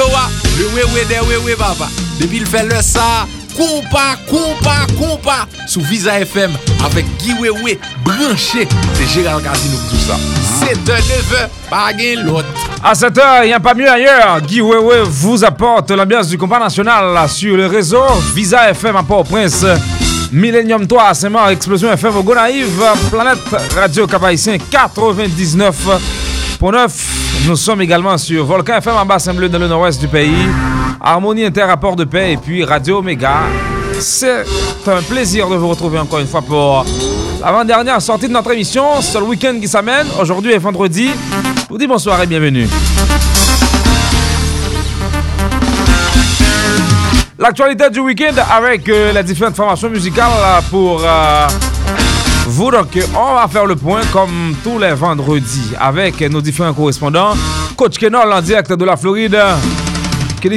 yo 0.00 0.06
a, 0.16 0.28
le 0.58 0.66
wewe 0.74 1.04
de 1.04 1.20
wewe 1.28 1.56
papa. 1.56 1.88
Depi 2.18 2.40
l 2.40 2.46
fè 2.48 2.62
lè 2.64 2.80
sa, 2.84 3.26
kompa, 3.52 4.14
kompa, 4.30 4.86
kompa, 4.96 5.36
sou 5.68 5.84
Visa 5.90 6.14
FM, 6.24 6.54
avèk 6.86 7.08
Guy 7.20 7.36
Wewe, 7.40 7.76
branché, 8.06 8.66
se 8.96 9.08
Gérald 9.12 9.44
Casino 9.44 9.76
tout 9.90 10.00
sa. 10.06 10.16
C'est 10.60 10.78
de 10.84 10.92
9h, 10.92 11.48
bagay. 11.70 12.16
À 12.82 12.94
7h, 12.94 13.46
y 13.46 13.52
a 13.52 13.60
pas 13.60 13.74
mieux 13.74 13.90
ailleurs. 13.90 14.40
Guy 14.40 14.62
Wewe 14.62 15.02
vous 15.04 15.44
apporte 15.44 15.90
l'ambiance 15.90 16.28
du 16.28 16.38
combat 16.38 16.58
national 16.58 17.28
sur 17.28 17.56
le 17.56 17.66
réseau 17.66 18.04
Visa 18.34 18.70
FM 18.70 18.96
à 18.96 19.02
Port 19.02 19.24
Prince 19.24 19.66
Millennium 20.32 20.86
3, 20.86 21.12
c'est 21.14 21.28
mort, 21.28 21.48
Explosion 21.48 21.92
FM 21.92 22.16
au 22.16 22.22
Gonaïve, 22.22 22.82
Planète 23.10 23.38
Radio 23.74 24.06
Cap 24.06 24.22
99. 24.70 26.29
89.9. 26.60 27.48
Nous 27.48 27.56
sommes 27.56 27.80
également 27.80 28.18
sur 28.18 28.44
Volcan 28.44 28.76
FM 28.76 28.96
à 28.96 29.04
Basse-Bleu 29.04 29.48
dans 29.48 29.58
le 29.58 29.66
nord-ouest 29.66 29.98
du 29.98 30.08
pays. 30.08 30.46
Harmonie 31.00 31.46
Inter 31.46 31.66
de 31.96 32.04
Paix 32.04 32.32
et 32.32 32.36
puis 32.36 32.62
Radio 32.64 32.98
Omega. 32.98 33.38
C'est 33.98 34.44
un 34.86 35.02
plaisir 35.02 35.48
de 35.48 35.56
vous 35.56 35.68
retrouver 35.68 35.98
encore 35.98 36.18
une 36.18 36.26
fois 36.26 36.42
pour 36.42 36.84
l'avant-dernière 37.42 38.02
sortie 38.02 38.28
de 38.28 38.32
notre 38.32 38.52
émission. 38.52 39.00
C'est 39.00 39.18
le 39.18 39.24
week-end 39.24 39.56
qui 39.58 39.68
s'amène. 39.68 40.06
Aujourd'hui 40.20 40.52
est 40.52 40.58
vendredi. 40.58 41.08
Je 41.62 41.68
vous 41.70 41.78
dis 41.78 41.86
bonsoir 41.86 42.22
et 42.22 42.26
bienvenue. 42.26 42.68
L'actualité 47.38 47.88
du 47.88 48.00
week-end 48.00 48.34
avec 48.52 48.86
euh, 48.90 49.12
les 49.14 49.22
différentes 49.22 49.56
formations 49.56 49.88
musicales 49.88 50.28
euh, 50.36 50.60
pour. 50.70 51.02
Euh, 51.02 51.48
vous. 52.46 52.70
Donc, 52.70 52.98
on 53.16 53.34
va 53.34 53.48
faire 53.48 53.66
le 53.66 53.76
point 53.76 54.00
comme 54.12 54.54
tous 54.62 54.78
les 54.78 54.92
vendredis 54.92 55.72
avec 55.78 56.20
nos 56.20 56.40
différents 56.40 56.74
correspondants. 56.74 57.34
Coach 57.76 57.98
Kenol 57.98 58.32
en 58.32 58.40
direct 58.40 58.72
de 58.72 58.84
la 58.84 58.96
Floride. 58.96 59.38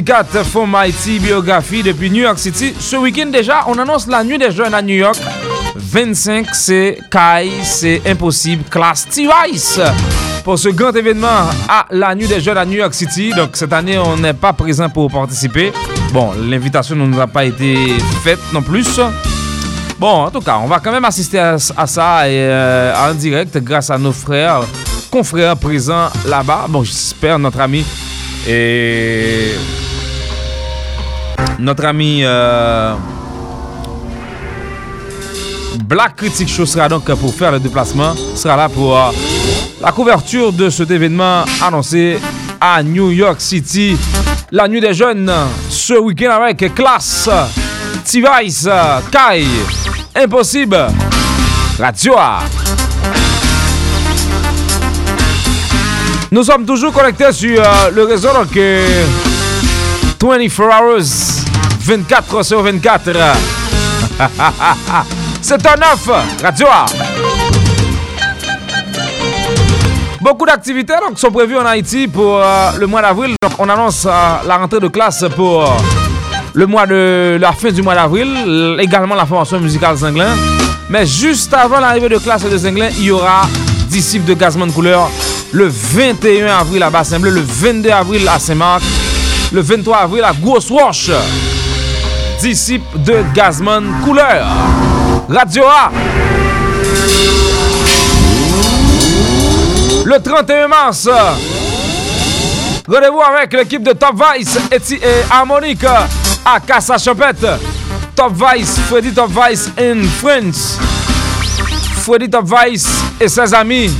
Cat 0.05 0.43
from 0.45 0.75
Haïti, 0.75 1.19
biographie 1.19 1.83
depuis 1.83 2.09
New 2.09 2.23
York 2.23 2.39
City. 2.39 2.73
Ce 2.79 2.95
week-end 2.95 3.27
déjà, 3.27 3.65
on 3.67 3.77
annonce 3.77 4.07
la 4.07 4.23
nuit 4.23 4.37
des 4.37 4.49
jeunes 4.49 4.73
à 4.73 4.81
New 4.81 4.95
York. 4.95 5.19
25, 5.75 6.47
c'est 6.53 6.99
Kai, 7.11 7.49
c'est 7.63 8.01
impossible, 8.07 8.63
classe 8.69 9.07
T-Vice 9.09 9.81
pour 10.43 10.59
ce 10.59 10.69
grand 10.69 10.93
événement 10.93 11.49
à 11.69 11.85
la 11.91 12.15
nuit 12.15 12.27
des 12.27 12.41
jeunes 12.41 12.57
à 12.57 12.65
New 12.65 12.77
York 12.77 12.93
City. 12.93 13.31
Donc 13.35 13.51
cette 13.53 13.73
année, 13.73 13.97
on 13.97 14.17
n'est 14.17 14.33
pas 14.33 14.53
présent 14.53 14.89
pour 14.89 15.11
participer. 15.11 15.71
Bon, 16.11 16.31
l'invitation 16.49 16.95
ne 16.95 17.05
nous 17.05 17.19
a 17.19 17.27
pas 17.27 17.45
été 17.45 17.75
faite 18.23 18.39
non 18.53 18.61
plus. 18.61 18.99
Bon, 19.99 20.25
en 20.25 20.31
tout 20.31 20.41
cas, 20.41 20.57
on 20.61 20.67
va 20.67 20.79
quand 20.79 20.91
même 20.91 21.05
assister 21.05 21.39
à, 21.39 21.57
ça 21.57 22.21
euh, 22.23 22.93
en 22.95 23.13
direct 23.13 23.57
grâce 23.59 23.89
à 23.89 23.97
nos 23.97 24.11
frères, 24.11 24.61
confrères 25.11 25.55
présents 25.55 26.09
là-bas. 26.25 26.65
Bon, 26.67 26.83
j'espère 26.83 27.39
notre 27.39 27.59
ami 27.59 27.85
et 28.47 29.53
notre 31.59 31.85
ami 31.85 32.21
euh, 32.23 32.95
Black 35.85 36.17
Critic 36.17 36.49
Show 36.49 36.65
sera 36.65 36.89
donc 36.89 37.05
pour 37.15 37.33
faire 37.33 37.51
le 37.51 37.59
déplacement, 37.59 38.13
sera 38.35 38.57
là 38.57 38.69
pour 38.69 38.97
euh, 38.97 39.11
la 39.81 39.91
couverture 39.91 40.51
de 40.51 40.69
cet 40.69 40.91
événement 40.91 41.43
annoncé 41.61 42.19
à 42.59 42.81
New 42.83 43.11
York 43.11 43.39
City. 43.39 43.95
La 44.51 44.67
nuit 44.67 44.81
des 44.81 44.93
jeunes, 44.93 45.31
ce 45.69 45.93
week-end 45.93 46.31
avec 46.31 46.73
Classe, 46.75 47.29
T-Vice, 48.05 48.69
Kai, 49.11 49.45
Impossible, 50.15 50.87
Radio. 51.79 52.15
Nous 56.31 56.43
sommes 56.43 56.65
toujours 56.65 56.91
connectés 56.91 57.31
sur 57.31 57.59
euh, 57.59 57.89
le 57.91 58.03
réseau 58.03 58.31
donc, 58.33 58.55
euh, 58.57 59.05
24 60.19 60.61
hours, 60.61 61.45
24 61.79 62.43
sur 62.43 62.61
24. 62.61 63.09
C'est 65.41 65.65
un 65.67 65.75
neuf, 65.75 66.09
Radio. 66.41 66.67
Beaucoup 70.23 70.45
d'activités 70.45 70.93
donc, 71.05 71.19
sont 71.19 71.31
prévues 71.31 71.57
en 71.57 71.65
Haïti 71.65 72.07
pour 72.07 72.37
euh, 72.37 72.71
le 72.79 72.87
mois 72.87 73.01
d'avril. 73.01 73.35
Donc, 73.41 73.51
on 73.59 73.67
annonce 73.67 74.05
euh, 74.05 74.09
la 74.47 74.57
rentrée 74.57 74.79
de 74.79 74.87
classe 74.87 75.25
pour 75.35 75.65
le 76.53 76.67
mois 76.67 76.85
de 76.85 77.37
la 77.39 77.51
fin 77.51 77.71
du 77.71 77.81
mois 77.81 77.95
d'avril. 77.95 78.77
Également 78.79 79.15
la 79.15 79.25
formation 79.25 79.59
musicale 79.59 79.95
Zinglin. 79.97 80.35
Mais 80.89 81.05
juste 81.05 81.53
avant 81.53 81.79
l'arrivée 81.79 82.09
de 82.09 82.17
classe 82.17 82.43
de 82.43 82.57
Zinglin, 82.57 82.89
il 82.97 83.05
y 83.05 83.11
aura 83.11 83.47
Disciples 83.89 84.25
de 84.25 84.33
Gazman 84.33 84.71
Couleur 84.71 85.09
le 85.53 85.67
21 85.67 86.47
avril 86.47 86.81
à 86.81 86.89
Bassin-Bleu, 86.89 87.29
le 87.29 87.41
22 87.41 87.89
avril 87.91 88.27
à 88.27 88.39
Saint-Marc, 88.39 88.81
le 89.51 89.61
23 89.61 89.97
avril 89.97 90.23
à 90.23 90.33
Grosse 90.33 90.69
Wash. 90.71 91.11
Disciples 92.41 92.99
de 92.99 93.23
Gazman 93.33 93.85
Couleur. 94.03 94.47
Radio 95.29 95.63
A. 95.65 95.91
Le 100.05 100.19
31 100.21 100.67
mars, 100.67 101.07
rendez-vous 102.87 103.21
avec 103.21 103.53
l'équipe 103.53 103.83
de 103.83 103.93
Top 103.93 104.15
Vice 104.15 104.59
et 104.71 104.99
Harmonique 105.31 105.85
à 106.45 106.59
Casa 106.59 106.97
Chopette. 106.97 107.45
Top 108.15 108.33
Vice, 108.33 108.79
Freddy 108.89 109.13
Top 109.13 109.31
Vice 109.31 109.71
in 109.79 110.03
France. 110.19 110.77
Freddy 112.01 112.29
Top 112.29 112.45
Vice 112.45 112.87
et 113.19 113.27
ses 113.27 113.53
amis 113.53 113.91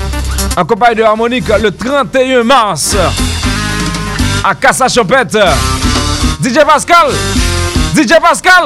en 0.56 0.66
compagnie 0.66 0.96
de 0.96 1.04
Harmonique 1.04 1.48
le 1.62 1.72
31 1.72 2.44
mars 2.44 2.96
à 4.44 4.54
Casa 4.56 4.88
Chopette. 4.88 5.38
DJ 6.44 6.59
Pascal, 6.66 7.08
DJ 7.96 8.20
Pascal, 8.22 8.66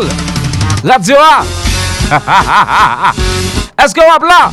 Radio 0.84 1.16
A. 1.16 1.44
Est-ce 3.84 3.94
qu'on 3.94 4.02
va 4.02 4.18
là? 4.28 4.52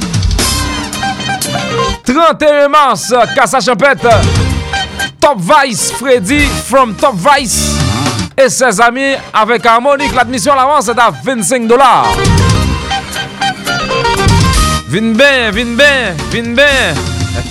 31 2.04 2.68
mars, 2.68 3.14
Casa 3.34 3.60
Champette, 3.60 4.06
Top 5.20 5.38
Vice, 5.38 5.92
Freddy 5.92 6.46
from 6.66 6.94
Top 6.94 7.14
Vice 7.16 7.73
et 8.36 8.48
ses 8.48 8.80
amis 8.80 9.14
avec 9.32 9.64
Harmonique. 9.64 10.14
L'admission 10.14 10.52
à 10.52 10.56
l'avance 10.56 10.88
est 10.88 10.98
à 10.98 11.10
25 11.10 11.66
dollars. 11.66 12.06
Vin 14.88 15.12
bien, 15.12 15.50
vin 15.50 15.76
bien, 15.76 16.14
vin 16.30 16.54
bien. 16.54 16.94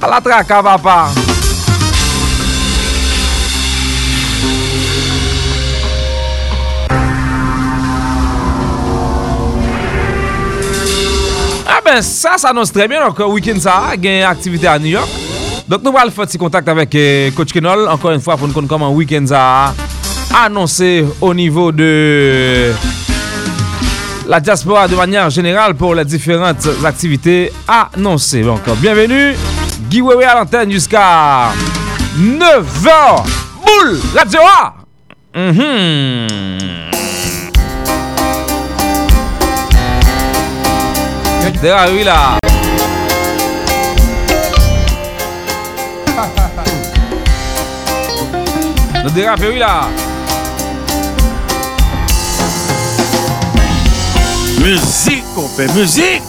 à 0.00 0.08
la 0.08 0.20
traque, 0.20 0.48
papa. 0.48 1.08
Ah 11.70 11.80
ben 11.84 12.02
ça 12.02 12.36
s'annonce 12.38 12.72
très 12.72 12.88
bien. 12.88 13.06
Donc, 13.06 13.18
week-end 13.32 13.60
ça, 13.60 13.92
une 13.94 14.22
activité 14.22 14.66
à 14.66 14.78
New 14.78 14.86
York. 14.86 15.17
Donc, 15.68 15.82
nous 15.82 15.90
allons 15.90 16.10
faire 16.10 16.24
petit 16.24 16.38
contact 16.38 16.66
avec 16.66 16.94
euh, 16.94 17.30
Coach 17.32 17.52
Kenol, 17.52 17.88
encore 17.88 18.12
une 18.12 18.22
fois, 18.22 18.38
pour 18.38 18.48
nous 18.48 18.54
connaître 18.54 18.70
comment 18.70 18.90
week-end 18.90 19.26
a 19.34 19.74
annoncé 20.44 21.04
au 21.20 21.34
niveau 21.34 21.72
de 21.72 22.72
la 24.26 24.40
diaspora 24.40 24.88
de 24.88 24.96
manière 24.96 25.28
générale 25.28 25.74
pour 25.74 25.94
les 25.94 26.06
différentes 26.06 26.66
activités 26.82 27.52
annoncées. 27.68 28.42
Donc, 28.42 28.60
bienvenue, 28.80 29.34
Guy 29.90 30.00
Wewe 30.00 30.22
à 30.26 30.36
l'antenne 30.36 30.70
jusqu'à 30.70 31.50
9h. 32.18 33.24
Boule, 33.66 33.98
la 34.14 34.24
rue 41.86 42.04
là. 42.04 42.47
Nous 49.08 49.14
dérape, 49.14 49.40
oui 49.40 49.58
là. 49.58 49.88
Musique, 54.60 55.24
on 55.34 55.48
fait 55.48 55.72
musique. 55.72 56.22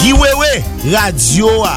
Guy 0.00 0.12
Wewe, 0.14 0.64
Radio 0.90 1.64
A. 1.64 1.76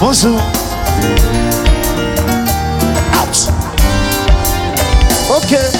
Bonjour. 0.00 0.38
Out. 3.14 3.48
Ok. 5.30 5.79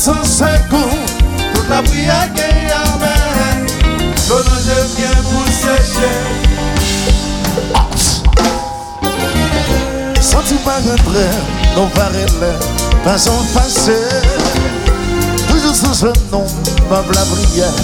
Sans 0.00 0.24
150, 0.24 0.80
toute 1.52 1.68
la 1.68 1.82
prière 1.82 2.26
qu'il 2.34 2.42
y 2.42 2.72
avait. 2.72 3.66
L'eau 4.30 4.42
je 4.42 4.96
viens 4.96 5.20
pour 5.24 5.46
sécher. 5.52 6.16
Ah. 7.74 7.86
Sentiment 10.18 10.80
retrait, 10.90 11.36
non 11.76 11.86
pas 11.88 12.06
relais, 12.06 12.56
pas 13.04 13.28
en 13.28 13.44
passé. 13.52 14.00
Toujours 15.46 15.74
sous 15.74 15.92
ce 15.92 16.06
nom, 16.32 16.46
pas 16.88 17.04
la 17.14 17.24
prière. 17.26 17.74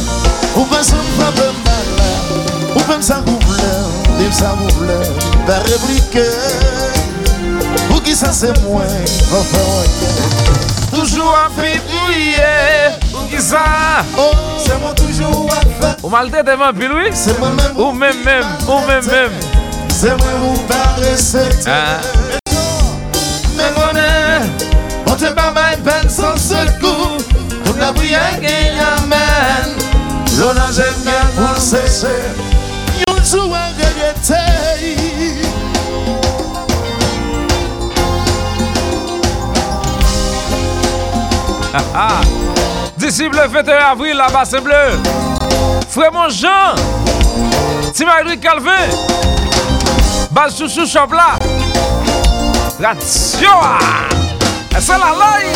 Ou 0.56 0.64
pas 0.64 0.82
sans 0.82 0.96
pas 1.18 1.32
de 1.32 1.48
mal, 1.66 1.86
ou 2.76 2.90
même 2.90 3.02
ça 3.02 3.22
vous 3.26 3.38
voulez, 3.46 3.78
même 4.18 4.32
ça 4.32 4.54
vous 4.58 4.70
voulez, 4.78 5.06
pas 5.46 5.58
répliquer. 5.58 6.30
Ou 7.94 8.00
qui 8.00 8.14
ça 8.16 8.32
c'est 8.32 8.58
moi, 8.62 8.84
enfin, 9.32 9.58
ouais 9.58 10.35
rien. 10.96 11.04
Toujou 11.04 11.28
an 11.28 11.50
pipouye 11.56 12.36
Ou 13.12 13.28
ki 13.28 13.40
sa 13.40 13.64
Oh, 14.18 14.30
C'est 14.64 14.80
moi 14.80 14.92
toujours 14.94 15.48
à 15.52 15.60
faire 15.60 15.96
Ou 16.02 16.08
malte 16.08 16.44
teman 16.44 16.72
pil 16.72 16.92
oui? 16.92 17.10
C'est 17.12 17.38
moi-même, 17.38 17.76
Ou 17.76 17.92
mem 17.92 18.16
mem 18.24 18.44
Ou 18.68 18.80
mem 18.86 19.04
mem 19.06 19.56
c'est 19.98 20.08
moi 20.08 20.28
ou 20.44 20.58
pas 20.68 21.00
respecter. 21.00 21.70
Ah. 21.70 22.00
Mais 23.56 23.98
air, 23.98 24.42
on 25.06 25.12
te 25.12 25.24
ma 25.24 25.52
peine 25.82 26.10
sans 26.10 26.36
secours. 26.36 27.16
Toute 27.64 27.78
la 27.78 27.94
prière 27.94 28.38
qui 28.38 28.68
amène, 28.78 29.74
l'honneur 30.38 30.70
j'aime 30.70 31.00
bien 31.02 31.12
pour. 31.34 31.56
Yon 33.08 33.24
joue 33.24 33.54
à 33.54 33.68
regretter. 33.68 34.55
Disciple 42.96 43.48
21 43.48 43.76
avril 43.92 44.16
la 44.16 44.28
basse 44.28 44.56
bleu 44.62 45.00
Frère 45.88 46.12
mon 46.12 46.28
Jean. 46.28 46.74
Timaïdri 47.94 48.38
Calvin. 48.38 48.70
Bas 50.30 50.48
chouchou 50.50 50.86
chopla. 50.86 51.38
Radio 52.78 53.48
ah. 53.62 53.78
C'est 54.78 54.92
la 54.92 54.98
laï 54.98 55.46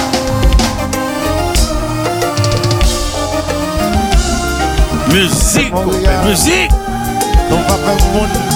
Musique, 5.12 5.74
musique. 6.24 6.70
Ton 7.50 7.58
papa 7.64 8.49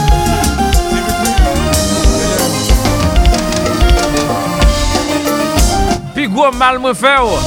gwo 6.34 6.50
mal 6.58 6.78
mwen 6.82 6.96
fè 6.98 7.14
ou. 7.22 7.38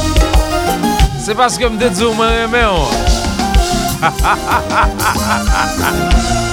Se 1.25 1.35
paske 1.35 1.67
mde 1.69 1.91
djou 1.95 2.15
mwen 2.15 2.31
remè 2.37 2.65
ou. 2.71 2.87
Ha 4.01 4.13
ha 4.23 4.35
ha 4.47 4.59
ha 4.71 4.83
ha 5.03 5.15
ha 5.27 5.39
ha 5.51 5.65
ha. 5.83 6.46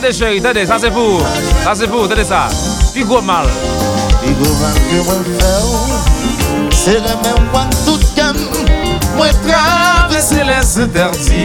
Tade 0.00 0.14
chéri, 0.14 0.40
tade, 0.40 0.66
sa 0.66 0.78
se 0.78 0.88
pou 0.90 1.20
Sa 1.62 1.74
se 1.76 1.86
pou, 1.86 2.08
tade 2.08 2.24
sa 2.24 2.48
Pi 2.94 3.02
gwo 3.04 3.20
mal. 3.20 3.44
Pi 4.22 4.32
gwo 4.38 4.54
mal 4.56 4.78
ke 4.88 5.02
mwen 5.04 5.26
fè 5.36 5.50
ou 5.60 6.70
Se 6.72 6.94
remè 7.04 7.34
mwen 7.50 7.74
tout 7.84 8.06
kem 8.16 8.38
Mwen 9.18 9.36
travesse 9.44 10.40
les 10.48 10.72
interdi 10.86 11.44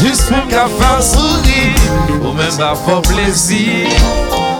Jus 0.00 0.24
pou 0.30 0.40
ka 0.48 0.64
fè 0.78 0.94
souri 1.04 1.68
Ou 2.22 2.32
mè 2.32 2.48
mba 2.56 2.72
fò 2.80 3.02
plesi 3.10 3.84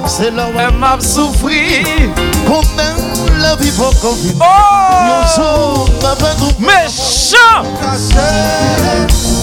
Se 0.05 0.29
lò 0.37 0.51
mè 0.53 0.69
mba 0.77 0.99
soufri 1.01 1.81
Kou 2.45 2.61
mè 2.77 2.91
la 3.41 3.57
vi 3.63 3.73
pou 3.81 3.97
konfi 4.05 4.37
Yon 4.37 5.29
sou 5.39 5.89
mè 6.05 6.17
mè 6.21 6.39
kou 6.43 6.69
Mè 6.69 6.83
chan 6.93 7.71
Mè 7.81 8.01
chan 8.11 9.40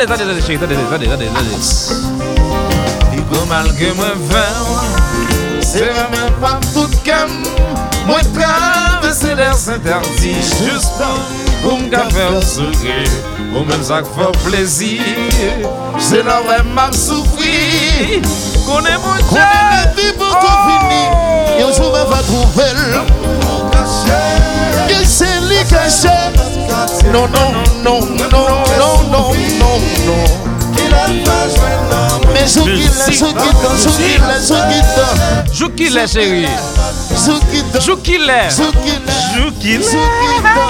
Tade, 0.00 0.06
tade, 0.06 0.24
tade 0.24 0.58
tade, 0.58 0.76
tade, 0.88 1.06
tade, 1.06 1.26
Pi 3.10 3.18
gwo 3.28 3.44
mal 3.50 3.68
ke 3.76 3.90
mwen 3.98 4.22
fè 4.30 4.44
C'est 5.60 5.86
la 5.86 6.08
même 6.08 6.32
pas 6.40 6.58
tout 6.72 6.90
gamme. 7.04 7.42
Moi, 8.06 8.20
traverser 8.34 9.34
les 9.34 9.68
interdits. 9.68 10.42
Just 10.64 10.96
pou 10.96 11.49
m 11.76 11.90
ka 11.92 12.02
fè 12.12 12.24
ou 12.32 12.42
souri 12.44 13.04
Ou 13.50 13.64
men 13.66 13.82
sa 13.84 14.00
k 14.04 14.06
fò 14.14 14.30
plezi 14.44 14.94
m'a 16.74 16.86
souffrir. 16.94 18.20
Konè 18.66 18.94
moun 19.02 19.20
chè 19.32 19.42
la. 19.42 19.80
Yon 21.60 21.72
va 22.08 22.22
trouver. 22.22 22.72
Caché. 23.72 24.20
Que 24.88 25.04
c'est 25.06 25.40
lui 25.48 25.62
caché. 25.68 26.18
Non, 27.12 27.26
non, 27.28 27.52
non, 27.82 27.82
non, 27.82 28.00
non, 28.30 28.46
non, 28.78 29.02
non, 29.58 29.78
non. 30.06 30.24
L'homme 30.90 31.20
Mais 32.32 32.46
sous 32.46 32.64
qui 32.64 32.70
l'est, 32.70 33.12
sous 33.12 33.26
qui 33.26 33.34
t'en, 33.34 33.76
sous 33.76 33.90
qui 33.90 34.18
l'est, 34.18 34.46
sous 38.50 38.64
qui 38.82 39.78
t'en, 40.42 40.69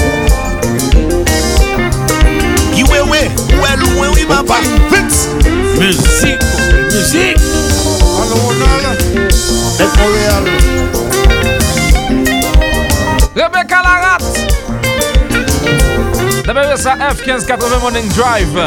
D'abord, 16.53 16.77
ça 16.77 16.97
F1580 16.97 17.79
Morning 17.79 18.09
Drive. 18.09 18.57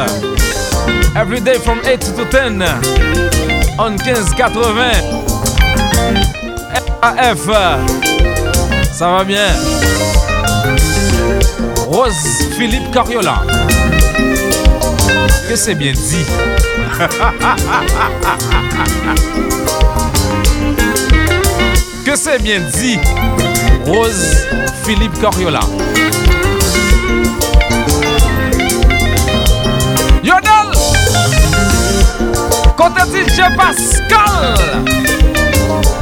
Every 1.14 1.43
day 1.43 1.59
from 1.59 1.83
8 1.85 2.00
to 2.17 2.25
10. 2.31 2.64
On 3.79 3.91
1580. 3.91 4.91
F. 7.03 7.50
Ça 8.91 9.11
va 9.11 9.25
bien. 9.25 9.49
Rose 11.87 12.49
Philippe 12.57 12.91
Coriola. 12.91 13.43
Que 15.47 15.55
c'est 15.55 15.75
bien 15.75 15.93
dit. 15.93 16.25
que 22.07 22.17
c'est 22.17 22.43
bien 22.43 22.61
dit. 22.61 22.99
Rose 23.85 24.47
Philippe 24.87 25.21
Coriola. 25.21 25.61
chante 32.95 33.11
DJ 33.11 33.57
Pascal. 33.57 34.55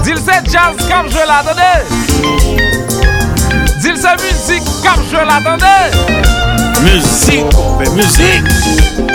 Dil 0.04 0.16
se 0.16 0.50
jazz 0.50 0.76
kam 0.88 1.08
je 1.08 1.26
la 1.26 1.42
dande 1.42 1.84
Dil 3.82 3.96
se 3.96 4.08
müzik 4.22 4.62
kam 4.82 5.00
je 5.10 5.24
la 5.24 5.40
dande 5.40 5.90
Müzik, 6.82 7.46
be 7.78 7.90
müzik 7.90 9.11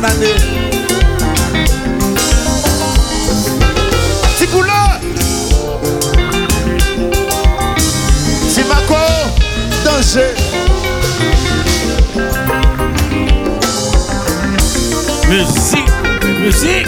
Bonne 0.00 0.10
année. 0.10 0.34
Tipoula. 4.38 5.00
Timako. 8.48 8.94
Danger. 9.84 10.34
Musique, 15.28 15.90
on 16.06 16.20
fait 16.20 16.38
musique. 16.44 16.86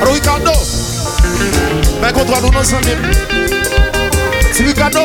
Alors 0.00 0.14
Ricardo 0.14 0.50
Ben 2.00 2.12
contre 2.12 2.42
nous 2.42 2.50
nous 2.50 2.64
sommes 2.64 2.80
Si 4.52 4.64
Ricardo 4.64 5.00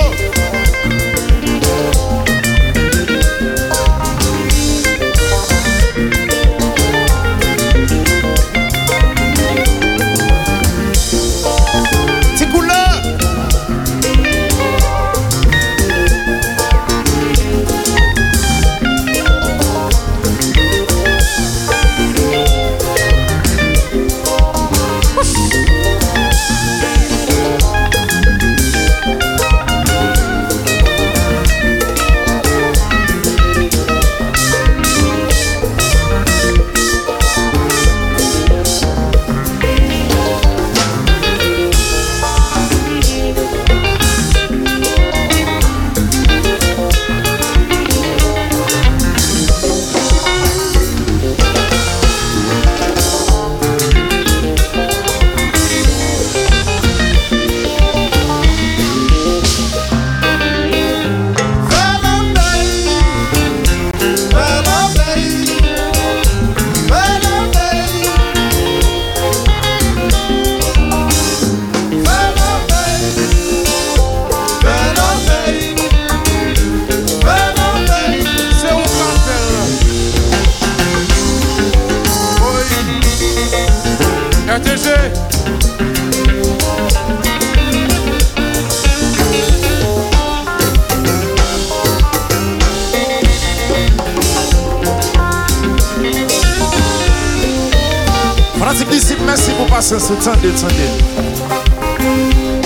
merci 99.78 99.94
pour 99.94 100.00
passer 100.00 100.00
ce 100.00 100.14
temps 100.24 100.36
de 100.42 100.50
temps 100.52 100.68
de. 100.68 100.88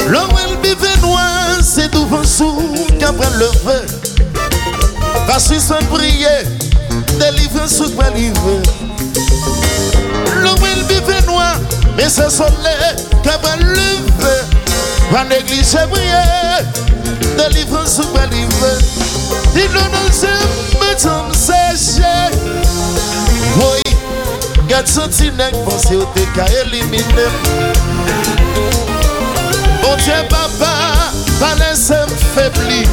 L'homme 0.09 0.29
elle 0.45 0.57
bive 0.57 1.01
noir, 1.01 1.57
c'est 1.61 1.91
devant 1.91 2.23
sous 2.23 2.55
qu'après 2.99 3.29
le 3.37 3.47
feu. 3.47 3.85
Parce 5.27 5.47
que 5.49 5.59
soit 5.59 5.83
prier, 5.89 6.45
délivre 7.19 7.67
sous 7.67 7.89
quoi 7.91 8.09
livre. 8.11 8.61
L'homme 10.35 10.65
elle 10.73 10.83
bive 10.85 11.25
noir, 11.25 11.55
mais 11.97 12.09
c'est 12.09 12.29
soleil 12.29 12.95
qu'après 13.23 13.57
le 13.57 13.75
feu. 14.19 14.45
Va 15.11 15.23
négliger 15.25 15.85
prier, 15.89 16.65
délivre 17.37 17.85
sous 17.87 18.07
quoi 18.07 18.25
livre. 18.27 18.67
Dis-le 19.53 19.79
dans 19.79 20.11
ce 20.11 20.27
bâton 20.79 21.33
séché. 21.33 22.03
Gat 24.71 24.87
soti 24.87 25.27
nek 25.35 25.51
panse 25.67 25.91
ou 25.97 26.05
te 26.15 26.21
ka 26.31 26.45
elimine 26.61 27.25
Bon 29.81 29.97
Dje 29.99 30.15
bon 30.29 30.29
papa, 30.31 30.69
pa 31.41 31.49
lese 31.59 31.97
m 32.07 32.13
febli 32.31 32.85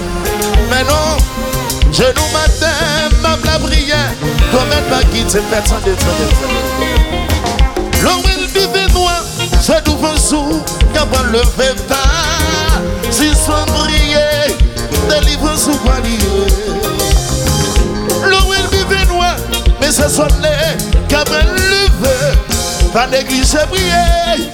Menon, 0.73 1.23
jenou 1.95 2.27
maten, 2.35 3.15
mab 3.23 3.47
la 3.47 3.61
priye 3.63 4.01
Kwa 4.51 4.65
men 4.73 4.91
pa 4.91 5.05
gite, 5.13 5.39
petan 5.53 5.87
de 5.87 5.95
tre 6.03 6.19
de 6.19 6.29
tre 6.35 6.51
Lou 8.03 8.27
il 8.35 8.51
vive 8.57 8.85
noua, 8.91 9.23
jenou 9.63 9.95
vonsou 10.03 10.59
Kapan 10.91 11.31
le 11.31 11.47
veta, 11.55 12.03
si 13.07 13.31
son 13.39 13.71
priye 13.79 14.27
Delivre 15.07 15.55
sou 15.55 15.79
paniye 15.87 16.98
mais 19.89 19.95
ce 19.95 20.09
sont 20.09 20.29
les 20.43 21.07
qu'après 21.09 21.45
le 21.45 22.05
feu. 22.05 22.39
Pas 22.93 23.07
négliger 23.07 23.59
prier, 23.71 24.51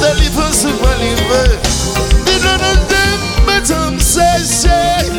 délivre 0.00 0.48
sous 0.52 0.72
quoi 0.78 0.94
livre. 1.00 1.58
Dis-le 2.24 2.58
dans 2.58 2.78
le 2.88 3.46
bâton 3.46 3.98
séché. 3.98 5.10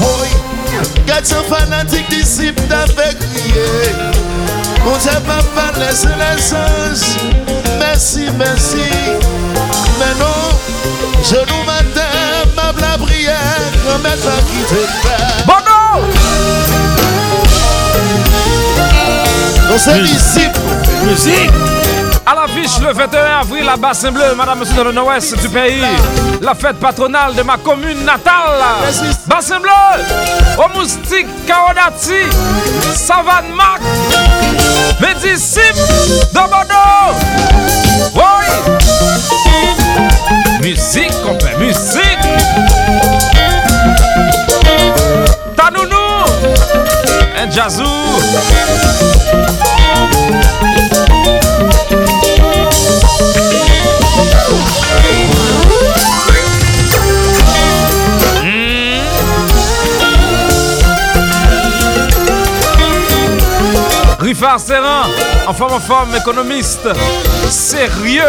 Oui, 0.00 0.28
quatre 1.06 1.44
fanatique 1.44 2.08
disciple 2.08 2.62
d'avec 2.68 3.18
crier. 3.18 3.94
Mon 4.84 4.96
Dieu 4.96 5.10
m'a 5.26 5.42
pas 5.54 5.78
laissé 5.78 6.08
les 6.08 6.54
anges. 6.54 7.18
Merci, 7.78 8.28
merci. 8.38 8.88
Mais 9.98 10.14
non, 10.18 10.56
je 11.22 11.36
nous 11.36 11.64
matin, 11.64 12.48
ma 12.56 12.72
la 12.80 12.96
prière, 12.96 13.72
remettre 13.86 14.24
la 14.24 14.40
quitter 14.42 14.86
le 14.86 15.46
Bono! 15.46 15.78
Nous 16.06 16.97
sommes 19.78 20.04
ici. 20.04 20.48
Musique. 21.04 21.50
À 22.26 22.34
l'affiche 22.34 22.78
le 22.82 22.92
21 22.92 23.40
avril 23.40 23.66
à 23.68 23.76
Bassin 23.76 24.10
Bleu, 24.10 24.34
madame, 24.36 24.58
monsieur, 24.58 24.76
dans 24.76 24.84
le 24.84 24.92
nord-ouest 24.92 25.38
du 25.40 25.48
pays. 25.48 25.82
La 26.42 26.54
fête 26.54 26.78
patronale 26.78 27.34
de 27.34 27.42
ma 27.42 27.56
commune 27.56 28.04
natale. 28.04 28.60
Bassin 29.26 29.60
Bleu, 29.60 29.70
au 30.58 30.78
moustique 30.78 31.26
Kaodati, 31.46 32.28
Savane 32.94 33.50
Mac, 33.54 33.80
de 36.32 36.34
Bordeaux. 36.34 37.14
Oui! 38.14 38.46
Musique, 40.60 41.12
fait 41.40 41.56
musique. 41.58 42.77
Un 47.40 47.50
jazzou. 47.50 47.84
Rifard 64.20 64.60
Serran, 64.60 65.04
en 65.46 65.54
forme 65.54 65.74
en 65.74 65.80
forme, 65.80 66.16
économiste, 66.16 66.88
sérieux. 67.48 68.22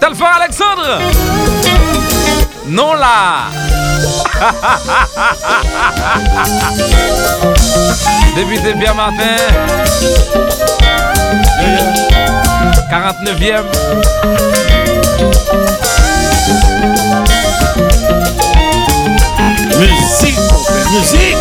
Telfort 0.00 0.28
Alexandre, 0.40 1.00
non 2.66 2.94
là. 2.94 3.48
Débuté 8.36 8.74
bien 8.74 8.94
matin. 8.94 9.36
49e. 12.90 13.64
Musique. 19.78 20.38
Musique. 20.92 21.36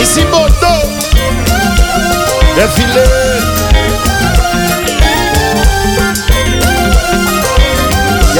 Ici 0.00 0.24
Bordeaux. 0.30 0.88
Défilé. 2.56 3.35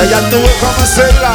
Yaya 0.08 0.20
tout 0.30 0.36
est 0.36 0.60
commencé 0.60 1.02
là. 1.20 1.34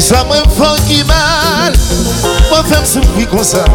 Ki 0.00 0.06
sa 0.06 0.22
mwen 0.24 0.46
fon 0.56 0.78
ki 0.88 1.02
mal. 1.04 1.74
Mwen 2.48 2.62
fèm 2.70 2.86
soufri 2.88 3.26
kon 3.28 3.44
sa 3.44 3.66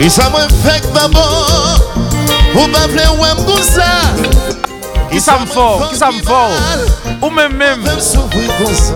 Ki 0.00 0.08
sa 0.10 0.24
mwen 0.34 0.50
fèk 0.64 0.88
pa 0.90 1.04
bon. 1.12 1.78
Ou 2.56 2.64
pa 2.74 2.88
ple 2.90 3.04
wèm 3.20 3.44
kon 3.46 3.62
sa 3.62 3.86
Ki 5.12 5.22
sa 5.22 5.36
mwen 5.38 5.46
fon 5.54 5.86
ki 5.94 6.24
mal. 6.26 6.82
Ou 7.20 7.30
mèm 7.30 7.54
mèm 7.54 7.86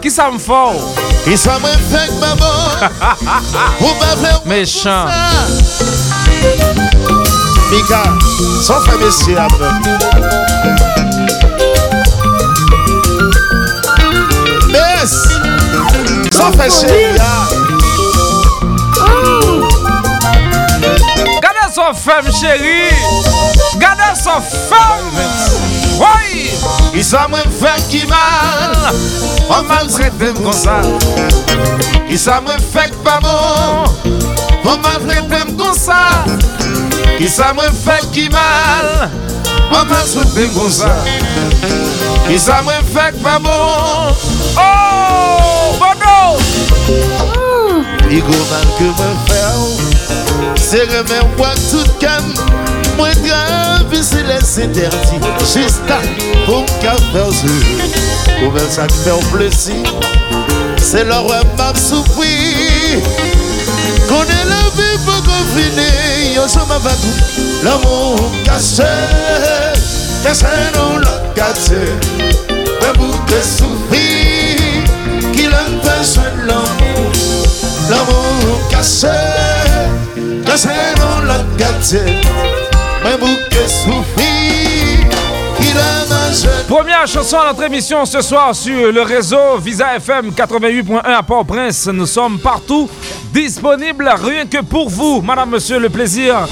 Ki 0.03 0.11
sa 0.11 0.27
mwen 0.33 0.43
fon 0.43 0.83
Ki 1.23 1.39
sa 1.39 1.61
mwen 1.63 1.79
fèk 1.93 2.11
pa 2.19 2.35
bon. 2.43 2.59
Ou 3.79 3.95
pa 4.03 4.11
ple 4.19 4.35
wèm 4.51 4.67
kon 4.67 4.67
sa 4.75 4.99
Mika, 7.71 8.03
son 8.67 8.83
fèm 8.91 9.07
esi 9.13 9.39
apè 9.47 11.14
Sa 16.45 16.51
fè 16.53 16.67
chè 16.69 16.97
Gade 21.41 21.63
son 21.73 21.95
fèm 21.97 22.27
chèri 22.37 22.91
Gade 23.81 24.09
son 24.21 24.43
fèm 24.45 25.07
Woy 26.03 26.51
Isa 27.01 27.23
mwen 27.33 27.49
fèm 27.61 27.87
ki 27.89 28.03
mal 28.11 28.77
On 29.49 29.65
mal 29.71 29.89
tretèm 29.89 30.37
kon 30.45 30.53
sa 30.59 30.77
Isa 32.13 32.43
mwen 32.45 32.61
fèk 32.75 32.93
pa 33.07 33.17
bon 33.25 33.89
On 34.69 34.85
mal 34.85 35.01
tretèm 35.07 35.57
kon 35.57 35.73
sa 35.81 36.03
Isa 37.25 37.55
mwen 37.57 37.73
fèk 37.87 38.11
ki 38.13 38.29
mal 38.37 39.09
On 39.73 39.89
mal 39.89 40.05
tretèm 40.13 40.53
kon 40.61 40.69
sa 40.77 40.93
Isa 42.37 42.61
mwen 42.69 42.85
fèk 42.93 43.17
pa 43.25 43.39
bon 43.49 44.13
Oh. 44.61 45.64
Bono! 45.79 46.39
Il 48.11 48.21
go 48.21 48.33
mal 48.51 48.67
me 48.91 49.11
faire 49.27 49.59
C'est 50.57 50.85
remettre 50.85 51.27
moi 51.37 51.49
tout 51.71 51.89
Moi 52.97 53.11
grave 53.25 54.03
c'est 54.03 54.23
les 54.23 54.63
interdits 54.63 55.21
Juste 55.41 55.83
là 55.89 56.01
pour 56.47 56.65
qu'à 56.81 56.95
faire 57.13 57.33
ce 57.33 57.47
Pour 58.41 58.57
faire 58.57 58.71
ça 58.71 58.87
faire 58.89 59.19
plaisir. 59.33 59.83
C'est 60.79 61.05
leur 61.05 61.25
m'a 61.25 61.75
souffrir 61.75 63.01
Qu'on 64.09 64.23
est 64.23 64.47
la 64.49 64.65
vie 64.77 64.99
pour 65.05 65.23
qu'on 65.25 65.45
finisse 65.57 66.37
Yo 66.37 66.43
je 66.47 66.59
m'a 66.69 66.79
Mais 72.81 72.93
pour 72.99 73.25
te 73.25 73.43
souffrir 73.43 74.14
Première 86.69 87.07
chanson 87.07 87.39
à 87.39 87.47
notre 87.47 87.63
émission 87.63 88.05
ce 88.05 88.21
soir 88.21 88.55
sur 88.55 88.93
le 88.93 89.03
réseau 89.03 89.57
Visa 89.59 89.97
FM 89.97 90.31
88.1 90.31 90.99
à 91.03 91.23
Port-au-Prince. 91.23 91.87
Nous 91.87 92.05
sommes 92.05 92.39
partout 92.39 92.91
disponibles 93.33 94.11
rien 94.23 94.45
que 94.45 94.61
pour 94.63 94.91
vous. 94.91 95.23
Madame, 95.23 95.51
monsieur, 95.51 95.79
le 95.79 95.89
plaisir 95.89 96.47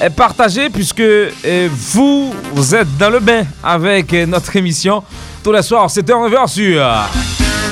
est 0.00 0.10
partagé 0.10 0.70
puisque 0.70 1.00
euh, 1.00 1.68
vous, 1.70 2.34
êtes 2.74 2.96
dans 2.98 3.10
le 3.10 3.20
bain 3.20 3.44
avec 3.62 4.12
euh, 4.14 4.26
notre 4.26 4.56
émission 4.56 5.04
tous 5.44 5.52
les 5.52 5.62
soirs. 5.62 5.88
C'était 5.90 6.12
en 6.12 6.24
revoir 6.24 6.48
sur 6.48 6.82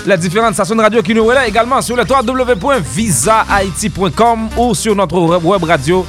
les 0.06 0.16
différentes 0.16 0.54
stations 0.54 0.74
de 0.76 0.80
radio 0.82 1.02
qui 1.02 1.12
nous 1.14 1.24
relaient 1.24 1.48
également 1.48 1.80
sur 1.82 1.96
le 1.96 2.04
www.visahaiti.com 2.08 4.48
ou 4.56 4.72
sur 4.74 4.94
notre 4.94 5.18
web 5.18 5.64
radio 5.64 6.06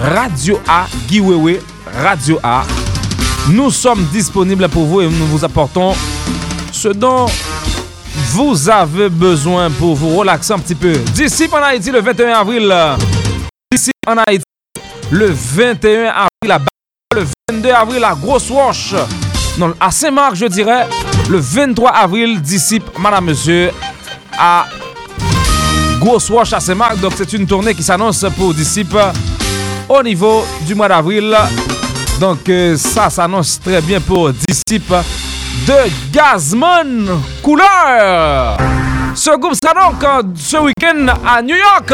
Radio 0.00 0.60
A 0.68 0.86
Giwewe 1.08 1.58
Radio 2.02 2.38
A. 2.42 2.62
Nous 3.50 3.70
sommes 3.70 4.04
disponibles 4.12 4.68
pour 4.68 4.84
vous 4.84 5.00
et 5.00 5.08
nous 5.08 5.26
vous 5.26 5.44
apportons 5.44 5.94
ce 6.70 6.88
dont 6.88 7.26
vous 8.30 8.68
avez 8.70 9.08
besoin 9.08 9.70
pour 9.70 9.96
vous 9.96 10.16
relaxer 10.16 10.52
un 10.52 10.58
petit 10.58 10.74
peu. 10.76 10.92
D'ici 11.14 11.48
en 11.52 11.56
Haïti 11.56 11.90
le 11.90 12.00
21 12.00 12.34
avril. 12.34 12.72
D'ici 13.70 13.90
en 14.06 14.16
Haïti 14.18 14.44
le 15.10 15.30
21 15.30 16.04
avril 16.06 16.28
à 16.50 16.60
le 17.14 17.26
22 17.50 17.70
avril 17.70 18.04
à 18.04 18.14
Grosse 18.14 18.48
Wash. 18.50 18.94
Non, 19.58 19.74
à 19.78 19.90
Saint-Marc, 19.90 20.34
je 20.36 20.46
dirais. 20.46 20.88
Le 21.28 21.38
23 21.38 21.90
avril, 21.90 22.40
disciple, 22.40 22.90
madame, 22.98 23.26
monsieur, 23.26 23.70
à 24.38 24.66
Grosse 26.00 26.28
Wash 26.30 26.52
à 26.52 26.60
Saint-Marc. 26.60 26.98
Donc, 27.00 27.12
c'est 27.16 27.32
une 27.32 27.46
tournée 27.46 27.74
qui 27.74 27.82
s'annonce 27.82 28.24
pour 28.36 28.52
disciple 28.52 28.98
au 29.88 30.02
niveau 30.02 30.44
du 30.66 30.74
mois 30.74 30.88
d'avril. 30.88 31.34
Donc, 32.20 32.48
euh, 32.48 32.76
ça 32.76 33.08
s'annonce 33.08 33.60
très 33.60 33.80
bien 33.80 34.00
pour 34.00 34.30
disciple 34.32 34.94
de 35.66 35.74
Gazman 36.12 37.08
Couleur. 37.42 38.56
Ce 39.14 39.30
groupe 39.38 39.54
sera 39.54 39.74
donc 39.74 40.02
euh, 40.04 40.22
ce 40.36 40.56
week-end 40.58 41.06
à 41.26 41.40
New 41.42 41.56
York. 41.56 41.92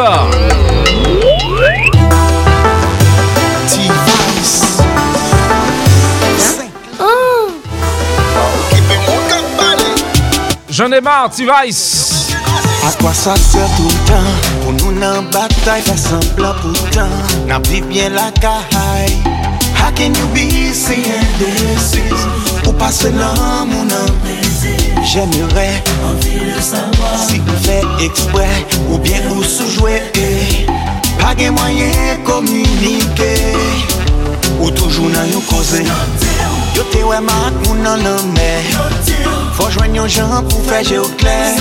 J'en 10.79 10.93
ai 10.93 11.01
marre, 11.01 11.29
tu 11.35 11.45
vice. 11.45 12.29
A 12.87 12.93
kwa 13.03 13.13
sa 13.13 13.35
se 13.35 13.59
toutan 13.75 14.27
Pou 14.63 14.71
nou 14.77 14.93
nan 14.95 15.27
batay 15.35 15.81
Fè 15.83 15.97
sembla 15.99 16.53
poutan 16.61 17.11
Nan 17.49 17.65
viv 17.67 17.89
bien 17.91 18.15
la 18.15 18.29
kahay 18.39 19.11
How 19.75 19.91
can 19.91 20.15
you 20.15 20.29
be 20.31 20.71
saying 20.71 21.27
this 21.41 21.97
Pou 22.63 22.71
pase 22.79 23.11
lan 23.11 23.35
non. 23.35 23.67
moun 23.73 23.91
an 23.91 24.07
J'aimerais 25.03 25.83
Envie 26.07 26.47
de 26.47 26.63
savoir 26.63 27.27
Si 27.27 27.41
ou 27.43 27.59
fè 27.65 27.81
ekspre 28.07 28.47
Ou 28.87 28.99
bien 28.99 29.27
ou 29.33 29.43
soujoué 29.43 29.99
Pa 31.19 31.35
gen 31.35 31.59
mwayen 31.59 32.23
komunike 32.23 33.35
Ou 34.61 34.71
toujou 34.71 35.11
nan 35.11 35.27
yon 35.35 35.43
koze 35.51 35.83
Yo 36.79 36.87
te 36.95 37.03
wè 37.03 37.19
mat 37.27 37.67
moun 37.67 37.83
nan 37.83 38.07
nan 38.07 38.31
mè. 38.39 38.53
Yo 38.71 38.87
te 39.03 39.19
wè 39.27 39.38
Fò 39.59 39.67
jwen 39.75 39.97
yon 39.99 40.07
jan 40.07 40.45
pou 40.47 40.63
fè 40.69 40.85
jè 40.87 41.01
ou 41.03 41.11
kler 41.19 41.57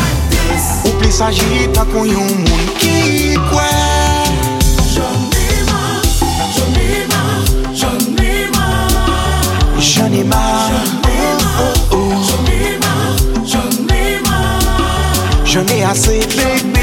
Ou 0.85 0.91
pli 0.99 1.09
saji 1.09 1.65
pa 1.73 1.81
kon 1.89 2.05
yon 2.05 2.29
moun 2.43 2.67
ki 2.77 3.33
kwe 3.49 3.71
Jouni 4.93 5.47
ma, 5.65 5.81
jouni 6.53 7.01
ma, 7.09 7.23
jouni 7.81 8.35
ma 8.53 8.67
Jouni 9.81 10.21
ma, 10.29 10.43
jouni 12.29 12.77
ma, 12.85 12.93
jouni 13.41 14.15
ma 14.29 14.41
Jouni 15.49 15.81
ase 15.89 16.19
bebe 16.37 16.76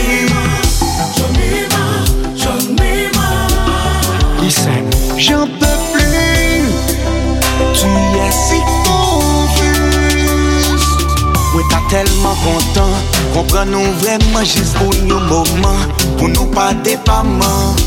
telman 11.94 12.36
kontan 12.42 12.90
Kompran 13.34 13.70
nou 13.70 13.94
vreman 14.02 14.46
jist 14.46 14.74
pou 14.80 14.90
nou 15.06 15.22
mouman 15.28 15.78
Pou 16.18 16.30
nou 16.32 16.50
pa 16.54 16.72
depaman 16.86 17.78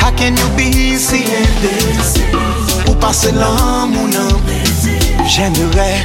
How 0.00 0.10
can 0.18 0.34
you 0.38 0.48
be 0.58 0.98
si 0.98 1.22
easy 1.22 2.26
Ou 2.86 2.94
pase 3.02 3.30
lan 3.36 3.92
mounan 3.94 4.34
Jemere 5.30 6.02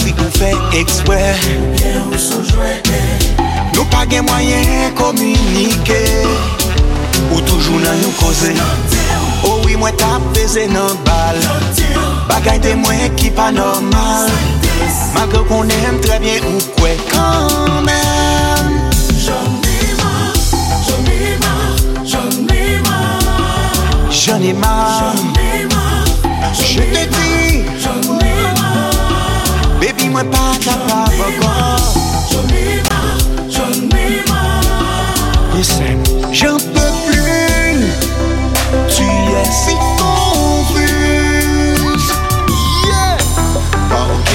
Si 0.00 0.14
ou 0.18 0.30
fè 0.38 0.50
ekspre 0.80 1.22
Nou 3.74 3.86
pa 3.94 4.04
gen 4.10 4.26
mwayen 4.26 4.94
komunike 4.98 6.02
Ou 7.30 7.42
toujou 7.46 7.78
nan 7.82 8.02
yon 8.02 8.14
koze 8.18 8.54
Oh 9.44 9.60
oui 9.62 9.78
mwen 9.78 9.94
tap 10.00 10.22
peze 10.34 10.66
nan 10.72 11.02
bal 11.06 11.42
Bagay 12.28 12.58
de 12.58 12.74
mwen 12.74 13.16
ki 13.16 13.30
pa 13.30 13.50
normal. 13.50 14.30
Magre 15.14 15.40
konen 15.48 16.00
trebyen 16.02 16.44
ou 16.44 16.60
kwe 16.76 16.92
kanmen 17.08 18.66
Joun 19.24 19.62
e 19.62 19.76
ma, 20.00 20.10
joun 20.86 21.06
e 21.08 21.36
ma, 21.42 21.52
joun 22.04 22.50
e 22.50 22.80
ma 22.84 22.98
Joun 24.10 24.44
e 24.44 24.52
ma, 24.52 24.74
joun 24.98 25.38
e 25.38 25.64
ma, 25.72 25.84
joun 26.58 26.96
e 26.98 27.04
ma 27.14 27.24
Joun 27.84 28.20
e 28.26 28.34
ma, 28.58 28.68
bebi 29.80 30.08
mwen 30.10 30.30
pa 30.34 30.44
ta 30.66 30.74
pa 30.88 31.00
vokon 31.16 31.82
Joun 32.32 32.52
e 32.58 32.82
ma, 32.90 33.00
joun 33.48 33.90
e 33.94 34.22
ma 34.28 34.42
Listen, 35.56 36.02
j'en 36.32 36.56
peux 36.56 36.94
plus. 37.06 37.86
Tu 38.90 39.04
es 39.04 39.50
si 39.52 39.70
fou 39.70 39.93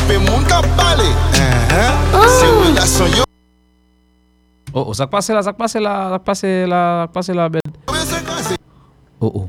pe 0.09 0.17
moun 0.17 0.41
kap 0.49 0.65
pale. 0.73 1.05
Uh-huh. 1.37 2.25
Se 2.33 2.47
oh. 2.49 2.65
relasyon 2.65 3.09
yo. 3.21 3.23
Oh 4.73 4.89
oh, 4.89 4.93
sak 4.97 5.09
pase 5.13 5.33
la, 5.33 5.45
sak 5.45 5.57
pase 5.57 5.77
la, 5.77 6.17
sak 6.17 6.23
pase 6.25 6.49
la, 6.65 6.81
sak 7.05 7.11
pase 7.13 7.31
la 7.37 7.45
bed. 7.49 7.69
Oh 9.21 9.29
oh. 9.29 9.45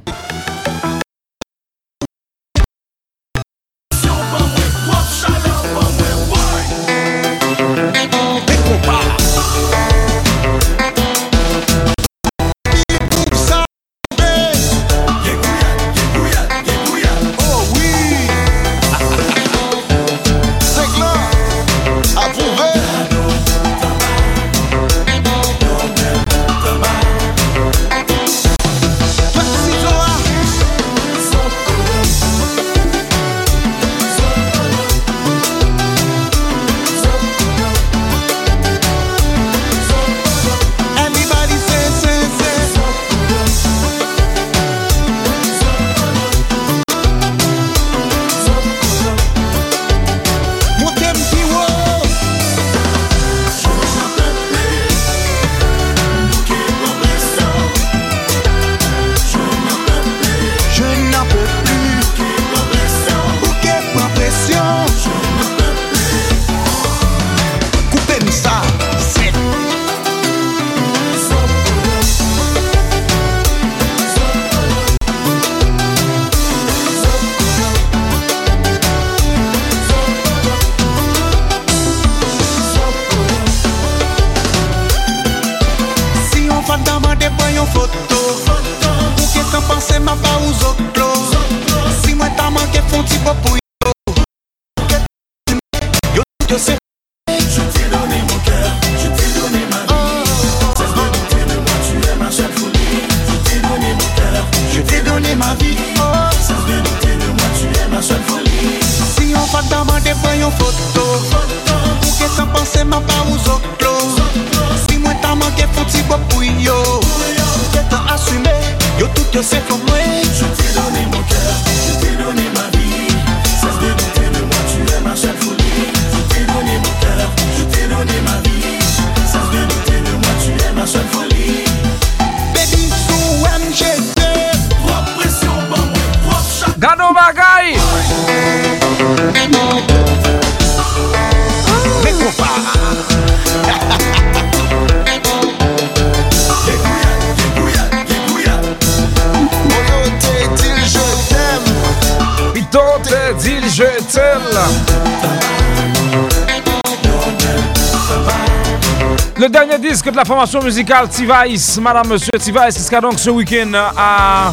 Disque 160.31 160.37
de 160.37 160.37
la 160.37 160.47
formation 160.47 160.62
musicale 160.62 161.09
T-Vice, 161.09 161.81
madame, 161.81 162.09
monsieur 162.09 162.31
T-Vice, 162.33 162.77
qui 162.77 162.83
sera 162.83 163.01
donc 163.01 163.19
ce 163.19 163.31
week-end 163.31 163.73
à 163.75 164.53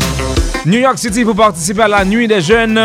New 0.65 0.79
York 0.79 0.97
City 0.97 1.23
pour 1.23 1.35
participer 1.35 1.83
à 1.83 1.87
la 1.87 2.05
Nuit 2.05 2.27
des 2.27 2.41
Jeunes. 2.41 2.79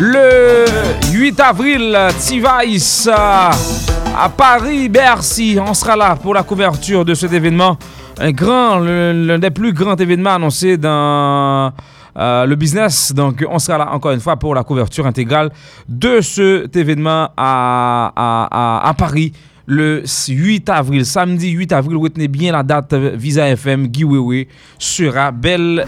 Le 0.00 0.64
8 1.12 1.40
avril, 1.40 1.98
T-Vice 2.26 3.08
à 3.08 4.28
Paris, 4.36 4.88
Bercy. 4.88 5.58
On 5.60 5.74
sera 5.74 5.96
là 5.96 6.16
pour 6.16 6.34
la 6.34 6.42
couverture 6.42 7.04
de 7.04 7.14
cet 7.14 7.32
événement. 7.32 7.76
Un 8.20 8.30
grand, 8.30 8.78
l'un 8.78 9.38
des 9.38 9.50
plus 9.50 9.72
grands 9.72 9.96
événements 9.96 10.34
annoncés 10.34 10.76
dans 10.76 11.72
euh, 12.16 12.46
le 12.46 12.54
business. 12.54 13.12
Donc, 13.12 13.44
on 13.48 13.58
sera 13.58 13.78
là 13.78 13.92
encore 13.92 14.12
une 14.12 14.20
fois 14.20 14.36
pour 14.36 14.54
la 14.54 14.62
couverture 14.62 15.06
intégrale 15.06 15.50
de 15.88 16.20
cet 16.20 16.76
événement 16.76 17.30
à, 17.36 18.12
à, 18.14 18.88
à, 18.88 18.94
Paris 18.94 19.32
le 19.66 20.02
8 20.28 20.68
avril. 20.68 21.06
Samedi 21.06 21.50
8 21.50 21.72
avril, 21.72 21.96
retenez 21.96 22.28
bien 22.28 22.52
la 22.52 22.62
date. 22.62 22.94
Visa 22.94 23.48
FM, 23.48 23.88
Guy 23.88 24.04
Wewe 24.04 24.46
sera 24.78 25.30
belle, 25.30 25.86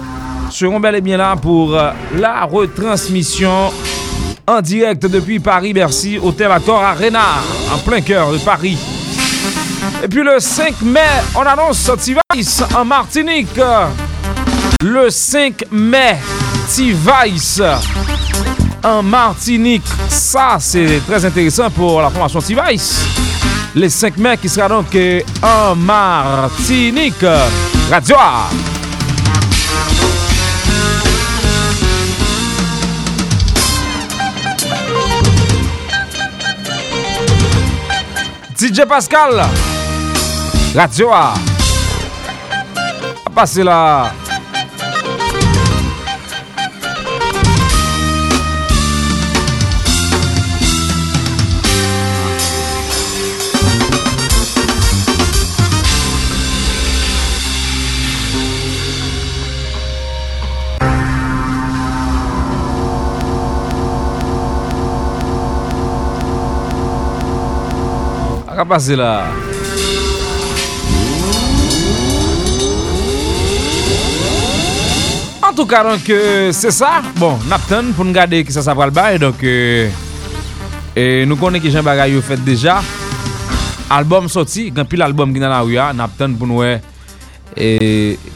seront 0.50 0.80
bel 0.80 0.96
et 0.96 1.00
bien 1.00 1.16
là 1.16 1.36
pour 1.36 1.74
euh, 1.74 1.90
la 2.16 2.44
retransmission 2.44 3.70
en 4.46 4.60
direct 4.60 5.06
depuis 5.06 5.40
Paris-Bercy, 5.40 6.18
Hôtel 6.22 6.50
Accor 6.52 6.80
Arena, 6.82 7.42
en 7.74 7.78
plein 7.78 8.00
cœur 8.00 8.32
de 8.32 8.38
Paris. 8.38 8.78
Et 10.04 10.08
puis 10.08 10.22
le 10.22 10.38
5 10.38 10.82
mai, 10.82 11.00
on 11.34 11.40
annonce 11.40 11.90
T-Vice 12.04 12.62
en 12.74 12.84
Martinique. 12.84 13.58
Le 14.82 15.10
5 15.10 15.64
mai, 15.72 16.16
T-Vice 16.74 17.62
en 18.84 19.02
Martinique. 19.02 19.86
Ça, 20.08 20.58
c'est 20.60 21.00
très 21.06 21.24
intéressant 21.24 21.70
pour 21.70 22.00
la 22.00 22.10
formation 22.10 22.40
T-Vice. 22.40 23.04
Le 23.78 23.90
5 23.90 24.16
mai 24.16 24.38
qui 24.38 24.48
sera 24.48 24.68
donc 24.70 24.86
en 25.42 25.76
Martinique. 25.76 27.22
Radio 27.90 28.16
DJ 38.56 38.86
Pascal. 38.88 39.44
Radio 40.74 41.12
A. 41.12 41.34
Là. 43.56 44.25
ka 68.66 68.74
pase 68.74 68.96
la? 68.98 69.30
En 75.46 75.54
tout 75.54 75.66
ka, 75.66 75.84
donc, 75.84 76.10
euh, 76.10 76.52
se 76.52 76.70
sa. 76.74 77.02
Bon, 77.16 77.38
napten 77.46 77.92
pou 77.94 78.04
nou 78.04 78.14
gade 78.14 78.42
ki 78.42 78.52
sa 78.54 78.64
sa 78.66 78.74
pral 78.74 78.90
baye. 78.90 79.20
Donc, 79.22 79.42
euh, 79.46 79.86
euh, 80.98 81.22
nou 81.28 81.38
konen 81.38 81.62
ki 81.62 81.70
jen 81.70 81.86
bagay 81.86 82.16
yo 82.16 82.24
fet 82.26 82.42
deja. 82.42 82.80
Album 83.94 84.26
soti, 84.32 84.72
gen 84.74 84.88
pil 84.90 85.06
album 85.06 85.32
ki 85.34 85.42
nan 85.42 85.54
la 85.54 85.62
ouya. 85.62 85.92
Napten 85.94 86.34
pou 86.36 86.50
nou 86.50 86.66
e 86.66 86.80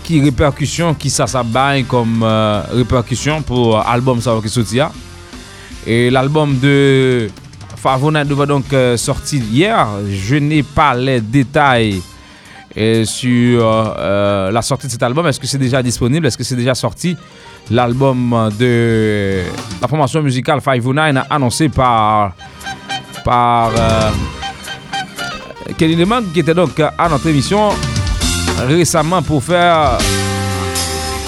ki 0.07 0.23
reperkusyon 0.29 0.95
ki 0.97 1.11
sa 1.13 1.27
sa 1.29 1.43
baye 1.43 1.83
kom 1.91 2.23
reperkusyon 2.79 3.43
pou 3.45 3.75
album 3.83 4.23
sa 4.23 4.39
wakil 4.39 4.55
soti 4.55 4.79
ya. 4.79 4.93
E 5.85 6.07
l'album 6.15 6.55
de 6.63 7.29
Favona 7.81 8.25
devait 8.25 8.47
donc 8.47 8.73
euh, 8.73 8.99
sortir 8.99 9.43
hier. 9.51 9.89
Je 10.11 10.37
n'ai 10.37 10.63
pas 10.63 10.95
les 10.95 11.21
détails 11.21 12.03
euh, 12.77 13.05
sur 13.07 13.63
euh, 13.65 14.51
la 14.51 14.61
sortie 14.61 14.87
de 14.87 14.93
cet 14.93 15.03
album. 15.03 15.27
Est-ce 15.27 15.41
que 15.41 15.47
c'est 15.47 15.59
déjà 15.59 15.83
disponible? 15.83 16.27
Est-ce 16.27 16.37
que 16.37 16.45
c'est 16.45 16.57
déjà 16.57 16.75
sorti? 16.75 17.17
L'album 17.71 18.51
de 18.59 19.43
la 19.81 19.89
formation 19.89 20.23
musicale 20.23 20.61
Five 20.61 20.87
Nine 20.87 21.23
annoncé 21.31 21.69
par, 21.69 22.33
par 23.25 23.71
Kelly 25.79 25.95
Leman 25.95 26.25
qui 26.35 26.41
était 26.41 26.55
donc 26.55 26.81
à 26.81 27.09
notre 27.09 27.29
émission 27.29 27.71
récemment 28.67 29.23
pour 29.23 29.43
faire 29.43 29.99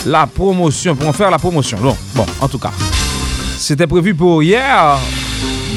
la 0.05 0.27
promotion, 0.27 0.97
pour 0.97 1.09
en 1.09 1.13
faire 1.13 1.31
la 1.31 1.39
promotion. 1.39 1.79
Bon, 1.81 1.97
bon 2.15 2.27
en 2.41 2.49
tout 2.49 2.59
cas, 2.59 2.73
c'était 3.57 3.87
prévu 3.87 4.15
pour 4.15 4.43
hier. 4.43 4.99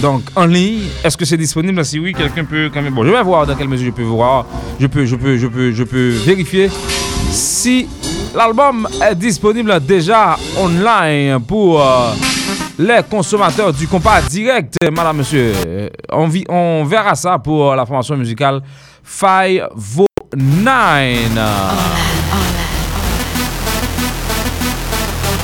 Donc, 0.01 0.23
en 0.35 0.45
ligne, 0.45 0.83
est-ce 1.03 1.17
que 1.17 1.25
c'est 1.25 1.37
disponible? 1.37 1.83
Si 1.85 1.99
oui, 1.99 2.13
quelqu'un 2.13 2.43
peut 2.45 2.69
quand 2.73 2.81
même... 2.81 2.93
Bon, 2.93 3.03
je 3.05 3.11
vais 3.11 3.23
voir 3.23 3.45
dans 3.47 3.55
quelle 3.55 3.67
mesure 3.67 3.87
je 3.87 3.91
peux 3.91 4.03
voir. 4.03 4.45
Je 4.79 4.87
peux, 4.87 5.05
je 5.05 5.15
peux, 5.15 5.37
je 5.37 5.47
peux, 5.47 5.71
je 5.71 5.83
peux 5.83 6.09
vérifier 6.09 6.69
si 7.31 7.87
l'album 8.35 8.87
est 9.01 9.15
disponible 9.15 9.79
déjà 9.81 10.37
online 10.57 11.39
pour 11.41 11.81
euh, 11.81 12.11
les 12.77 13.01
consommateurs 13.09 13.73
du 13.73 13.87
compas 13.87 14.21
direct, 14.21 14.75
madame, 14.91 15.17
monsieur. 15.17 15.53
Euh, 15.65 15.89
on, 16.11 16.29
on 16.49 16.83
verra 16.83 17.15
ça 17.15 17.39
pour 17.39 17.73
la 17.75 17.85
formation 17.85 18.17
musicale 18.17 18.61
Five 19.03 19.69
Vo 19.75 20.05
Nine. 20.35 21.39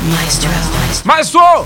Maestro. 0.03 0.49
Maestro. 1.05 1.65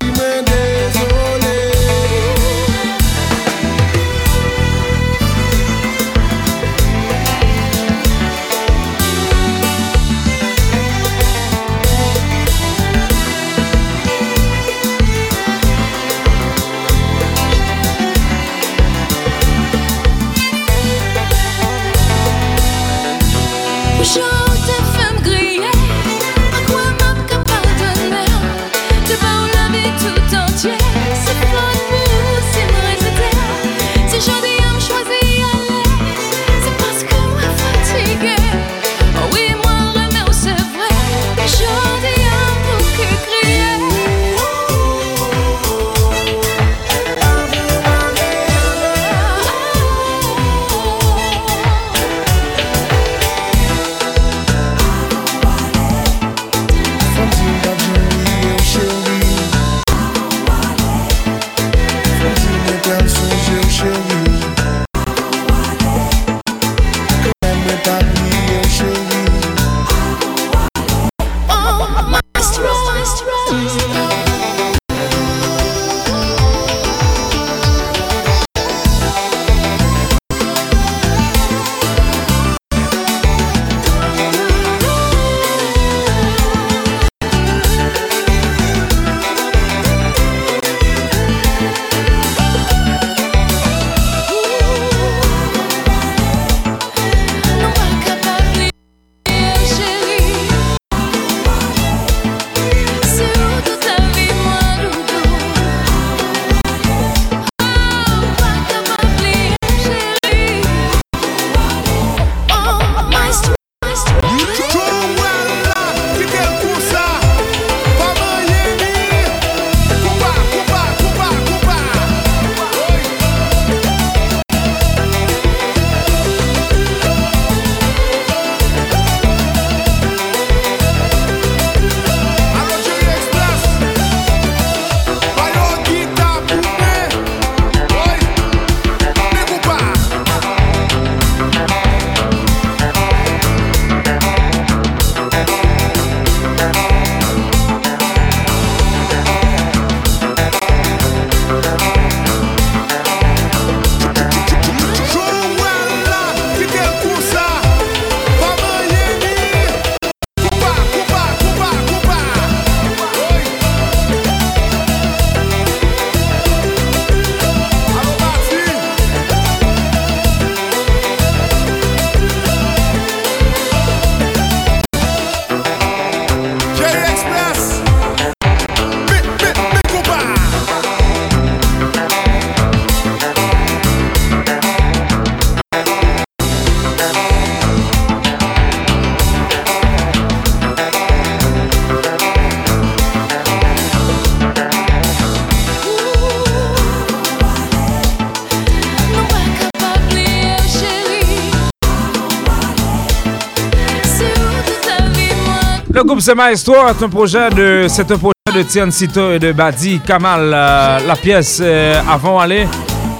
c'est 206.31 206.35
Maestro, 206.35 206.75
c'est 206.97 207.03
un 207.03 207.09
projet 207.09 207.49
de, 207.49 207.85
c'est 207.89 208.09
un 208.09 208.17
projet 208.17 208.31
de 208.55 209.33
et 209.33 209.39
de 209.39 209.51
Badi 209.51 209.99
Kamal. 209.99 210.53
euh, 210.53 210.99
la 211.05 211.15
pièce 211.17 211.59
euh, 211.61 212.01
avant 212.09 212.39
aller 212.39 212.65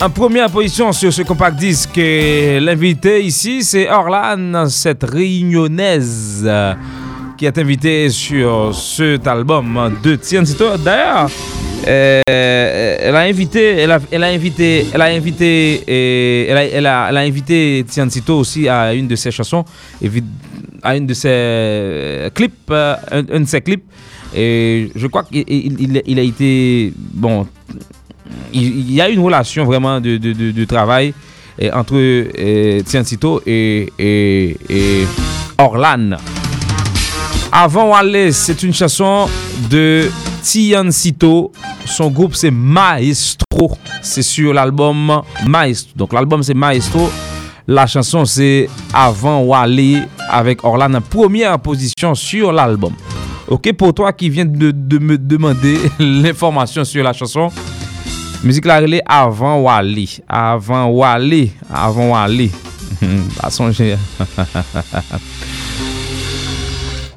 en 0.01 0.09
première 0.09 0.49
position 0.49 0.93
sur 0.93 1.11
ce 1.11 1.21
compact 1.23 1.57
disque. 1.57 1.97
L'invité 1.97 3.21
ici, 3.21 3.63
c'est 3.63 3.89
Orlan, 3.89 4.69
cette 4.69 5.03
réunionnaise 5.03 6.43
euh, 6.45 6.73
qui 7.37 7.45
est 7.45 7.57
invitée 7.57 8.07
sur 8.09 8.73
cet 8.73 9.27
album 9.27 9.97
de 10.01 10.15
Tiancito. 10.15 10.77
D'ailleurs, 10.77 11.29
euh, 11.87 12.21
elle 12.27 13.15
a 13.15 13.21
invité, 13.21 13.77
elle 13.77 13.91
a, 13.91 14.27
invité, 14.27 14.87
elle 14.93 15.01
a 15.01 15.05
invité, 15.05 15.83
et 15.87 16.47
elle 16.47 16.85
a, 16.85 17.07
invité 17.17 17.83
aussi 18.29 18.69
à 18.69 18.93
une 18.93 19.07
de 19.07 19.15
ses 19.15 19.31
chansons, 19.31 19.65
à 20.83 20.95
une 20.97 21.05
de 21.05 21.13
ses 21.13 21.27
euh, 21.29 22.29
clips, 22.31 22.69
euh, 22.71 22.95
un, 23.11 23.21
de 23.41 23.45
ses 23.45 23.61
clips. 23.61 23.83
Et 24.35 24.89
je 24.95 25.07
crois 25.07 25.23
qu'il 25.23 25.43
il, 25.47 25.81
il- 25.81 26.01
il 26.05 26.19
a 26.19 26.23
été 26.23 26.93
bon. 26.97 27.47
Il, 28.53 28.91
y 28.91 29.01
a 29.01 29.09
une 29.09 29.19
relation 29.19 29.65
vraiment 29.65 29.99
de, 29.99 30.65
travail 30.65 31.13
entre 31.73 31.95
euh, 31.95 32.81
et, 33.45 35.05
Orlan. 35.57 36.11
Avant 37.51 37.93
aller, 37.93 38.31
c'est 38.31 38.63
une 38.63 38.73
chanson 38.73 39.27
de 39.69 40.09
Tiancito. 40.41 41.51
Son 41.85 42.09
groupe 42.09 42.35
c'est 42.35 42.51
Maestro. 42.51 43.77
C'est 44.01 44.21
sur 44.23 44.53
l'album 44.53 45.21
Maestro. 45.45 45.91
Donc 45.97 46.13
l'album 46.13 46.41
c'est 46.41 46.53
Maestro. 46.53 47.09
La 47.67 47.85
chanson 47.87 48.23
c'est 48.25 48.69
Avant 48.93 49.41
Wale 49.41 50.07
avec 50.31 50.63
Orlan 50.63 50.93
en 50.93 51.01
première 51.01 51.59
position 51.59 52.15
sur 52.15 52.51
l'album. 52.51 52.93
Ok, 53.47 53.73
pour 53.73 53.93
toi 53.93 54.13
qui 54.13 54.29
viens 54.29 54.45
de, 54.45 54.71
me 54.99 55.17
demander 55.17 55.77
l'information 55.99 56.85
sur 56.85 57.03
la 57.03 57.11
chanson, 57.13 57.49
musique 58.43 58.65
la 58.65 58.79
relais 58.79 59.01
Avant 59.05 59.57
Wale. 59.59 60.05
Avant 60.27 60.85
Wale. 60.87 61.49
Avant 61.71 62.11
Wale. 62.11 62.49
Pas 63.41 63.49
songer. 63.49 63.97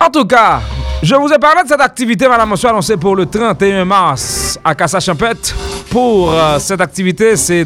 En 0.01 0.11
tout 0.11 0.27
cas, 0.27 0.61
je 1.03 1.15
vous 1.15 1.33
ai 1.33 1.39
parlé 1.39 1.63
de 1.63 1.69
cette 1.69 1.81
activité, 1.81 2.29
madame, 2.29 2.51
monsieur, 2.51 2.69
annoncée 2.69 2.99
pour 2.99 3.17
le 3.17 3.25
31 3.25 3.87
mars 3.87 4.59
à 4.63 4.75
Cassa 4.75 5.01
Champette. 5.01 5.55
Pour 5.89 6.31
euh, 6.31 6.59
cette 6.59 6.83
activité, 6.83 7.37
c'est 7.37 7.65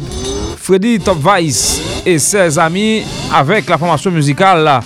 Freddy 0.57 0.99
Top 0.99 1.17
Vice 1.17 1.81
et 2.05 2.17
ses 2.17 2.57
amis 2.57 3.03
avec 3.33 3.67
la 3.67 3.77
formation 3.77 4.09
musicale 4.09 4.63
là, 4.63 4.79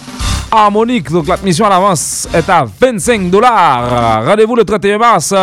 harmonique. 0.53 1.11
Donc 1.11 1.27
l'admission 1.27 1.65
à 1.65 1.69
l'avance 1.69 2.27
est 2.33 2.49
à 2.49 2.65
25 2.79 3.29
dollars. 3.29 4.23
Rendez-vous 4.25 4.55
le 4.55 4.63
31 4.63 4.97
mars 4.97 5.33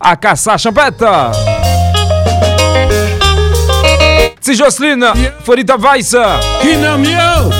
à 0.00 0.16
Cassa 0.16 0.56
Champette. 0.56 1.04
C'est 4.40 4.54
Jocelyne, 4.54 5.04
Freddy 5.44 5.64
Top 5.64 5.80
Vice. 5.94 6.16
Kinam 6.62 7.04
yo! 7.04 7.50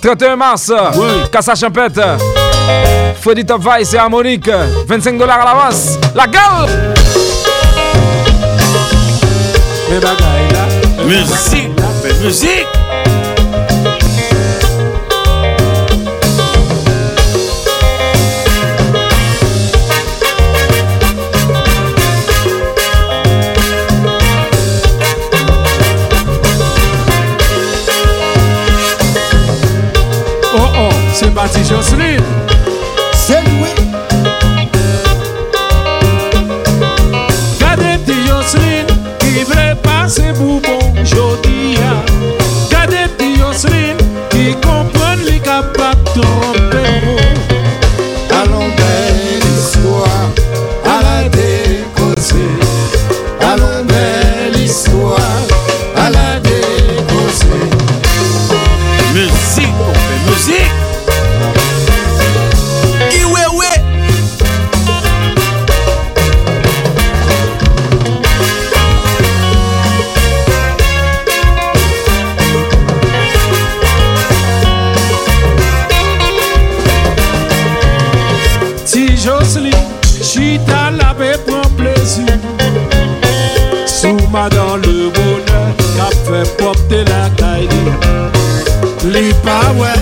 31 0.00 0.36
mars, 0.36 0.72
Oui. 0.96 1.06
Cassa 1.30 1.54
Champette. 1.54 2.00
Freddy 3.20 3.44
Top 3.44 3.62
Vice 3.62 3.94
et 3.94 3.98
Harmonique. 3.98 4.50
25 4.88 5.18
dollars 5.18 5.40
à 5.40 5.44
l'avance. 5.44 5.98
La 6.14 6.26
gueule! 6.26 6.94
Musique! 11.06 11.70
Musique! 12.22 12.66
Merci 31.54 31.74
Jocelyne. 31.74 32.24
C'est 33.12 33.42
loué. 33.42 33.68
Gardez 37.60 37.98
petit 38.06 38.26
Jocelyne 38.26 38.86
qui 39.18 39.44
voulait 39.44 39.74
passer 39.82 40.32
pour 40.32 40.60
bon. 40.62 40.81
wè 89.78 89.92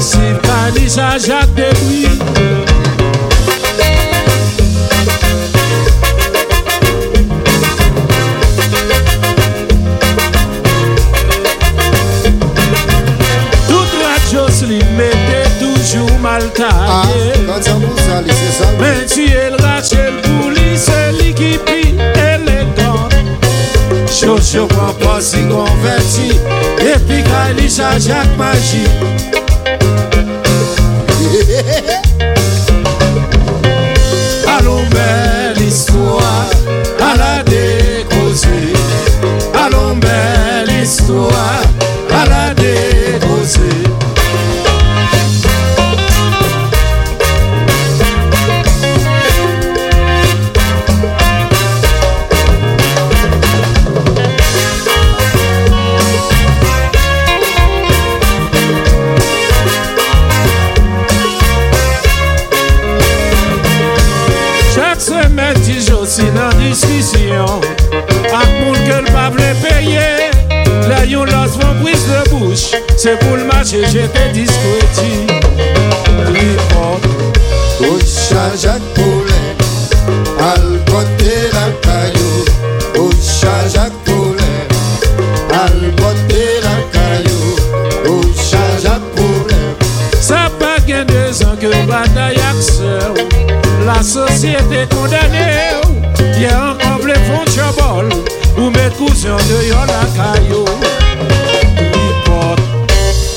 Si 0.00 0.18
kalisa 0.42 1.18
jak 1.18 1.48
debwi 1.54 2.08
Tout 13.68 13.90
radyo 14.02 14.48
sli 14.50 14.80
mette 14.96 15.42
toujou 15.60 16.18
mal 16.22 16.42
tanye 16.52 17.32
Men 18.80 19.06
tiye 19.08 19.50
la 19.50 19.55
Chocho 24.26 24.66
prend 24.66 24.92
pas 24.94 25.20
si 25.20 25.36
converti. 25.46 26.34
E 26.82 26.98
pi 27.06 27.22
ka 27.22 27.52
li 27.54 27.70
sa 27.70 27.94
jak 27.96 28.26
josi 66.06 66.22
nan 66.34 66.52
diskisyon 66.60 67.62
Ak 68.30 68.50
moun 68.62 68.78
ke 68.86 68.98
l 69.02 69.06
pa 69.10 69.26
vle 69.34 69.50
peye 69.62 70.30
La 70.86 71.02
yon 71.04 71.26
los 71.26 71.56
von 71.58 71.74
bris 71.82 72.06
de 72.06 72.20
bouch 72.30 72.78
Se 72.96 73.16
pou 73.22 73.34
l 73.34 73.42
mache 73.50 73.82
jete 73.90 74.28
diskreti 74.36 75.26
Li 76.30 76.46
al 76.46 77.98
la 83.74 83.90
Poulet, 84.04 84.68
al 85.52 85.94
côté 85.96 86.44
la 88.84 88.98
Poulet. 89.14 89.48
Sa 90.20 90.50
pa 90.58 90.76
gen 90.86 91.06
de 91.06 91.32
zan 91.32 91.56
ke 91.58 91.70
batay 91.90 92.38
ak 92.38 92.62
se 92.62 92.94
ou 93.10 93.46
La 93.86 94.02
sosyete 94.02 94.86
kondane 94.90 95.75
moun 97.36 97.46
chabol 97.52 98.08
Ou 98.56 98.70
met 98.70 98.92
kousyon 98.96 99.40
de 99.48 99.60
yon 99.68 99.90
akayo 100.00 100.64
Wipot 101.92 102.60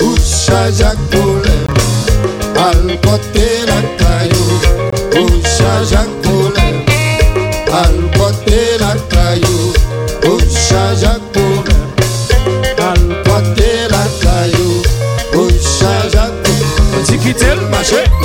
Ou 0.01 0.15
chajak 0.23 0.99
bole 1.11 1.57
Al 2.59 2.97
pote 3.03 3.47
lakayo. 3.69 4.43
Ou 5.19 5.41
chajak 5.55 6.09
bole 6.23 6.67
Al 7.71 7.97
pote 8.17 8.61
lakayo. 8.81 9.57
Ou 10.27 10.39
chajak 10.67 11.21
bole 11.33 11.77
Al 12.89 13.03
pote 13.27 13.71
lakayo. 13.93 14.69
Ou 15.35 15.49
chajak 15.49 16.33
bole 16.43 17.05
Ti 17.07 17.17
kitel 17.23 17.67
mache 17.71 18.18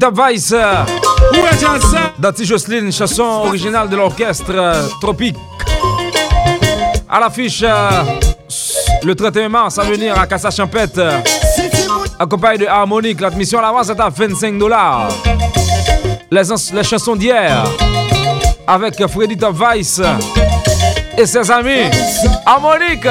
Computer 0.00 0.32
Vice. 0.32 0.54
Dati 2.18 2.44
Jocelyne, 2.44 2.90
chanson 2.90 3.22
originale 3.22 3.88
de 3.88 3.96
l'orchestre 3.96 4.52
euh, 4.54 4.86
Tropique. 5.00 5.36
À 7.08 7.20
l'affiche 7.20 7.62
euh, 7.62 7.90
le 9.02 9.14
31 9.14 9.48
mars 9.48 9.78
à 9.78 9.82
venir 9.84 10.18
à 10.18 10.26
Casa 10.26 10.50
Champette. 10.50 11.00
Accompagné 12.18 12.58
de 12.58 12.66
Harmonique, 12.66 13.20
l'admission 13.20 13.58
à 13.58 13.62
l'avance 13.62 13.90
est 13.90 14.00
à 14.00 14.08
25 14.08 14.58
dollars. 14.58 15.08
Les, 16.30 16.42
les 16.72 16.84
chansons 16.84 17.16
d'hier 17.16 17.64
avec 18.66 19.06
Freddy 19.06 19.36
Top 19.36 19.56
Vice 19.56 20.00
et 21.18 21.26
ses 21.26 21.50
amis. 21.50 21.90
Harmonique! 22.46 23.06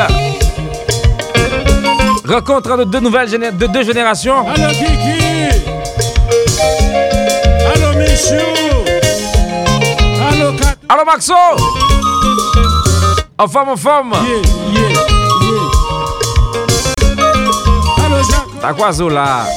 Rencontre 2.27 2.77
de 2.77 2.83
deux 2.85 2.99
nouvelles 2.99 3.29
de 3.29 3.67
deux 3.67 3.83
générations. 3.83 4.45
Alô, 10.27 10.53
Cadu. 10.57 10.79
Alô, 10.89 11.05
Maxo. 11.05 11.33
A 13.37 13.47
fama, 13.47 13.77
fama. 13.77 14.17
Yeah, 14.17 14.41
yeah, 14.73 14.89
yeah. 15.43 15.69
Alô, 18.05 18.23
Jacó. 18.23 18.59
Tá 18.59 18.73
quase 18.73 19.03
lá. 19.03 19.47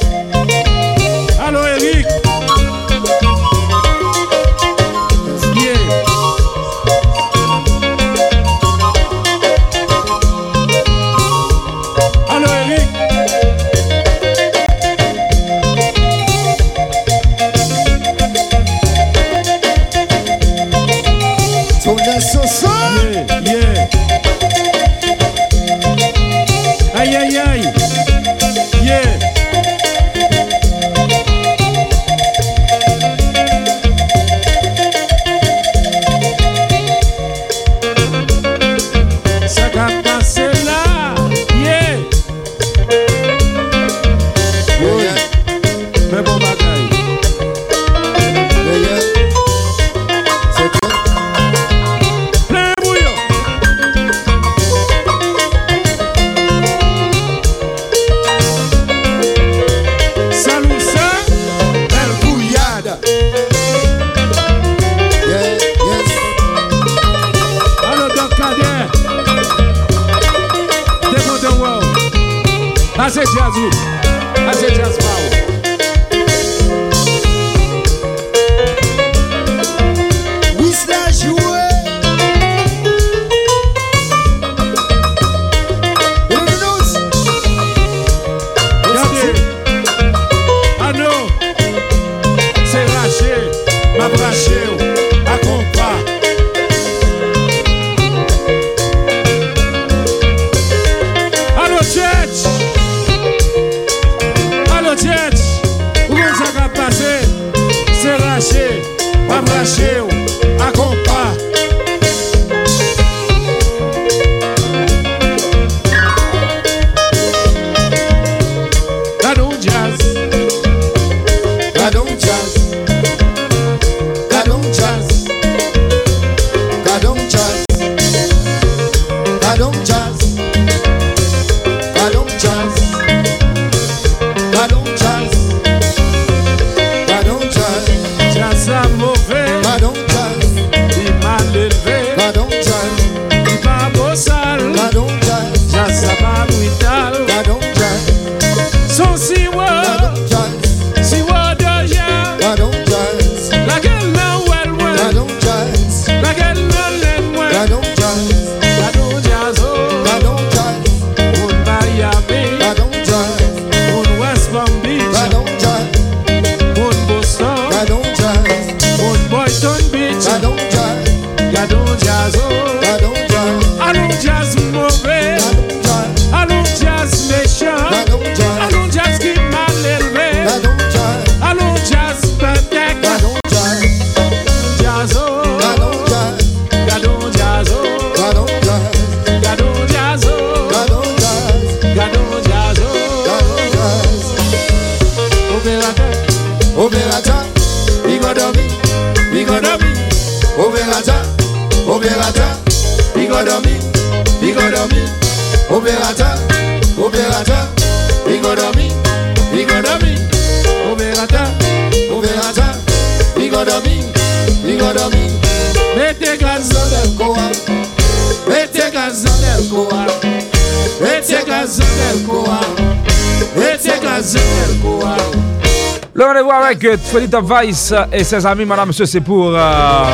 Le 226.13 226.23
rendez-vous 226.23 226.51
avec 226.51 226.97
Freddy 226.97 227.27
Top 227.29 227.45
Vice 227.45 227.93
et 228.13 228.23
ses 228.23 228.45
amis, 228.45 228.63
madame, 228.63 228.87
monsieur, 228.87 229.05
c'est 229.05 229.19
pour 229.19 229.49
euh, 229.53 230.13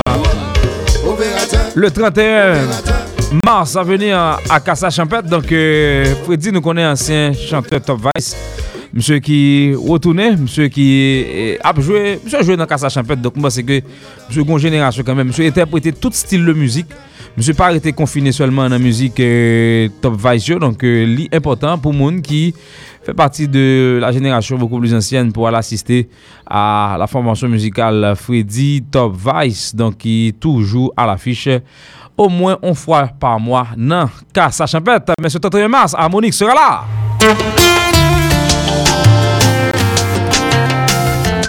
le 1.75 1.91
31 1.91 2.53
opérateur. 2.53 3.05
mars 3.45 3.75
à 3.75 3.83
venir 3.83 4.17
à 4.49 4.59
Casa 4.59 4.89
Champêtre. 4.89 5.29
Donc, 5.29 5.51
euh, 5.51 6.15
Freddy 6.25 6.51
nous 6.51 6.61
connaît 6.61 6.87
ancien 6.87 7.31
chanteur 7.33 7.81
Top 7.81 7.99
Vice. 8.15 8.35
Monsieur 8.91 9.19
qui 9.19 9.75
retourné, 9.75 10.35
monsieur 10.35 10.67
qui 10.67 11.23
euh, 11.27 11.57
a 11.63 11.79
joué, 11.79 12.19
monsieur 12.23 12.39
a 12.39 12.41
joué 12.41 12.57
dans 12.57 12.65
Casa 12.65 12.89
Champêtre. 12.89 13.21
Donc, 13.21 13.35
moi, 13.35 13.51
c'est 13.51 13.61
que 13.61 13.81
monsieur 14.27 14.57
génération 14.57 15.03
quand 15.05 15.13
même. 15.13 15.27
Monsieur 15.27 15.45
interprété 15.45 15.91
tout 15.91 16.09
style 16.11 16.43
de 16.43 16.53
musique. 16.53 16.87
Mse 17.37 17.53
par 17.57 17.75
ete 17.77 17.93
konfine 17.95 18.33
solman 18.35 18.71
nan 18.73 18.81
müzik 18.83 19.19
euh, 19.23 19.89
Top 20.03 20.17
Vice 20.19 20.51
yo, 20.51 20.59
donk 20.61 20.81
euh, 20.87 21.05
li 21.07 21.29
important 21.35 21.79
pou 21.81 21.95
moun 21.95 22.17
ki 22.25 22.49
fè 23.05 23.13
parti 23.17 23.47
de 23.51 23.99
la 24.01 24.09
jenerasyon 24.15 24.59
beaucoup 24.59 24.81
plus 24.81 24.95
ansyen 24.97 25.29
pou 25.35 25.47
al 25.47 25.59
asiste 25.59 26.05
a 26.49 26.97
la 26.99 27.07
formasyon 27.11 27.53
müzikal 27.53 28.11
Freddy 28.19 28.81
Top 28.91 29.15
Vice, 29.15 29.75
donk 29.77 30.01
ki 30.01 30.17
toujou 30.41 30.91
al 30.99 31.13
afiche 31.15 31.61
au 32.19 32.27
moins 32.27 32.57
on 32.61 32.73
fois 32.73 33.07
par 33.19 33.39
mois 33.39 33.67
nan 33.77 34.09
Casa 34.33 34.67
Champette. 34.67 35.13
Mais 35.21 35.29
ce 35.29 35.37
31 35.37 35.69
mars, 35.69 35.95
Harmonique 35.97 36.33
sera 36.33 36.53
là. 36.53 36.83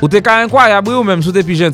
Ou 0.01 0.09
t'es 0.09 0.22
quand 0.22 0.37
même 0.37 0.49
quoi, 0.49 0.81
ou 0.81 1.03
même 1.03 1.22
sous 1.22 1.33
tes 1.33 1.43
pigeons 1.43 1.72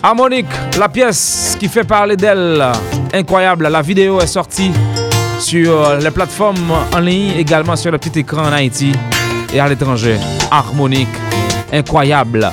Harmonique, 0.00 0.46
la 0.78 0.88
pièce 0.88 1.56
qui 1.58 1.66
fait 1.68 1.82
parler 1.82 2.16
d'elle, 2.16 2.64
incroyable. 3.12 3.66
La 3.68 3.82
vidéo 3.82 4.20
est 4.20 4.28
sortie 4.28 4.70
sur 5.40 5.96
les 5.96 6.10
plateformes 6.12 6.72
en 6.94 7.00
ligne, 7.00 7.32
également 7.36 7.74
sur 7.74 7.90
le 7.90 7.98
petit 7.98 8.20
écran 8.20 8.42
en 8.42 8.52
Haïti 8.52 8.92
et 9.52 9.58
à 9.58 9.68
l'étranger. 9.68 10.16
Harmonique, 10.50 11.08
incroyable. 11.72 12.48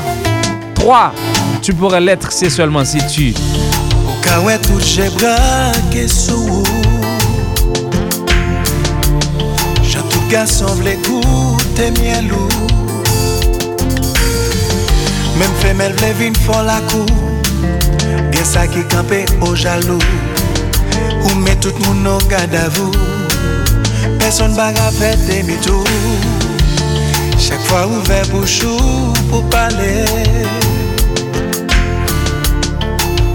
3. 0.73 1.13
Tu 1.61 1.73
pourrais 1.73 2.01
l'être, 2.01 2.31
c'est 2.31 2.49
seulement 2.49 2.83
si 2.83 2.97
tu. 3.07 3.33
Vin 16.15 16.33
fon 16.33 16.63
la 16.63 16.79
kou 16.87 17.34
Gen 18.33 18.45
sa 18.45 18.65
ki 18.67 18.83
kampe 18.91 19.23
o 19.41 19.55
jalou. 19.55 19.99
Ou 21.25 21.35
met 21.43 21.55
tout 21.63 21.75
moun 21.85 22.03
nou 22.03 22.19
gada 22.29 22.67
vou 22.75 22.91
Person 24.19 24.53
baga 24.57 24.91
fet 24.97 25.19
demi 25.27 25.57
tou. 25.65 25.83
Chak 27.41 27.59
fwa 27.67 27.85
ouve 27.87 28.21
bouchou 28.31 29.13
pou 29.31 29.41
pale. 29.53 30.05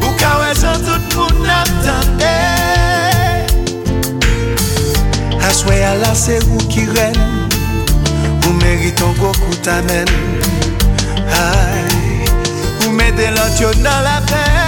Ou 0.01 0.15
kawe 0.21 0.55
zan 0.59 0.81
tout 0.87 1.19
moun 1.19 1.51
ap 1.51 1.71
tante 1.85 2.35
Aswe 5.51 5.83
ala 5.93 6.15
se 6.15 6.41
ou 6.51 6.67
ki 6.73 6.87
ren. 6.95 7.21
Ou 8.51 8.53
meriton 8.55 9.15
go 9.19 9.33
koutamen 9.33 10.09
Ay 11.31 11.85
Ou 12.85 12.93
mede 12.93 13.31
lant 13.37 13.61
yo 13.61 13.71
nan 13.83 14.03
la 14.05 14.19
pen 14.27 14.60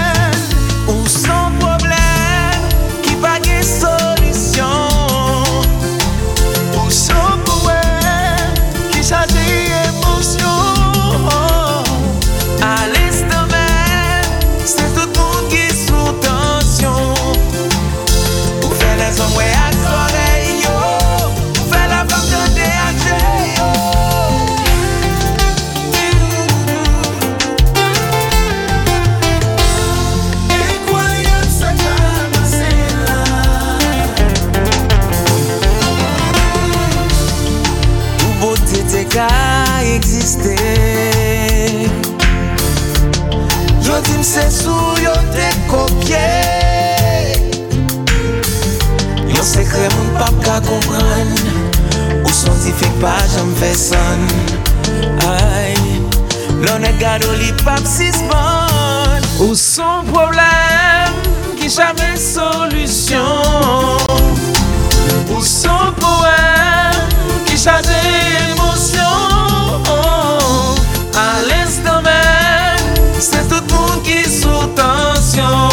Ou 52.62 52.64
senti 52.64 52.78
fek 52.78 52.94
pa 53.02 53.16
jam 53.26 53.48
fè 53.58 53.72
san 53.74 54.20
Ay 55.26 55.74
Lon 56.62 56.84
e 56.86 56.92
gado 57.00 57.32
li 57.34 57.50
pap 57.64 57.82
sispan 57.82 59.18
Ou 59.42 59.56
son 59.58 60.06
problem 60.06 61.10
ki 61.58 61.66
chame 61.66 62.14
solusyon 62.14 63.26
Ou 65.34 65.42
son 65.42 65.90
poème 65.98 67.10
ki 67.48 67.58
chame 67.58 67.98
emosyon 68.52 69.82
A 71.18 71.42
l'instant 71.48 72.00
même 72.06 72.94
C'est 73.18 73.42
tout 73.50 73.74
moun 73.74 74.06
ki 74.06 74.22
sou 74.22 74.70
tansyon 74.78 75.66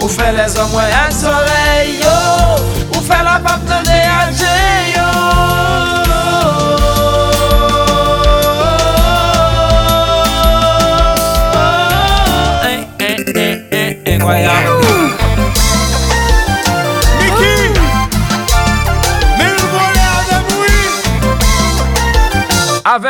Ou 0.00 0.10
fè 0.10 0.34
les 0.40 0.58
hommes 0.58 0.82
ak 0.90 1.14
soleil 1.14 2.02
yo 2.02 2.18
Ou 2.96 3.06
fè 3.06 3.22
la 3.22 3.38
pap 3.46 3.62
nan 3.70 3.86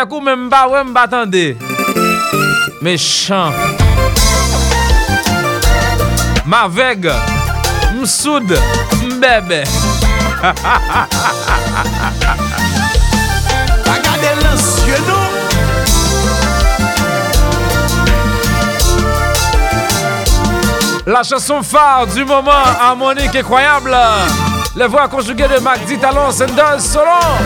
Avek 0.06 0.14
ou 0.14 0.20
men 0.22 0.38
mba 0.46 0.60
wè 0.70 0.82
mba 0.86 1.06
tande. 1.10 1.56
Mechan. 2.80 3.52
Maveg 6.46 7.10
Msoud. 7.98 8.52
Mbebe. 9.02 9.64
L'ancien 14.46 15.00
nou 15.08 15.26
La 21.06 21.22
chanson 21.22 21.62
phare 21.62 22.06
du 22.06 22.24
moment 22.24 22.50
harmonique 22.80 23.34
incroyable. 23.34 23.96
Les 24.76 24.86
voix 24.86 25.08
conjuguées 25.08 25.48
de 25.48 25.58
Magdi 25.58 25.98
Talon, 25.98 26.30
Sanders 26.30 26.80
Solon, 26.80 27.38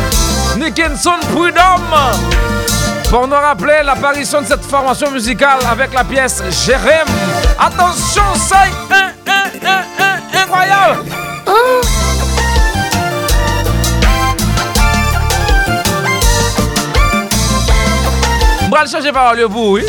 Nickinson 0.59 1.21
Prudhomme. 1.33 2.50
Pour 3.11 3.27
nous 3.27 3.35
rappeler 3.35 3.81
l'apparition 3.85 4.41
de 4.41 4.47
cette 4.47 4.63
formation 4.65 5.11
musicale 5.11 5.59
avec 5.69 5.93
la 5.93 6.05
pièce 6.05 6.41
Jérém. 6.65 7.09
Attention, 7.59 8.23
c'est 8.37 8.95
un, 8.95 9.11
un, 9.27 9.83
un, 9.99 10.43
incroyable. 10.43 11.05
M'bral 18.69 18.89
changer 18.89 19.11
parole 19.11 19.49
pour 19.49 19.71
oui. 19.71 19.85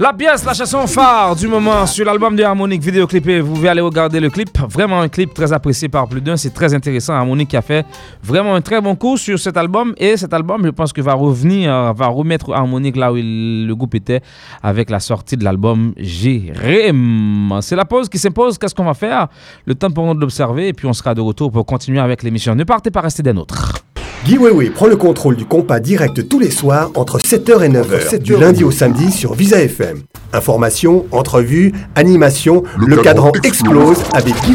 La 0.00 0.12
pièce, 0.12 0.44
la 0.44 0.54
chanson 0.54 0.86
phare 0.86 1.34
du 1.34 1.48
moment 1.48 1.84
sur 1.84 2.06
l'album 2.06 2.36
de 2.36 2.44
Harmonique 2.44 2.82
vidéoclipé. 2.82 3.40
Vous 3.40 3.54
pouvez 3.54 3.68
aller 3.68 3.80
regarder 3.80 4.20
le 4.20 4.30
clip. 4.30 4.56
Vraiment 4.68 5.00
un 5.00 5.08
clip 5.08 5.34
très 5.34 5.52
apprécié 5.52 5.88
par 5.88 6.06
plus 6.06 6.20
d'un. 6.20 6.36
C'est 6.36 6.54
très 6.54 6.72
intéressant. 6.72 7.14
Harmonique 7.14 7.52
a 7.54 7.62
fait 7.62 7.84
vraiment 8.22 8.54
un 8.54 8.60
très 8.60 8.80
bon 8.80 8.94
coup 8.94 9.16
sur 9.16 9.40
cet 9.40 9.56
album. 9.56 9.94
Et 9.96 10.16
cet 10.16 10.32
album, 10.32 10.64
je 10.64 10.70
pense 10.70 10.92
que 10.92 11.00
va 11.00 11.14
revenir, 11.14 11.74
euh, 11.74 11.92
va 11.92 12.06
remettre 12.06 12.52
Harmonique 12.52 12.94
là 12.94 13.12
où 13.12 13.16
le 13.16 13.72
groupe 13.72 13.96
était 13.96 14.20
avec 14.62 14.88
la 14.88 15.00
sortie 15.00 15.36
de 15.36 15.42
l'album 15.42 15.94
Jérém. 15.96 17.58
C'est 17.60 17.74
la 17.74 17.84
pause 17.84 18.08
qui 18.08 18.18
s'impose. 18.18 18.56
Qu'est-ce 18.56 18.76
qu'on 18.76 18.84
va 18.84 18.94
faire? 18.94 19.26
Le 19.64 19.74
temps 19.74 19.90
pour 19.90 20.06
nous 20.06 20.14
de 20.14 20.20
l'observer. 20.20 20.68
Et 20.68 20.72
puis 20.74 20.86
on 20.86 20.92
sera 20.92 21.12
de 21.12 21.20
retour 21.20 21.50
pour 21.50 21.66
continuer 21.66 21.98
avec 21.98 22.22
l'émission. 22.22 22.54
Ne 22.54 22.62
partez 22.62 22.92
pas, 22.92 23.00
restez 23.00 23.24
des 23.24 23.32
nôtres. 23.32 23.82
Guy 24.28 24.36
prend 24.74 24.88
le 24.88 24.96
contrôle 24.96 25.36
du 25.36 25.46
compas 25.46 25.80
direct 25.80 26.28
tous 26.28 26.38
les 26.38 26.50
soirs 26.50 26.90
entre 26.96 27.18
7h 27.18 27.64
et 27.64 27.70
9h, 27.70 28.18
du 28.18 28.36
lundi 28.36 28.62
au 28.62 28.70
samedi 28.70 29.10
sur 29.10 29.32
Visa 29.32 29.58
FM. 29.58 30.02
Information, 30.34 31.06
entrevues, 31.12 31.72
animation, 31.94 32.62
le, 32.76 32.98
cadran 32.98 33.32
explose. 33.42 33.96
avec 34.12 34.34
Guy 34.44 34.52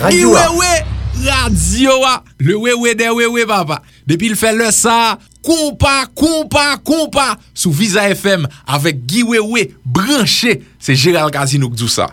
Radio 0.00 0.34
A. 0.36 0.46
Iwewe 0.46 0.84
Radio 1.26 1.90
Le 2.38 2.54
wewe 2.54 2.94
de 2.94 3.04
wewe 3.14 3.44
papa 3.46 3.82
Depi 4.06 4.30
l 4.32 4.36
fè 4.40 4.54
le 4.56 4.70
sa. 4.72 5.18
Kompa, 5.44 6.06
kompa, 6.16 6.78
kompa 6.82 7.36
Sou 7.52 7.72
Visa 7.76 8.08
FM 8.08 8.48
Avek 8.66 9.04
Giwewe 9.06 9.68
branche 9.84 10.62
Se 10.80 10.96
Gérald 10.96 11.30
Casino 11.30 11.68
kdou 11.68 11.92
sa 11.92 12.08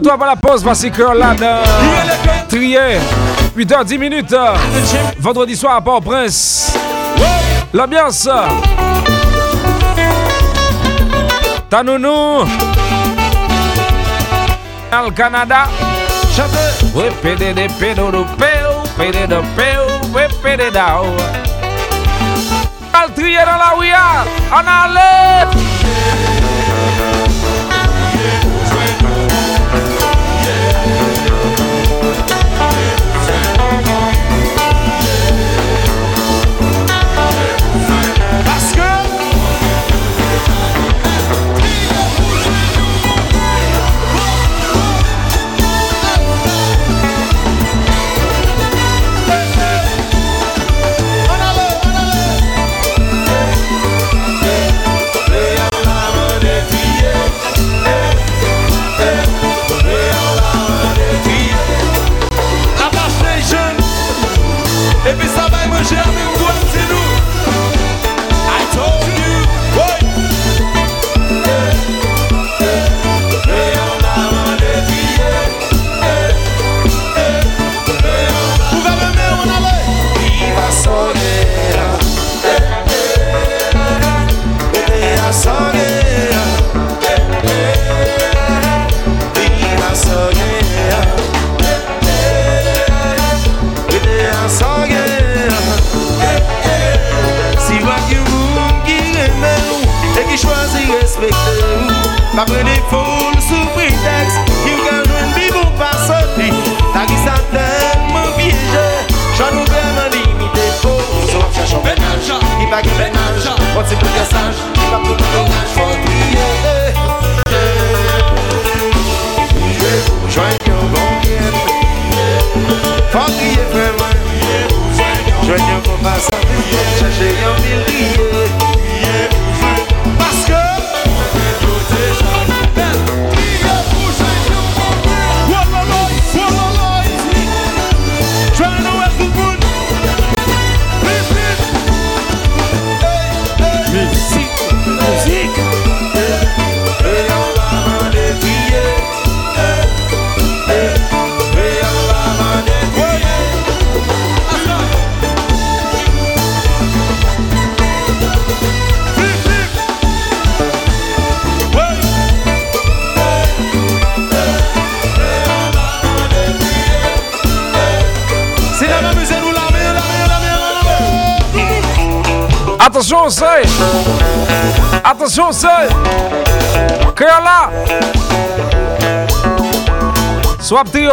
toi 0.00 0.16
pour 0.16 0.26
la 0.26 0.36
pause, 0.36 0.62
voici 0.62 0.90
Curlan. 0.90 1.36
Trier, 2.48 2.98
8h10 3.56 3.98
minutes. 3.98 4.36
Vendredi 5.18 5.56
soir 5.56 5.76
à 5.76 5.80
Port-au-Prince. 5.80 6.76
L'ambiance. 7.72 8.28
Tanounou. 11.68 12.44
Al 14.90 15.12
Canada. 15.12 15.66
Oui, 16.94 17.04
pédé 17.22 17.52
Al 22.92 23.12
trier 23.12 23.38
dans 23.38 23.56
la 23.56 23.76
ouïa. 23.76 24.24
En 24.52 24.64
allée. 24.66 26.33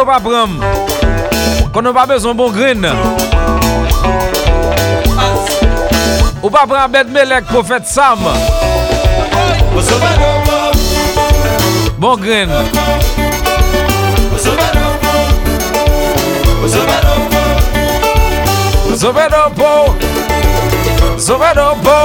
yo 0.02 0.06
pa 0.06 0.18
pram 0.18 0.58
Kon 1.72 1.84
nou 1.86 1.94
pa 1.94 2.04
bezon 2.10 2.34
bon 2.36 2.50
gren 2.50 2.82
Ou 6.42 6.50
pa 6.50 6.64
bet 6.90 7.06
melek 7.14 7.46
profet 7.46 7.86
Sam. 7.86 8.24
Bon 12.02 12.16
gren 12.18 12.50
Zobedopo 18.98 19.70
Zobedopo 21.18 21.98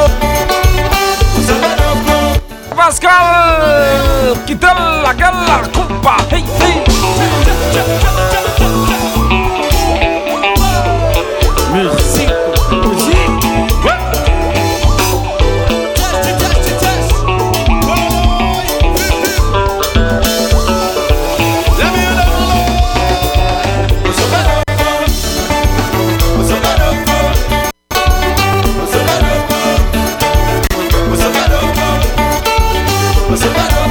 Pascal 2.76 4.38
Quitte 4.46 4.70
la 5.04 5.14
gueule 5.14 5.48
la 5.48 5.58
coupa 5.74 6.18
Hey 6.30 6.44
hey. 6.62 6.97
What's 33.30 33.44
about 33.44 33.87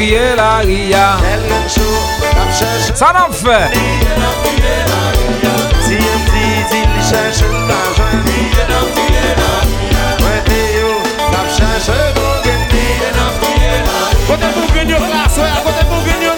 priye 0.00 0.34
la 0.34 0.60
ria. 0.64 1.06
Sa 2.94 3.12
nan 3.12 3.32
fe 3.32 3.58
Si 5.84 5.94
yon 6.04 6.20
di 6.32 6.46
di 6.70 6.80
li 6.90 7.00
chèche 7.08 7.48
la 7.68 7.80
jwen 7.96 8.16
Priye 8.24 8.64
la 8.70 8.80
priye 8.96 9.28
la 9.40 9.52
ria. 9.68 10.04
Mwen 10.22 10.40
te 10.48 10.60
yo 10.78 10.90
la 11.34 11.42
chèche 11.56 11.98
Mwen 12.16 12.60
te 12.72 12.82
yo 13.00 13.08
la 13.18 13.28
chèche 13.44 13.92
Mwen 14.26 14.38
te 14.40 14.88
yo 14.88 15.00
la 15.12 15.22
chèche 15.28 16.29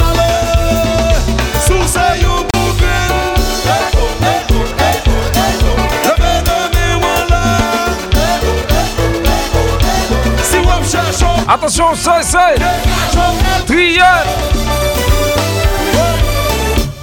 Attention, 11.53 11.89
c'est, 11.95 12.23
c'est. 12.23 12.55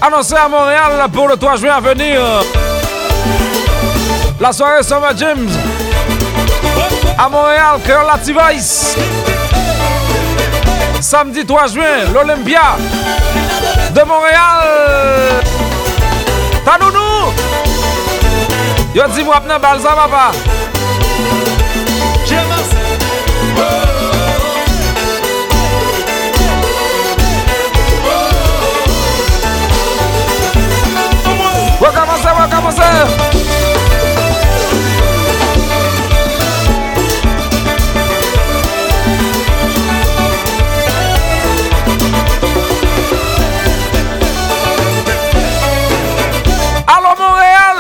Annoncé 0.01 0.33
à 0.33 0.47
Montréal 0.47 1.07
pour 1.13 1.27
le 1.27 1.37
3 1.37 1.57
juin 1.57 1.73
à 1.75 1.79
venir. 1.79 2.19
La 4.39 4.51
soirée 4.51 4.81
Summer 4.81 5.15
James. 5.17 5.47
À 7.15 7.29
Montréal, 7.29 7.75
Creolative 7.83 8.39
Ice. 8.55 8.95
Samedi 10.99 11.45
3 11.45 11.67
juin, 11.67 12.05
l'Olympia 12.11 12.77
de 13.91 14.01
Montréal. 14.01 15.43
Tanounou! 16.65 17.33
Yo 18.95 19.03
dis-moi, 19.13 19.43
Balza, 19.61 19.89
papa. 19.89 20.31
Allô 46.87 47.15
Montréal! 47.17 47.77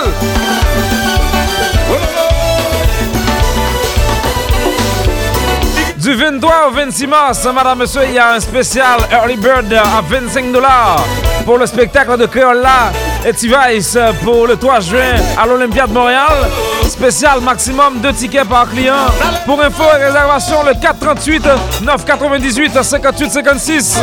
Du 5.97 6.15
23 6.15 6.67
au 6.67 6.71
26 6.71 7.07
mars, 7.07 7.45
madame, 7.53 7.79
monsieur, 7.79 8.01
il 8.05 8.13
y 8.13 8.17
a 8.17 8.33
un 8.33 8.39
spécial 8.39 8.99
Early 9.11 9.35
Bird 9.37 9.71
à 9.73 10.01
25 10.01 10.51
dollars 10.51 11.03
pour 11.45 11.57
le 11.57 11.65
spectacle 11.65 12.17
de 12.17 12.25
Créola 12.25 12.91
et 12.93 13.08
T-Vice 13.23 13.97
pour 14.23 14.47
le 14.47 14.55
3 14.55 14.79
juin 14.79 15.15
à 15.37 15.45
l'Olympia 15.45 15.85
de 15.85 15.93
Montréal. 15.93 16.49
Spécial 16.87 17.41
maximum 17.41 17.99
2 17.99 18.13
tickets 18.13 18.47
par 18.47 18.69
client. 18.69 19.07
Pour 19.45 19.61
info 19.61 19.83
et 19.93 20.05
réservation, 20.05 20.63
le 20.65 20.73
438 20.79 21.43
998 21.83 22.83
58 22.83 23.31
56. 23.31 23.99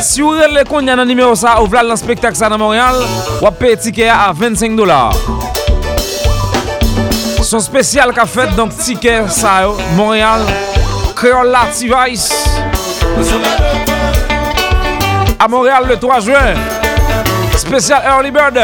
Si 0.00 0.20
vous 0.20 0.30
voulez 0.32 0.64
qu'on 0.68 0.80
y 0.80 0.90
a 0.90 0.94
un 0.94 1.04
numéro 1.04 1.34
ça, 1.34 1.62
ou 1.62 1.66
voilà 1.66 1.90
le 1.90 1.96
spectacle 1.96 2.36
ça 2.36 2.48
dans 2.48 2.58
Montréal, 2.58 2.94
vous 3.40 3.50
payez 3.50 3.76
ticket 3.76 4.08
à 4.08 4.32
25 4.34 4.74
dollars. 4.74 5.12
Son 7.42 7.60
spécial 7.60 8.12
qu'a 8.12 8.26
fait, 8.26 8.54
donc 8.56 8.76
ticket 8.76 9.22
ça, 9.28 9.68
Montréal, 9.94 10.40
Creola 11.14 11.66
T-Vice. 11.78 12.32
À 15.38 15.46
Montréal 15.46 15.84
le 15.88 15.96
3 15.96 16.20
juin. 16.20 16.54
Spécial 17.58 18.00
Early 18.04 18.30
Bird. 18.30 18.58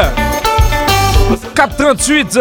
438 1.53 2.39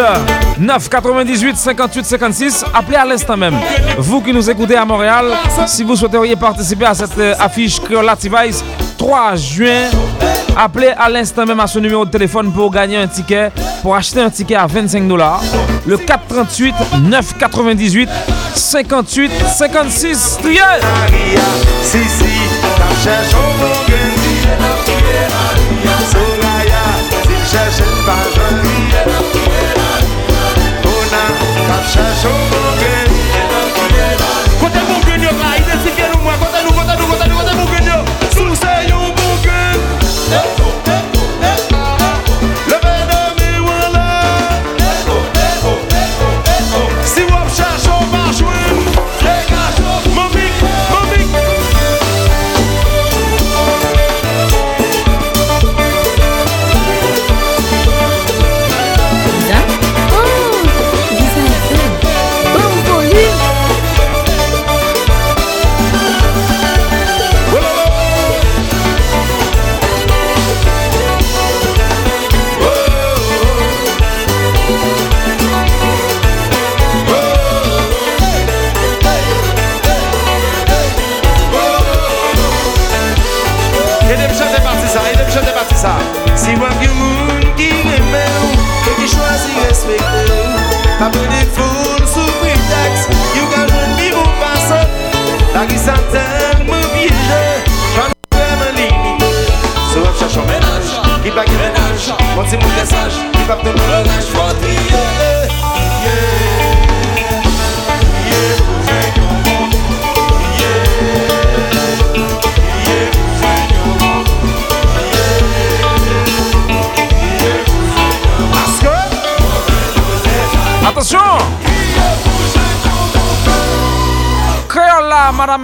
998 0.59 1.57
58 1.57 2.05
56. 2.05 2.65
Appelez 2.73 2.97
à 2.97 3.05
l'instant 3.05 3.37
même. 3.37 3.57
Vous 3.99 4.21
qui 4.21 4.33
nous 4.33 4.49
écoutez 4.49 4.77
à 4.77 4.85
Montréal, 4.85 5.27
si 5.67 5.83
vous 5.83 5.97
souhaiteriez 5.97 6.37
participer 6.37 6.87
à 6.87 6.95
cette 6.95 7.19
euh, 7.19 7.35
affiche 7.41 7.81
Creola 7.81 8.15
T-Vice 8.17 8.65
3 8.99 9.35
juin, 9.37 9.89
appelez 10.57 10.93
à 10.97 11.09
l'instant 11.09 11.45
même 11.45 11.61
à 11.61 11.67
ce 11.67 11.79
numéro 11.79 12.05
de 12.05 12.11
téléphone 12.11 12.53
pour 12.53 12.71
gagner 12.71 12.99
un 12.99 13.09
ticket, 13.09 13.51
pour 13.83 13.97
acheter 13.97 14.21
un 14.21 14.31
ticket 14.31 14.55
à 14.57 14.67
25 14.67 15.09
dollars. 15.09 15.43
Le 15.87 15.97
438 15.99 16.75
998 17.03 18.09
58 18.55 19.31
56. 19.57 20.39
Trier! 20.41 20.61
chercher 27.55 27.85
pas 28.05 28.25
joli. 28.35 28.79
On 30.85 31.15
a 31.15 31.27
qu'à 31.67 31.83
chercher. 31.89 32.64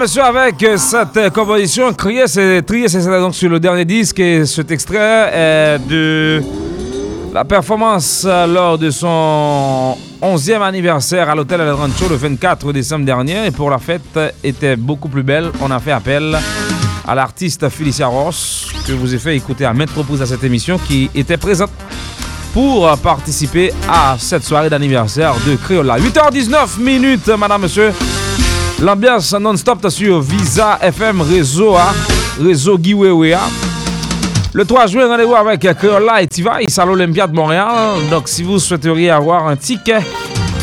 Monsieur, 0.01 0.23
avec 0.23 0.63
euh, 0.63 0.79
cette 0.79 1.17
euh, 1.19 1.29
composition. 1.29 1.93
Crier, 1.93 2.27
c'est 2.27 2.63
trier, 2.63 2.89
c'est 2.89 3.05
donc 3.05 3.35
sur 3.35 3.51
le 3.51 3.61
dernier 3.61 3.85
disque. 3.85 4.19
Et 4.19 4.47
cet 4.47 4.71
extrait 4.71 5.31
est 5.35 5.79
de 5.87 6.43
la 7.35 7.45
performance 7.45 8.27
lors 8.49 8.79
de 8.79 8.89
son 8.91 9.99
11e 10.23 10.63
anniversaire 10.63 11.29
à 11.29 11.35
l'hôtel 11.35 11.61
El 11.61 11.73
Rancho 11.73 12.09
le 12.09 12.17
24 12.17 12.73
décembre 12.73 13.05
dernier. 13.05 13.49
Et 13.49 13.51
pour 13.51 13.69
la 13.69 13.77
fête 13.77 14.19
était 14.43 14.75
beaucoup 14.75 15.09
plus 15.09 15.23
belle, 15.23 15.51
on 15.61 15.71
a 15.71 15.79
fait 15.79 15.93
appel 15.93 16.35
à 17.07 17.15
l'artiste 17.15 17.69
Felicia 17.69 18.07
Ross, 18.07 18.73
que 18.87 18.93
vous 18.93 19.15
ai 19.15 19.19
fait 19.19 19.37
écouter 19.37 19.67
à 19.67 19.75
maintes 19.75 19.91
reprises 19.91 20.23
à 20.23 20.27
cette 20.27 20.45
émission, 20.45 20.79
qui 20.79 21.11
était 21.15 21.37
présente 21.37 21.71
pour 22.55 22.97
participer 22.99 23.71
à 23.87 24.17
cette 24.19 24.45
soirée 24.45 24.71
d'anniversaire 24.71 25.35
de 25.47 25.57
Créola. 25.57 25.99
8h19 25.99 26.81
minutes, 26.81 27.29
madame, 27.29 27.63
monsieur. 27.63 27.93
L'ambiance 28.81 29.33
non-stop 29.35 29.89
sur 29.91 30.21
Visa 30.23 30.79
FM 30.81 31.21
réseau, 31.21 31.77
hein, 31.77 31.93
réseau 32.43 32.79
Guiwewe. 32.79 33.35
hein. 33.35 33.39
Le 34.55 34.65
3 34.65 34.87
juin, 34.87 35.07
rendez-vous 35.07 35.35
avec 35.35 35.61
Créola 35.77 36.23
et 36.23 36.27
T-Vice 36.27 36.79
à 36.79 36.85
l'Olympia 36.87 37.27
de 37.27 37.35
Montréal. 37.35 37.69
Donc, 38.11 38.27
si 38.27 38.43
vous 38.43 38.59
souhaiteriez 38.59 39.11
avoir 39.11 39.47
un 39.47 39.55
ticket 39.57 40.01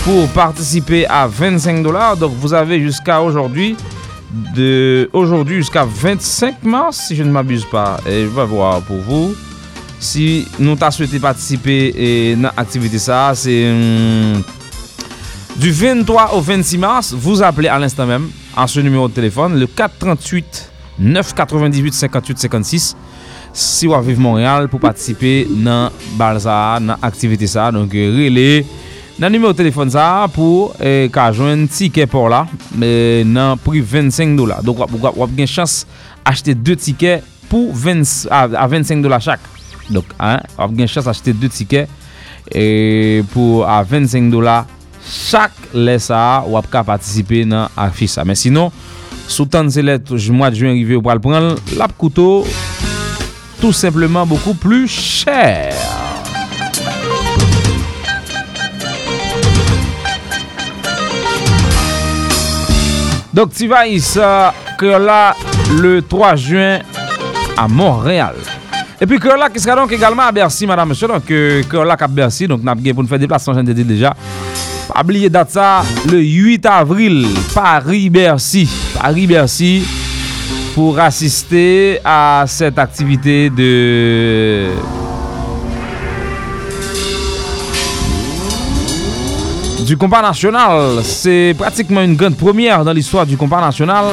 pour 0.04 0.28
participer 0.30 1.06
à 1.06 1.28
25 1.28 1.84
dollars, 1.84 2.18
donc 2.18 2.34
vous 2.40 2.54
avez 2.54 2.82
jusqu'à 2.82 3.22
aujourd'hui, 3.22 3.78
de 4.56 5.10
aujourd'hui 5.14 5.58
jusqu'à 5.58 5.86
25 5.86 6.64
mars, 6.64 7.06
si 7.08 7.16
je 7.16 7.24
ne 7.24 7.30
m'abuse 7.32 7.66
pas. 7.66 7.98
Et 8.08 8.24
je 8.24 8.28
vais 8.28 8.46
voir 8.46 8.82
pour 8.82 8.98
vous. 8.98 9.36
Si 10.00 10.48
nous 10.60 10.76
t'as 10.76 10.92
souhaité 10.92 11.20
participer 11.20 12.36
dans 12.36 12.50
l'activité 12.58 13.00
ça, 13.00 13.32
c'est 13.36 13.72
hum, 13.72 14.44
Du 15.58 15.72
23 15.72 16.36
au 16.36 16.42
26 16.42 16.78
mars, 16.78 17.14
vous 17.18 17.42
appelez 17.42 17.68
à 17.68 17.80
l'instant 17.80 18.06
même 18.06 18.30
à 18.56 18.68
ce 18.68 18.80
numéro 18.80 19.08
de 19.08 19.14
téléphone, 19.14 19.60
le 19.60 19.66
438 19.66 20.72
998 21.00 21.94
58 21.96 22.38
56 22.38 22.96
si 23.54 23.88
vous 23.88 24.00
vivez 24.02 24.22
Montréal 24.22 24.68
pour 24.68 24.80
participer 24.80 25.48
dans 25.50 25.90
Balsa, 26.16 26.78
dans 26.80 26.96
l'activité 27.02 27.48
ça. 27.48 27.72
Donc, 27.72 27.92
euh, 27.96 28.14
relais 28.16 28.64
dans 29.18 29.28
le 29.30 29.34
numéro 29.34 29.52
de 29.52 29.58
téléphone 29.58 29.90
ça 29.90 30.28
pour 30.32 30.76
eh, 30.80 31.10
un 31.16 31.66
ticket 31.66 32.06
pour 32.06 32.30
là, 32.30 32.46
mais 32.76 33.24
dans 33.24 33.58
prix 33.58 33.82
25 33.82 34.36
dollars. 34.36 34.62
Donc, 34.62 34.78
vous 34.92 35.08
avez 35.24 35.42
une 35.42 35.48
chance 35.48 35.88
d'acheter 36.24 36.54
deux 36.54 36.76
tickets 36.76 37.24
pour 37.50 37.74
20, 37.74 38.28
à, 38.30 38.44
à 38.44 38.68
25 38.68 39.02
dollars 39.02 39.22
chaque. 39.22 39.40
Donc, 39.90 40.06
hein, 40.20 40.40
vous 40.56 40.64
avez 40.66 40.82
une 40.84 40.88
chance 40.88 41.06
d'acheter 41.06 41.34
deux 41.34 41.50
tickets 41.50 41.90
et 42.54 43.24
pour 43.34 43.68
à 43.68 43.82
25 43.82 44.30
dollars 44.30 44.68
chak 45.08 45.56
lè 45.74 45.98
sa 46.02 46.44
wap 46.48 46.68
ka 46.72 46.84
patisipe 46.88 47.44
nan 47.48 47.72
afis 47.80 48.18
sa. 48.18 48.26
Men 48.28 48.38
sinon, 48.40 48.74
sou 49.28 49.48
tan 49.50 49.72
se 49.74 49.84
lè 49.84 49.98
mwad 50.36 50.58
jwen 50.58 50.76
rive 50.78 51.00
ou 51.00 51.06
pral 51.06 51.22
pran, 51.24 51.56
lap 51.80 51.96
koutou 52.00 52.46
tout 53.62 53.74
simplement 53.74 54.26
beaucoup 54.26 54.54
plus 54.54 54.88
chèr. 54.88 55.74
Dok 63.38 63.52
ti 63.54 63.68
va 63.70 63.84
yisa 63.86 64.52
kreola 64.80 65.36
le 65.78 66.00
3 66.02 66.36
juen 66.42 66.82
a 67.58 67.68
Montreal. 67.70 68.40
E 68.98 69.06
pi 69.06 69.20
kreola 69.22 69.52
ki 69.54 69.62
skadonk 69.62 69.92
egalman 69.94 70.32
a 70.32 70.34
Bercy, 70.34 70.66
madame, 70.66 70.96
monsieur. 70.96 71.14
Kreola 71.70 71.98
kap 71.98 72.10
Bercy, 72.10 72.48
donc 72.50 72.64
nap 72.66 72.82
gen 72.82 72.98
pou 72.98 73.06
nou 73.06 73.12
fè 73.12 73.20
deplasyon 73.22 73.60
jen 73.60 73.70
de 73.70 73.78
di 73.78 73.86
deja. 73.86 74.16
Date 75.30 75.52
ça, 75.52 75.84
le 76.10 76.20
8 76.20 76.66
avril, 76.66 77.28
Paris-Bercy. 77.54 78.70
Paris-Bercy 79.00 79.84
pour 80.74 81.00
assister 81.00 82.00
à 82.06 82.44
cette 82.48 82.78
activité 82.78 83.50
de 83.50 84.70
du 89.86 89.98
compas 89.98 90.22
national. 90.22 91.00
C'est 91.04 91.56
pratiquement 91.58 92.02
une 92.02 92.16
grande 92.16 92.38
première 92.38 92.84
dans 92.84 92.94
l'histoire 92.94 93.26
du 93.26 93.38
compas 93.38 93.62
national 93.62 94.06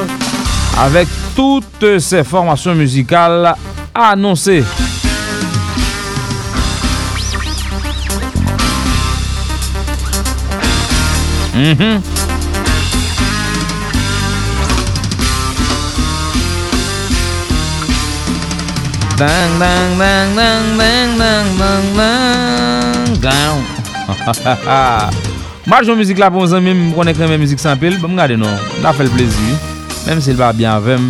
avec 0.78 1.08
toutes 1.34 1.98
ces 1.98 2.24
formations 2.24 2.74
musicales 2.74 3.54
annoncées. 3.94 4.64
Mm 11.54 11.74
-hmm. 11.78 12.02
Bang, 19.14 19.52
bang, 19.62 19.90
bang, 19.94 20.28
bang, 20.34 20.64
bang, 20.74 21.10
bang, 21.14 21.46
bang, 21.54 21.84
bang, 21.94 23.06
bang. 23.22 23.56
Marjou 25.70 25.94
mizik 25.94 26.18
la 26.18 26.26
pou 26.26 26.42
mwen 26.42 26.50
zanmim, 26.50 26.74
mwen 26.74 26.96
konen 26.98 27.14
kremen 27.14 27.38
mizik 27.38 27.62
sanpil, 27.62 27.94
bon, 28.02 28.10
mwen 28.10 28.18
gade 28.18 28.34
nou, 28.34 28.50
da 28.82 28.90
fel 28.90 29.06
plezi. 29.14 29.54
Mem 30.08 30.18
si 30.18 30.34
l 30.34 30.42
pa 30.42 30.50
bien 30.50 30.82
vem, 30.82 31.06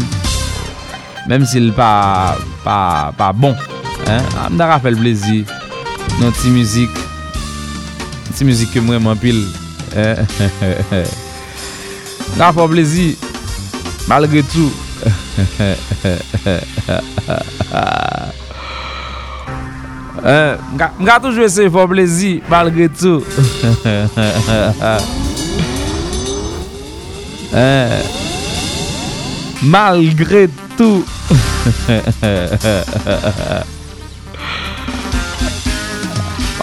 mem 1.24 1.48
si 1.48 1.64
l 1.64 1.72
pa, 1.72 2.36
pa, 2.60 2.76
pa 3.16 3.32
bon, 3.32 3.56
mwen 4.04 4.32
ah, 4.36 4.52
da 4.60 4.76
fel 4.84 5.00
plezi. 5.00 5.40
Nou 6.20 6.28
ti 6.36 6.52
mizik, 6.52 6.92
ti 8.36 8.44
mizik 8.44 8.76
ke 8.76 8.84
mwen 8.84 9.00
mwen 9.08 9.16
pil. 9.24 9.63
Eh, 9.96 10.18
eh, 10.40 10.84
eh, 10.90 11.06
nga 12.34 12.50
fò 12.50 12.66
plezi 12.66 13.16
Malgre 14.10 14.42
tou. 14.50 14.70
Mga 20.98 21.18
toujwe 21.22 21.46
se 21.52 21.70
fò 21.70 21.86
plezi 21.86 22.42
Malgre 22.50 22.88
tou. 22.90 23.22
Malgre 29.76 30.48
tou. 30.74 31.04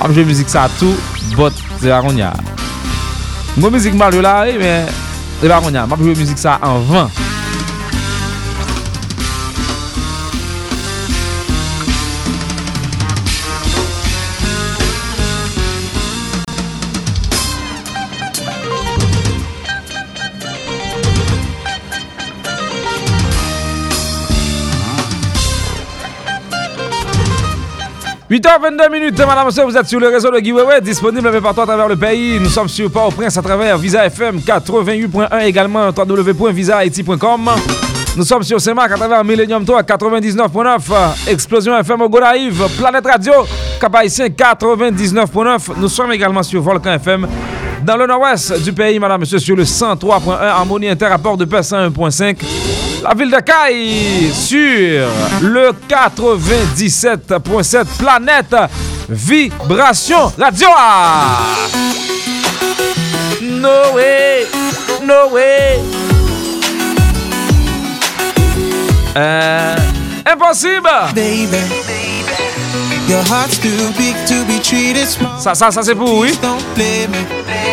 Pamjwe 0.02 0.26
mizik 0.26 0.50
sa 0.50 0.66
tou 0.82 0.94
Bot 1.38 1.54
se 1.80 1.94
akoun 1.94 2.18
ya 2.18 2.34
Mwen 3.56 3.72
müzik 3.72 3.94
mal 3.94 4.14
yo 4.14 4.22
la 4.22 4.48
e 4.48 4.58
men 4.58 4.88
ya, 5.74 5.86
müzik 6.16 6.38
sa 6.38 6.58
an 6.62 6.88
van 6.88 7.10
«8h22 28.32 28.90
minutes, 28.90 29.20
madame, 29.20 29.48
monsieur, 29.48 29.66
vous 29.66 29.76
êtes 29.76 29.88
sur 29.88 30.00
le 30.00 30.08
réseau 30.08 30.32
de 30.32 30.38
Giveaway, 30.38 30.80
disponible 30.80 31.30
peu 31.30 31.42
partout 31.42 31.60
à 31.60 31.66
travers 31.66 31.90
le 31.90 31.98
pays. 31.98 32.40
Nous 32.40 32.48
sommes 32.48 32.70
sur 32.70 32.90
Port-au-Prince 32.90 33.38
à 33.38 33.42
travers 33.42 33.78
Visa 33.78 34.06
FM 34.06 34.38
88.1, 34.38 35.42
également 35.44 35.90
www.visahaiti.com. 35.90 37.50
Nous 38.16 38.24
sommes 38.24 38.44
sur 38.44 38.62
CEMAC 38.62 38.90
à 38.90 38.96
travers 38.96 39.26
Millennium 39.26 39.66
3 39.66 39.84
99.9, 39.84 41.28
Explosion 41.28 41.78
FM 41.78 42.04
au 42.04 42.08
Gonaïve, 42.08 42.64
Planète 42.80 43.06
Radio, 43.06 43.34
Cap-Haïtien 43.82 44.28
99.9. 44.28 45.72
Nous 45.76 45.90
sommes 45.90 46.14
également 46.14 46.42
sur 46.42 46.62
Volcan 46.62 46.94
FM 46.94 47.28
dans 47.84 47.98
le 47.98 48.06
nord-ouest 48.08 48.62
du 48.64 48.74
pays, 48.74 49.00
madame, 49.00 49.22
monsieur, 49.22 49.40
sur 49.40 49.56
le 49.56 49.64
103.1, 49.64 50.32
Harmonie 50.40 50.90
Inter 50.90 51.06
à 51.06 51.18
Port 51.18 51.38
de 51.38 51.46
Paix 51.46 51.62
101.5. 51.62 52.38
La 53.04 53.14
ville 53.16 53.32
de 53.32 53.40
Caille 53.40 54.32
sur 54.34 55.08
le 55.42 55.72
97.7 55.90 57.86
Planète 57.98 58.56
Vibration 59.10 60.32
Radio. 60.38 60.68
No 63.42 63.96
way, 63.96 64.46
no 65.04 65.30
way. 65.34 65.80
Euh, 69.18 69.76
impossible. 70.32 70.88
Baby, 71.16 71.58
your 73.10 73.24
heart's 73.24 73.58
too 73.58 73.92
big 73.98 74.16
to 74.28 74.46
be 74.46 74.60
treated 74.62 75.08
small. 75.08 75.38
Ça, 75.40 75.54
ça, 75.56 75.72
ça 75.72 75.82
c'est 75.84 75.96
pour 75.96 76.20
oui. 76.20 76.38
Don't 76.42 76.62
blame 76.76 77.12
me. 77.12 77.71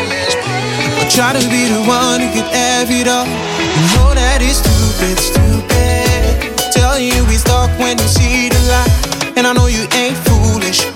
Try 1.11 1.33
to 1.33 1.41
be 1.51 1.67
the 1.67 1.83
one 1.87 2.21
who 2.21 2.29
could 2.33 2.51
have 2.55 2.89
it 2.91 3.09
all. 3.09 3.27
You 3.27 3.85
know 3.97 4.15
that 4.15 4.39
it's 4.41 4.63
stupid, 4.63 5.19
stupid. 5.19 6.73
Tell 6.73 6.99
you 6.99 7.25
we 7.27 7.35
stuck 7.35 7.71
when 7.79 7.99
you 7.99 8.07
see 8.07 8.49
the 8.49 8.61
light. 8.71 9.37
And 9.37 9.47
I 9.47 9.53
know 9.53 9.67
you 9.67 9.87
ain't 9.99 10.17
foolish. 10.29 10.87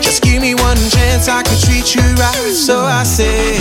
Just 0.00 0.22
give 0.22 0.40
me 0.40 0.54
one 0.54 0.78
chance, 0.88 1.28
I 1.28 1.42
could 1.42 1.60
treat 1.60 1.94
you 1.94 2.02
right. 2.16 2.52
So 2.54 2.80
I 2.80 3.02
say, 3.04 3.58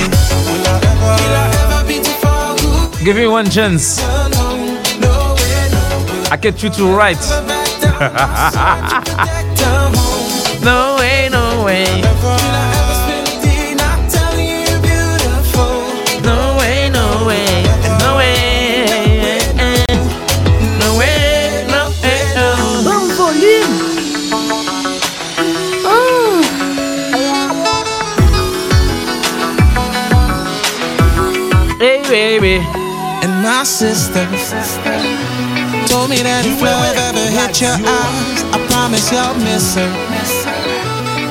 Will 0.48 0.64
I 0.64 0.80
ever, 0.80 1.12
will 1.20 1.36
I 1.36 1.46
ever 1.64 1.88
be 1.88 1.98
too 2.00 2.16
far? 2.24 2.56
Give 3.04 3.16
me 3.18 3.28
one 3.28 3.50
chance. 3.50 4.00
alone? 4.00 4.80
No 5.04 5.36
way, 5.36 5.70
no 5.72 6.06
way. 6.08 6.28
I 6.32 6.38
get 6.40 6.64
you 6.64 6.70
to 6.70 6.86
right. 6.96 7.20
No 10.64 10.96
way, 11.00 11.28
no 11.30 11.64
way. 11.66 12.63
And 33.24 33.42
my 33.42 33.64
sister 33.64 34.28
told 35.88 36.10
me 36.10 36.20
that 36.28 36.44
if 36.44 36.60
love 36.60 36.92
ever 37.08 37.24
hit 37.32 37.64
your 37.64 37.72
eyes, 37.72 38.40
I 38.52 38.60
promise 38.68 39.08
you'll 39.16 39.40
miss 39.48 39.80
her. 39.80 39.88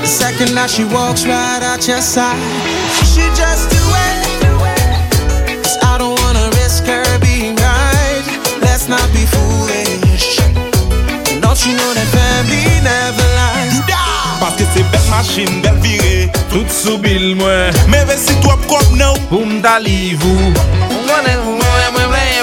The 0.00 0.08
second 0.08 0.56
that 0.56 0.70
she 0.72 0.88
walks 0.88 1.28
right 1.28 1.60
out 1.60 1.86
your 1.86 2.00
side, 2.00 2.40
you 2.96 3.04
should 3.04 3.34
just 3.36 3.68
do 3.68 3.84
it. 4.08 4.24
'Cause 5.60 5.76
I 5.84 5.98
don't 6.00 6.16
wanna 6.24 6.48
risk 6.64 6.88
her 6.88 7.04
being 7.20 7.56
right. 7.60 8.24
Let's 8.64 8.88
not 8.88 9.04
be 9.12 9.28
foolish. 9.28 10.40
Don't 11.44 11.60
you 11.66 11.76
know 11.76 11.92
that 11.92 12.08
family 12.16 12.64
never 12.80 13.28
lies? 13.36 13.76
Paske 14.40 14.64
se 14.74 14.82
bel 14.90 15.04
machin, 15.10 15.60
bel 15.62 15.76
vire 15.84 16.30
Tout 16.50 16.70
sou 16.72 16.98
bil 16.98 17.36
mwen 17.36 17.70
Me 17.92 18.00
ve 18.08 18.16
si 18.18 18.34
tou 18.42 18.50
ap 18.50 18.64
kop 18.66 18.88
nou 18.98 19.14
Pou 19.30 19.46
mta 19.46 19.76
livou 19.78 20.50
Mwen 21.06 21.22
mwen 21.28 21.44
mwen 21.44 21.61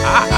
Ah. 0.00 0.28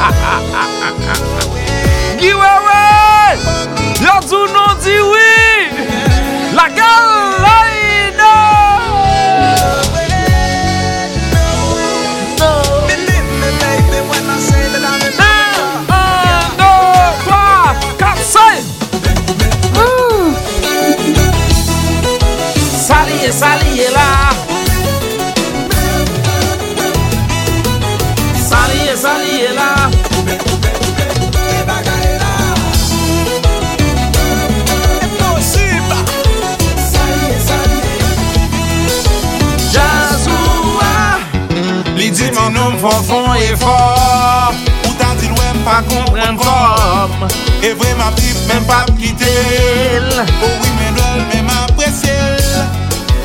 fon 42.81 43.03
fon 43.05 43.35
e 43.37 43.57
for 43.57 44.55
Ou 44.89 44.95
ta 44.99 45.13
di 45.21 45.29
lwen 45.29 45.59
pa 45.65 45.81
kompren 45.89 46.37
kom 46.41 47.27
E 47.61 47.75
vre 47.77 47.93
ma 47.99 48.09
ptip 48.17 48.39
men 48.49 48.65
pa 48.69 48.85
pkitel 48.89 50.09
Ou 50.41 50.53
wi 50.63 50.71
men 50.79 50.97
dwel 50.97 51.21
men 51.29 51.45
ma 51.49 51.67
presel 51.77 52.41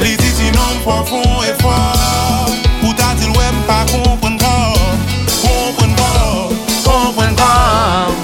Li 0.02 0.16
di 0.20 0.32
ti 0.38 0.52
non 0.58 0.82
fon 0.84 1.06
fon 1.08 1.46
e 1.48 1.54
for 1.62 2.52
Ou 2.84 2.92
ta 3.00 3.14
di 3.20 3.32
lwen 3.32 3.62
pa 3.70 3.84
kompren 3.94 4.36
kom 4.44 5.06
Kompren 5.40 5.96
kom, 6.02 6.56
kompren 6.84 7.40
kom 7.40 8.24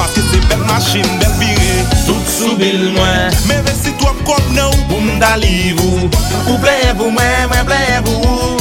Paske 0.00 0.24
se 0.32 0.42
bel 0.48 0.64
machin, 0.66 1.06
bel 1.22 1.36
vire 1.38 1.84
sou 2.04 2.56
bil 2.58 2.88
mwen 2.96 3.38
Me 3.46 3.62
vesi 3.68 3.94
twap 4.02 4.18
kop 4.26 4.50
nou 4.56 4.74
Ou 4.90 5.04
mda 5.04 5.36
liv 5.44 5.78
ou. 5.84 6.10
Ou 6.48 6.58
ple 6.58 6.74
pou 6.96 7.12
mwen, 7.14 7.46
mwen 7.52 7.68
ple 7.68 7.84
pou 8.08 8.34
ou 8.34 8.59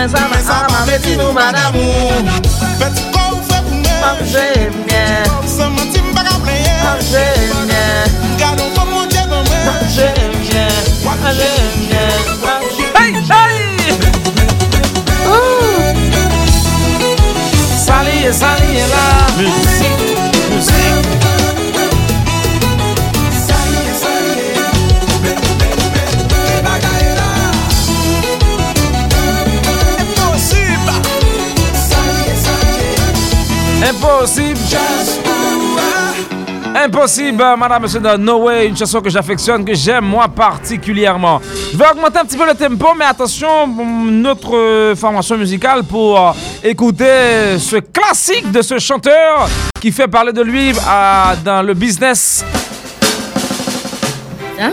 Men 0.00 0.08
sa 0.08 0.28
man 0.32 0.40
an 0.48 0.72
man 0.72 0.86
beti 0.88 1.12
nou 1.16 1.32
man 1.36 1.54
amou 1.54 2.24
Beti 2.80 3.02
kon 3.12 3.34
ou 3.36 3.42
fe 3.44 3.58
pou 3.66 3.76
mè 3.82 3.96
Mam 4.00 4.22
jè 4.32 4.46
mè 4.88 5.02
Se 5.44 5.66
man 5.74 5.92
ti 5.92 6.00
mbaka 6.06 6.38
pleye 6.40 6.72
Mam 6.80 7.02
jè 7.10 7.26
mè 7.68 7.82
Gado 8.40 8.70
kon 8.78 8.88
moun 8.88 9.12
jè 9.12 9.26
nan 9.28 9.44
mè 9.44 9.60
Mam 9.66 9.84
jè 9.92 10.08
mè 10.48 10.64
Mam 11.04 11.20
jè 11.36 11.52
mè 11.92 12.04
Hey, 12.96 13.12
hey! 13.28 13.60
Saliye, 17.84 18.32
saliye 18.32 18.92
la 18.96 19.04
Mè 19.36 19.99
Impossible. 33.82 34.58
Impossible, 36.74 37.44
madame, 37.58 37.82
monsieur, 37.82 37.98
de 38.00 38.16
No 38.16 38.44
Way, 38.44 38.68
une 38.68 38.76
chanson 38.76 39.00
que 39.00 39.10
j'affectionne, 39.10 39.64
que 39.64 39.74
j'aime 39.74 40.04
moi 40.04 40.28
particulièrement. 40.28 41.40
Je 41.72 41.76
vais 41.76 41.84
augmenter 41.90 42.18
un 42.18 42.24
petit 42.24 42.36
peu 42.36 42.46
le 42.46 42.54
tempo, 42.54 42.94
mais 42.96 43.06
attention, 43.06 43.66
notre 43.66 44.56
euh, 44.56 44.94
formation 44.94 45.36
musicale 45.36 45.82
pour 45.84 46.18
euh, 46.18 46.32
écouter 46.62 47.58
ce 47.58 47.76
classique 47.76 48.50
de 48.52 48.62
ce 48.62 48.78
chanteur 48.78 49.48
qui 49.80 49.90
fait 49.90 50.08
parler 50.08 50.32
de 50.32 50.42
lui 50.42 50.70
euh, 50.70 51.34
dans 51.44 51.62
le 51.62 51.74
business. 51.74 52.44
Hein? 54.60 54.72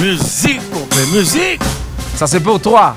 Musique, 0.00 0.60
on 0.74 0.94
fait 0.94 1.16
musique. 1.16 1.60
Ça, 2.16 2.26
c'est 2.26 2.40
pour 2.40 2.60
toi. 2.60 2.96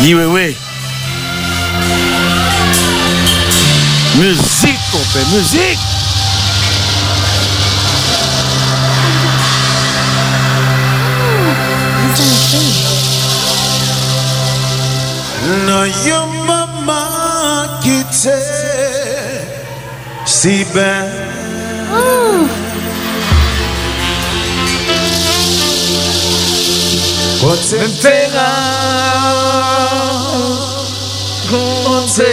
Dis 0.00 0.14
oui, 0.14 0.24
oui. 0.24 0.56
Musique, 4.16 4.78
compère, 4.90 5.26
musique. 5.28 5.78
No, 15.66 15.84
your 16.06 16.30
si 20.26 20.64
ben. 20.74 21.30
Rakonte 31.50 32.30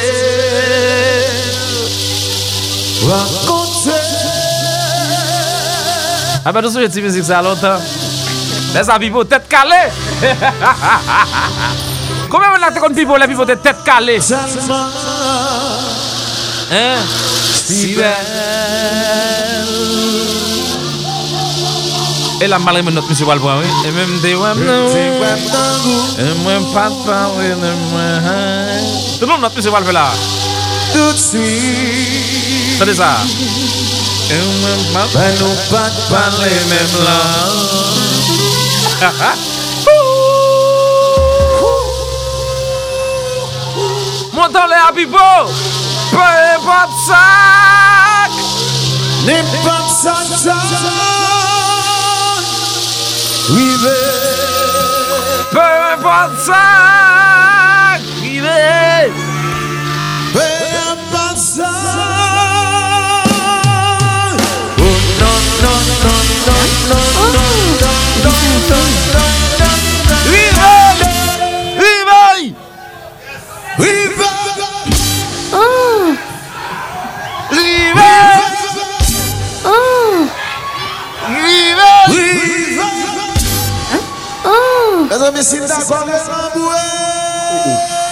Rakonte 3.09 3.97
A 6.45 6.53
pa 6.53 6.61
nou 6.61 6.69
sou 6.69 6.83
jeti 6.85 7.01
mizik 7.01 7.25
sa 7.25 7.41
lontan 7.41 7.81
Lè 8.75 8.83
sa 8.85 8.99
pipo 9.01 9.23
tèt 9.25 9.49
kalè 9.49 9.81
Kome 12.29 12.45
mè 12.45 12.61
lakte 12.61 12.83
kon 12.83 12.93
pipo 12.93 13.17
lè 13.17 13.25
pipo 13.31 13.47
tèt 13.49 13.81
kalè 13.87 14.19
Salman 14.21 14.85
Si 17.65 17.97
bel 17.97 19.17
E 22.39 22.47
la 22.47 22.59
mal 22.59 22.75
reme 22.75 22.91
not 22.91 23.09
msye 23.09 23.25
Walbran, 23.25 23.57
oui. 23.57 23.69
E 23.87 23.91
mwen 23.91 24.09
mde 24.17 24.35
wap 24.37 24.57
nan 24.61 24.83
wou, 24.85 24.97
e 26.21 26.25
mwen 26.43 26.65
pat 26.69 26.93
pa 27.05 27.17
wè 27.33 27.47
nan 27.57 27.79
mwen 27.89 28.21
hay. 28.27 28.83
Tout 29.17 29.25
nou 29.25 29.41
not 29.41 29.57
msye 29.57 29.73
Walbran 29.73 29.97
la. 29.97 30.05
Tout 30.93 31.17
swi. 31.17 32.77
Tade 32.77 32.93
sa. 32.93 33.09
E 34.29 34.37
mwen 34.61 34.85
pat 34.93 35.09
pa 35.17 35.25
nou 35.39 35.57
pat 35.71 35.97
pa 36.11 36.23
lè 36.37 36.53
men 36.69 36.87
blan. 36.93 37.57
Ha 39.01 39.11
ha. 39.23 39.33
Montan 44.37 44.69
le 44.69 44.81
apipo. 44.85 45.29
Pe 46.13 46.31
e 46.53 46.57
pat 46.69 46.97
sak. 47.09 48.41
Ne 49.25 49.41
pat 49.65 49.85
sak 50.01 50.27
sak. 50.45 51.16
Importe 55.97 56.39
ça. 56.39 57.97
Rive. 58.21 58.49
Peu 60.33 60.39
importe 60.91 61.37
ça 61.37 61.71
Oh 64.79 64.97
non 65.19 65.37
non 65.63 65.79
non 66.03 66.21
non 66.45 66.61
non 66.87 67.03
non 67.03 67.31
non 67.33 67.51
non 67.83 68.33
non 68.33 68.83
non 69.13 69.26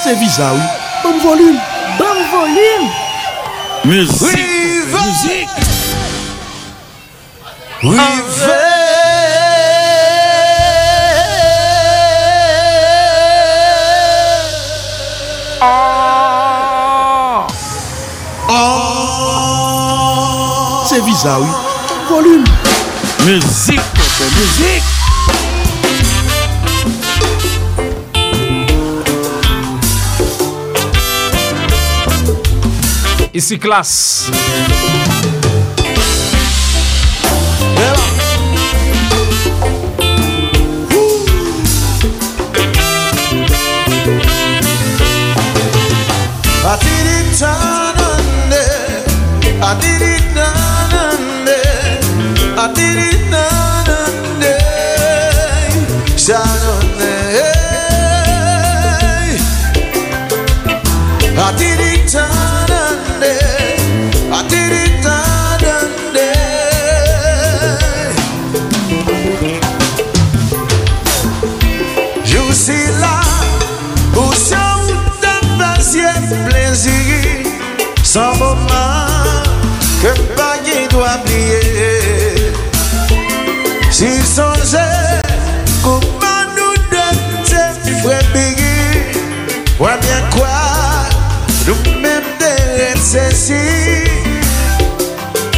C'est 0.03 0.15
visa, 0.15 0.53
oui. 0.53 0.61
Bon 1.03 1.17
volume. 1.19 1.59
Bon 1.97 2.05
volume. 2.31 2.89
Musique. 3.83 4.29
Riva. 4.35 4.99
Musique. 5.03 5.49
Ah. 15.61 17.47
Ah. 18.49 19.85
C'est 20.87 21.01
visa, 21.03 21.39
oui. 21.41 21.47
Volume. 22.09 22.45
Musique, 23.25 23.81
musique. 24.37 24.84
Ici 33.35 33.57
classe. 33.57 34.31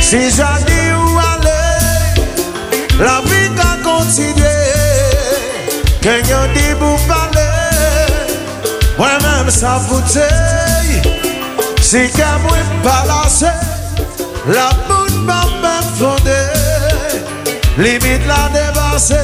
Si 0.08 0.32
jadi 0.32 0.96
ou 0.96 1.20
ale, 1.20 1.64
la 2.96 3.20
vi 3.28 3.52
ka 3.60 3.76
kontinye 3.84 4.56
Ken 6.00 6.24
yon 6.32 6.48
di 6.56 6.72
pou 6.80 6.96
pale, 7.10 7.44
mwen 8.96 9.20
men 9.26 9.52
sa 9.52 9.76
foute. 9.84 10.30
Si 11.84 12.06
ke 12.16 12.30
mwen 12.46 12.72
palase, 12.88 13.52
la 14.48 14.72
moun 14.88 15.28
mwen 15.28 15.60
mwen 15.60 15.92
fonde. 16.00 16.40
Limit 17.76 18.24
la 18.32 18.48
debase, 18.56 19.20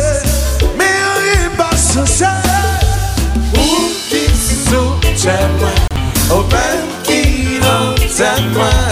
mi 0.75 0.91
yon 0.99 1.27
yon 1.31 1.59
basse 1.63 2.03
se 2.11 2.35
Ou 3.55 3.87
ki 4.11 4.25
sou 4.35 4.99
che 5.15 5.39
mwen, 5.55 5.83
ou 6.27 6.43
men 6.51 6.89
ki 7.07 7.21
nan 7.63 7.95
ten 8.11 8.51
mwen. 8.51 8.82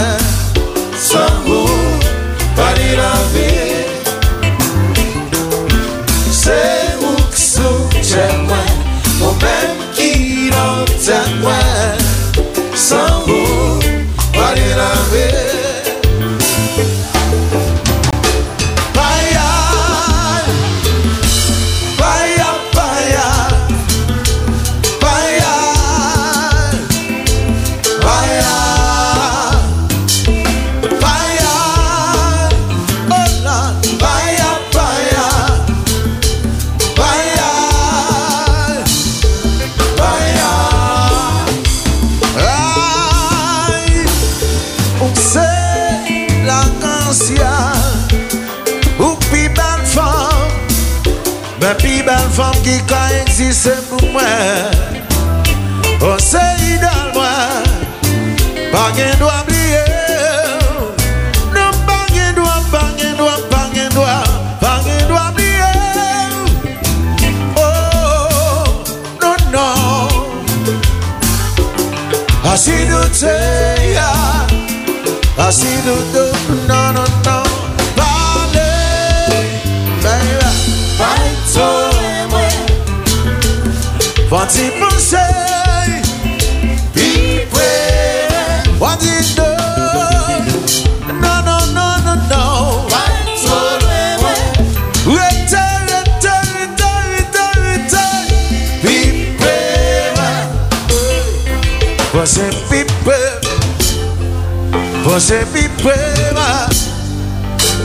sempre 105.22 105.68
pela 105.68 106.68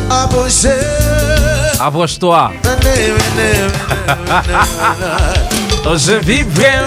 a 0.09 0.25
você. 0.25 0.75
A 1.79 1.89
voz 1.89 2.17
tua. 2.17 2.51
Você 5.83 6.19
viveu. 6.19 6.83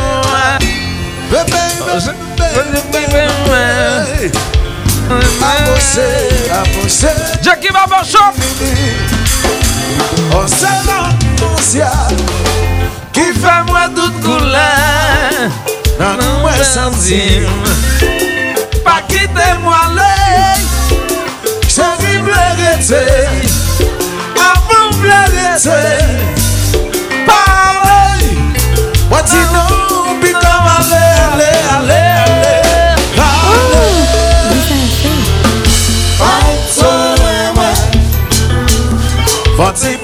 A 5.43 5.55
você, 5.65 6.51
a 6.51 6.65
você. 6.83 7.09
Jackie 7.43 7.73
Babel 7.73 8.05
Shop. 8.05 8.35
Você 10.33 10.67
anuncia 10.67 11.91
que 13.13 13.33
fais-moi 13.35 13.89
de 13.89 14.11
couleur. 14.23 15.51
Não, 15.99 16.17
não 16.17 16.49
é 16.49 16.65
sozinho. 16.65 17.49
lese 22.91 23.29
Avan 24.51 24.91
m 24.91 25.05
la 25.05 25.23
lese 25.35 25.83
Pare 27.27 28.03
Wati 29.11 29.41
nou 29.55 30.19
pi 30.21 30.33
kom 30.35 30.67
ale 30.75 31.05
ale 31.27 31.51
ale 31.77 32.01
ale 32.19 32.67
Pare 33.15 33.87
Wati 39.59 40.00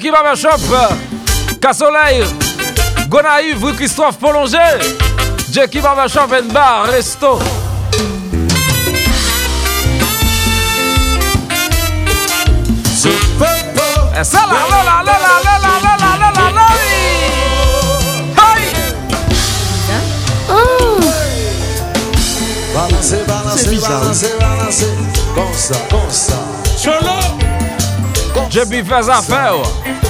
Jackie 0.00 0.12
Barbershop. 0.12 0.60
Cassoleil. 1.60 2.24
Gonaïve, 3.10 3.62
rue 3.62 3.74
Christophe 3.74 4.16
Prolongé. 4.18 4.56
Jackie 5.52 5.82
Barbershop 5.82 6.32
and 6.32 6.50
Bar, 6.54 6.86
Resto. 6.86 7.38
Et 14.18 14.24
ça 14.24 14.38
là, 14.38 14.52
là, 14.70 14.84
là, 14.84 15.02
là, 15.04 15.18
là, 15.22 15.36
là, 15.44 15.58
là, 15.60 15.76
là, 15.82 15.96
là, 15.98 16.16
là, 16.18 16.30
là, 16.34 16.50
là, 16.50 16.66
oui. 16.76 16.92
Hey! 18.38 18.72
Balancer, 22.74 23.22
balancer, 23.28 23.76
balancer, 23.76 24.32
balancer. 24.40 24.94
Comme 25.34 25.54
ça, 25.54 25.74
comme 25.90 26.10
ça. 26.10 26.38
Cholo 26.82 27.39
JB 28.50 28.82
Vezapel. 28.82 30.09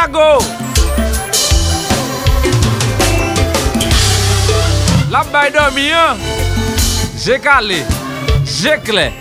Chicago. 0.00 0.38
La 5.10 5.24
bay 5.24 5.50
do 5.50 5.70
mi 5.74 5.90
an 5.92 6.18
Jekale 7.16 7.84
Jekle 8.44 9.19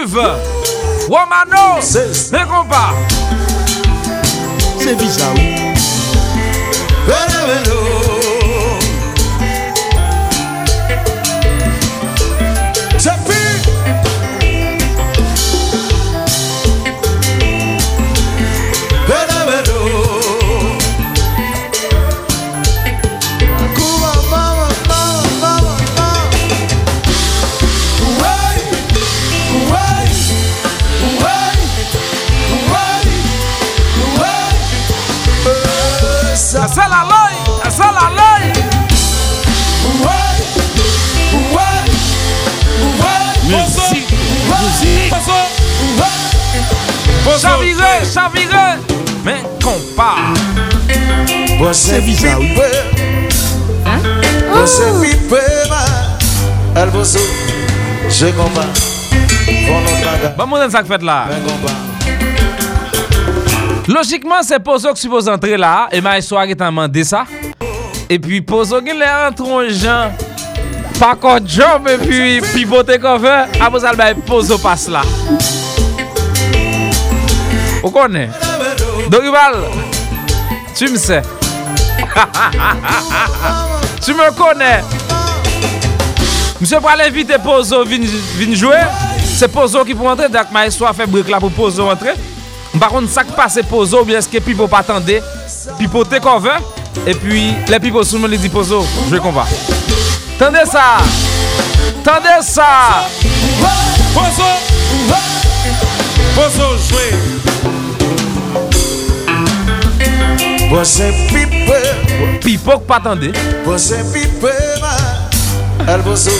Gonaïve, 0.00 0.18
Womano, 1.08 1.78
ne 1.80 2.44
compas. 2.44 2.94
C'est 4.78 4.96
bizarre, 4.96 5.34
Je 58.20 58.26
komba 58.36 58.66
Bon 60.36 60.44
moun 60.44 60.60
an 60.60 60.68
sak 60.68 60.84
fèt 60.84 61.00
la 61.08 61.22
Logikman 63.88 64.44
se 64.44 64.58
pozo 64.60 64.92
ki 64.92 65.00
suppose 65.00 65.30
antre 65.32 65.56
la 65.56 65.86
E 65.88 66.02
ma 66.04 66.18
e 66.20 66.24
swag 66.26 66.52
etan 66.52 66.74
mande 66.76 67.00
sa 67.08 67.22
E 68.12 68.18
pi 68.20 68.42
pozo 68.44 68.82
gen 68.84 69.00
le 69.00 69.08
antron 69.08 69.72
jan 69.72 70.12
Pa 70.98 71.14
kon 71.16 71.48
job 71.48 71.88
E 71.88 71.96
pi 72.02 72.20
pivote 72.50 73.00
kon 73.00 73.24
fè 73.24 73.32
A 73.56 73.72
pou 73.72 73.80
sal 73.80 73.96
bay 73.96 74.12
pozo 74.28 74.60
pas 74.60 74.84
la 74.92 75.00
O 77.80 77.88
konen 77.88 78.28
Dorival 79.08 79.62
Tu 80.76 80.92
mse 80.92 81.24
Tu 84.04 84.12
me 84.12 84.28
konen 84.36 84.99
Monsieur 86.60 86.78
pour 86.78 86.90
aller 86.90 87.04
inviter 87.04 87.38
Pozo 87.38 87.84
vin, 87.84 88.00
vin 88.36 88.54
jouer. 88.54 88.76
C'est 89.24 89.48
Pozo 89.48 89.84
qui 89.84 89.94
pour 89.94 90.06
entrer. 90.06 90.28
Donc 90.28 90.50
ma 90.52 90.66
histoire 90.66 90.94
fait 90.94 91.06
brique 91.06 91.28
là 91.28 91.40
pour 91.40 91.50
Pozo 91.50 91.88
entrer. 91.88 92.12
Par 92.78 92.90
contre, 92.90 93.08
ça 93.10 93.24
qui 93.24 93.32
passe 93.32 93.58
Pozo, 93.68 94.02
ou 94.02 94.04
bien 94.04 94.18
est-ce 94.18 94.28
que 94.28 94.38
Pipo 94.38 94.68
pas 94.68 94.78
attendre 94.78 95.06
Pipo 95.78 96.04
te 96.04 96.20
cover. 96.20 96.58
Et 97.06 97.14
puis, 97.14 97.54
les 97.68 97.80
Pipo 97.80 98.02
sous 98.04 98.16
le 98.16 98.22
monde, 98.22 98.32
dit 98.32 98.48
Pozo, 98.48 98.86
je 99.06 99.14
vais 99.14 99.20
combat. 99.20 99.46
Tendez 100.38 100.64
ça. 100.70 100.98
Tendez 102.04 102.42
ça. 102.42 103.06
Pozo, 104.14 104.44
Pozo 106.34 106.76
jouer. 106.88 107.40
Você 110.70 111.12
pipe, 111.28 112.40
Pipo 112.40 112.78
qui 112.78 112.84
pas 112.86 112.96
attendre. 112.96 113.32
você 113.64 113.96
pipema, 114.12 114.69
El 115.90 116.02
bozo 116.02 116.30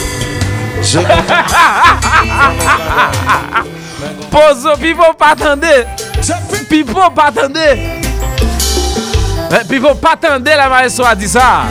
Bozo, 4.31 4.77
pipo 4.77 5.13
patande 5.17 5.87
Pipo 6.69 7.11
patande 7.11 7.99
Pipo 9.67 9.93
patande 9.95 10.55
la 10.55 10.69
maestro 10.69 11.05
a 11.05 11.15
di 11.15 11.27
sa 11.27 11.65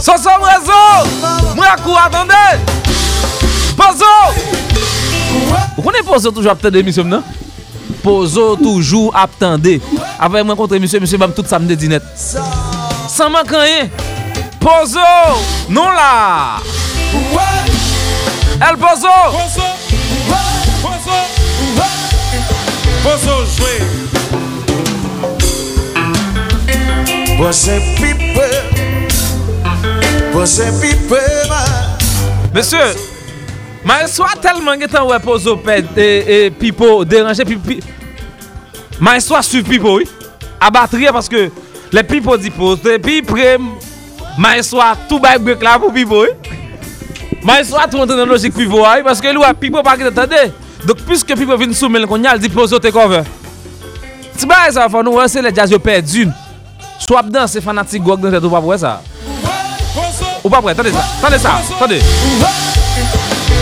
Sosom 0.00 0.44
rezo 0.44 0.80
Mwen 1.56 1.68
akou 1.70 1.96
atande 1.96 2.34
Bozo 3.76 4.14
Ou 5.76 5.82
konen 5.82 6.04
bozo 6.04 6.32
toujwa 6.32 6.56
ptande 6.56 6.80
emisyon 6.80 7.12
nan? 7.12 7.22
Pozo 8.02 8.56
toujours 8.56 9.14
attendre. 9.16 9.68
Après, 10.18 10.42
moi, 10.42 10.54
rencontré 10.54 10.78
monsieur, 10.78 11.00
monsieur, 11.00 11.18
m'a 11.18 11.28
tout 11.28 11.44
samedi 11.46 11.76
dinette. 11.76 12.02
Sans 13.08 13.30
manquer 13.30 13.56
rien. 13.56 13.88
Pozo. 14.60 15.00
Non 15.68 15.90
là. 15.90 16.60
El 18.60 18.76
Pozo. 18.76 19.08
Pozo, 19.30 19.68
Pozo, 20.82 21.18
Pozo 23.02 23.46
jouer. 23.56 24.08
Você 27.38 27.80
pipe, 27.96 28.48
você 30.32 30.72
pipema. 30.80 31.64
Monsieur, 32.52 32.96
Maeswa 33.88 34.34
telman 34.42 34.76
gen 34.82 34.90
tan 34.92 35.06
wè 35.08 35.16
pozo 35.24 35.54
pet 35.64 35.96
e, 35.96 36.06
e 36.28 36.38
pipo 36.52 37.06
deranje 37.08 37.46
pipo. 37.48 37.78
Maeswa 39.00 39.40
su 39.46 39.62
pipo 39.64 39.94
wè. 39.96 40.04
Abatriye 40.60 41.12
paske 41.14 41.46
le 41.94 42.02
pipo 42.04 42.36
di 42.36 42.52
poste. 42.52 42.98
Pi 43.00 43.22
prem 43.24 43.70
maeswa 44.36 44.90
tou 45.08 45.22
bay 45.24 45.38
brek 45.40 45.64
la 45.64 45.78
pou 45.80 45.94
pipo 45.94 46.20
wè. 46.26 46.34
Maeswa 47.46 47.86
tou 47.88 48.04
ante 48.04 48.18
nan 48.18 48.28
logik 48.28 48.52
pipo 48.58 48.82
wè. 48.84 49.00
Paske 49.06 49.32
lou 49.32 49.46
wè 49.46 49.54
pipo 49.56 49.80
pa 49.86 49.96
ki 49.96 50.10
te 50.10 50.12
tade. 50.20 50.42
Dok 50.84 51.00
pwiske 51.08 51.38
pipo 51.38 51.56
vin 51.56 51.72
sou 51.72 51.88
men 51.88 52.04
kon 52.10 52.28
yal 52.28 52.42
di 52.42 52.52
pozo 52.52 52.82
te 52.82 52.92
kon 52.92 53.08
vè. 53.14 53.22
Ti 54.36 54.50
ba 54.50 54.66
e 54.66 54.74
sa 54.76 54.90
fwa 54.92 55.00
nou 55.06 55.16
wè 55.16 55.24
se 55.32 55.40
le 55.40 55.54
jazz 55.54 55.72
yo 55.72 55.80
pet 55.80 56.04
dune. 56.12 56.36
Swap 57.06 57.32
dan 57.32 57.48
se 57.48 57.64
fanatik 57.64 58.04
gok 58.04 58.20
dan 58.20 58.36
te 58.36 58.42
tou 58.44 58.52
pa 58.52 58.60
pou 58.60 58.76
wè 58.76 58.82
sa. 58.84 58.98
Ou 60.44 60.52
pa 60.52 60.60
pou 60.60 60.68
wè, 60.68 60.76
tade 60.76 60.92
sa. 60.92 61.08
Tade 61.24 61.40
sa, 61.40 61.56
tade. 61.80 62.04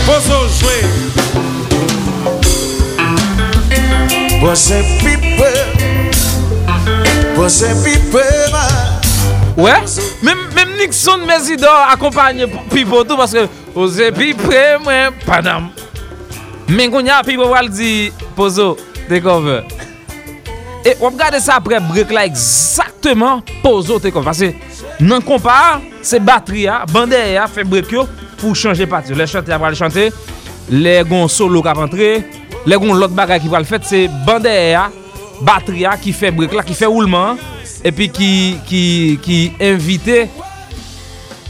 Bozo 0.07 0.47
jwe 0.59 0.75
Boze 4.41 4.83
pipe 4.99 5.49
Boze 7.35 7.67
pipe 7.83 8.23
Ouè, 9.57 9.73
mèm 10.23 10.75
Nixon 10.79 11.25
Mezidor 11.27 11.89
akompagne 11.91 12.47
pipo 12.71 13.01
tou 13.03 13.19
Paske 13.19 13.49
boze 13.73 14.07
oh, 14.07 14.15
pipe 14.15 14.61
mwen 14.85 15.17
panam 15.25 15.67
Men 16.71 16.93
konya 16.93 17.19
pipo 17.27 17.49
wal 17.51 17.67
di 17.67 18.13
Bozo 18.37 18.77
dekove 19.09 19.65
E 20.87 20.93
wap 21.01 21.17
gade 21.19 21.41
sa 21.43 21.57
apre 21.59 21.81
brek 21.89 22.15
la 22.15 22.23
Eksakteman 22.31 23.43
Bozo 23.59 23.99
dekove 23.99 24.31
Pase 24.31 24.53
nan 25.03 25.19
kompa 25.19 25.81
se 25.99 26.23
batri 26.23 26.63
ya 26.63 26.85
Bande 26.93 27.19
ya 27.33 27.49
fe 27.51 27.67
brek 27.67 27.91
yo. 27.91 28.07
pou 28.39 28.57
chanje 28.57 28.87
pati. 28.89 29.15
Le 29.17 29.27
chante 29.29 29.53
a 29.53 29.59
pral 29.61 29.75
chante, 29.77 30.09
le 30.69 30.95
gon 31.07 31.27
solo 31.31 31.63
kap 31.65 31.79
antre, 31.83 32.11
le 32.67 32.79
gon 32.79 32.97
lot 32.97 33.13
bagay 33.17 33.41
ki 33.43 33.51
pral 33.51 33.67
fet, 33.67 33.85
se 33.87 34.05
bande 34.27 34.51
e 34.51 34.73
a, 34.77 34.87
batri 35.45 35.85
a, 35.87 35.97
ki 36.01 36.13
fe 36.15 36.31
brek 36.35 36.55
la, 36.57 36.65
ki 36.67 36.77
fe 36.77 36.89
oulman, 36.89 37.39
epi 37.85 38.09
ki, 38.13 38.31
ki, 38.67 38.83
ki 39.23 39.39
invite 39.71 40.27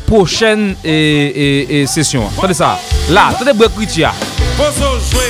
pochen 0.07 0.71
e, 0.83 0.95
e, 0.95 1.47
e 1.81 1.85
sesyon. 1.91 2.31
Tande 2.39 2.57
sa, 2.57 2.75
la, 3.11 3.29
tande 3.39 3.55
brek 3.57 3.77
witi 3.79 4.07
a. 4.07 4.15
Boso 4.57 4.97
jwe 5.11 5.27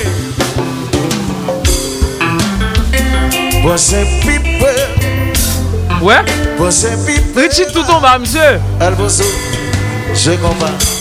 Boso 3.62 3.96
pipe 4.22 4.72
Ouè? 6.00 6.24
Boso 6.58 6.88
pipe 7.06 7.36
Richie 7.36 7.66
tout 7.72 7.84
tomba, 7.84 8.18
msye 8.18 8.60
El 8.80 8.94
boso, 8.94 9.24
je 10.14 10.38
kompa 10.40 10.97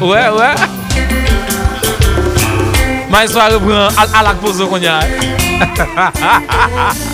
ouais, 0.00 0.28
ouè. 0.28 0.38
Ouais. 0.38 0.54
Mais 3.10 3.26
soare 3.28 3.58
bran, 3.60 3.88
alak 3.98 4.26
al 4.26 4.36
pozo 4.40 4.66
konya. 4.68 5.00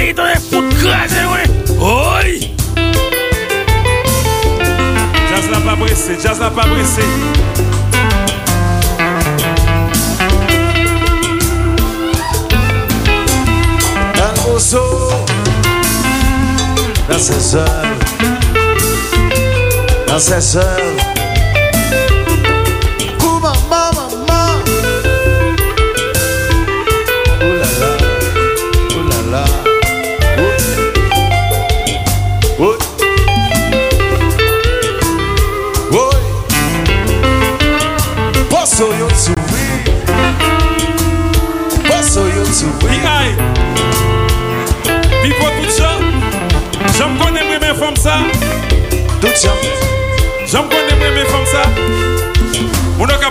mè 0.00 0.06
yi 0.08 0.14
tonè 0.16 0.36
kout 0.48 0.72
krasè 0.80 1.24
wè. 1.28 1.42
Oy! 1.84 2.30
Jazz 5.28 5.50
la 5.52 5.60
pa 5.66 5.76
bresè, 5.76 6.16
jazz 6.22 6.40
la 6.40 6.50
pa 6.56 6.64
bresè. 6.70 7.04
Un 14.24 14.42
roseau 14.44 15.10
dans 17.08 17.18
ses 17.18 17.54
œuvres, 17.56 17.98
dans 20.06 20.18
ses 20.18 20.56
œuvres. 20.56 21.09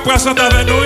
present 0.09 0.39
avè 0.41 0.63
nou 0.65 0.85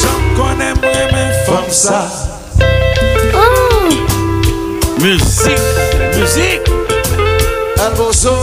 Jom 0.00 0.26
konè 0.36 0.68
mwen 0.78 1.08
men 1.10 1.32
fòm 1.48 1.64
sa. 1.74 2.02
Müzik, 5.02 5.64
müzik 6.14 6.70
Alboso 7.82 8.36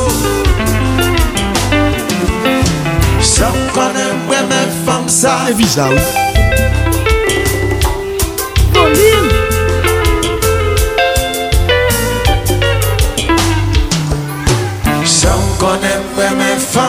Jom 3.32 3.58
konè 3.78 4.10
mwen 4.26 4.52
men 4.52 4.76
fòm 4.84 5.08
sa. 5.08 5.38
Evisa 5.54 5.88
ou 5.88 6.00
Volim 8.76 9.32
Jom 15.16 15.50
konè 15.64 16.07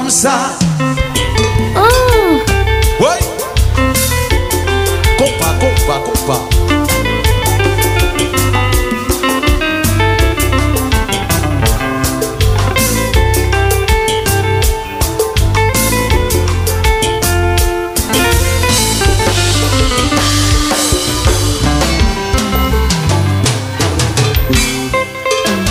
men 0.08 0.10
fam 0.10 0.10
sa 0.10 0.56
Woy 3.00 3.20
Kompa, 5.18 5.48
kompa, 5.60 5.96
kompa 6.04 6.38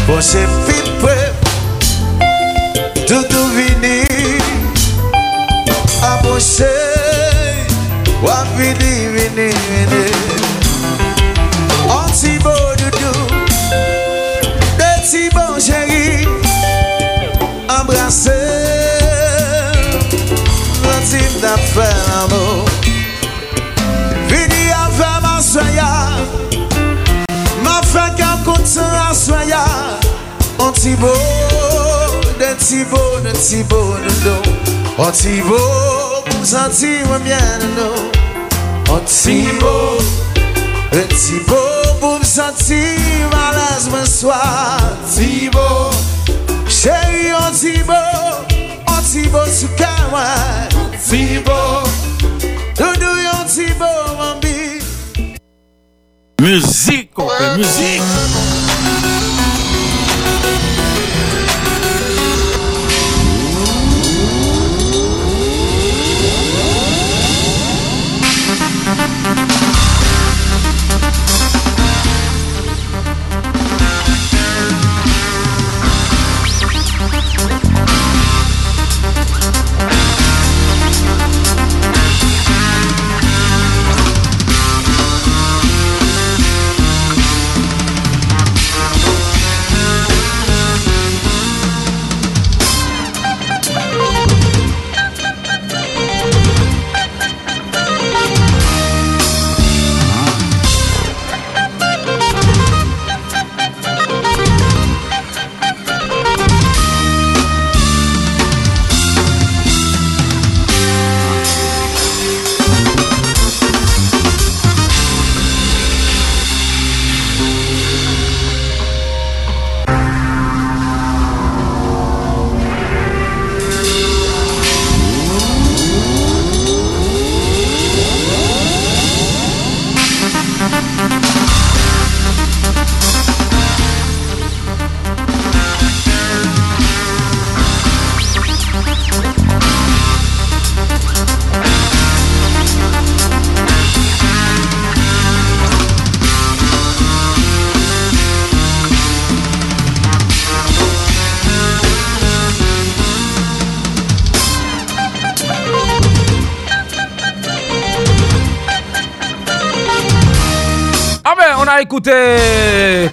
Você 0.07 0.47
pipe 0.65 1.17
Tudo 3.07 3.47
vini 3.55 3.76
Antibo, 32.67 32.99
antibo, 33.25 33.97
nando 33.97 34.41
Antibo, 35.01 35.57
mousanti 36.35 37.01
wamyen, 37.09 37.59
nando 37.59 38.11
Antibo, 38.93 39.97
antibo, 40.91 41.61
mousanti 42.01 42.81
malaz 43.31 43.87
menswa 43.87 44.35
Antibo, 44.81 45.91
chéri 46.67 47.31
antibo 47.31 47.93
Antibo 48.97 49.45
souke 49.45 49.87
mwen 50.11 50.91
Antibo, 50.91 51.87
doudou 52.75 53.15
yon 53.15 53.35
antibo 53.39 53.87
wambi 54.19 54.81
Muzik, 56.41 57.13
konpe, 57.13 57.55
muzik 57.55 58.46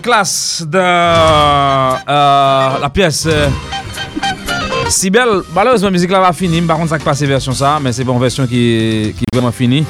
classe 0.05 0.63
de 0.69 0.79
euh, 0.79 1.99
la 2.07 2.91
pièce 2.93 3.27
euh, 3.27 3.49
Si 4.91 5.09
belle. 5.09 5.41
Malheureusement, 5.55 5.87
la 5.89 5.93
musique 5.93 6.11
là 6.11 6.21
va 6.21 6.33
finir. 6.35 6.63
Par 6.67 6.77
contre, 6.77 6.91
ça 6.91 6.99
qui 6.99 7.05
passe 7.05 7.23
version 7.23 7.53
ça, 7.53 7.79
mais 7.83 7.91
c'est 7.91 8.05
bon 8.05 8.19
version 8.19 8.47
qui 8.47 9.15
qui 9.17 9.25
est 9.25 9.35
vraiment 9.35 9.51
finie. 9.51 9.87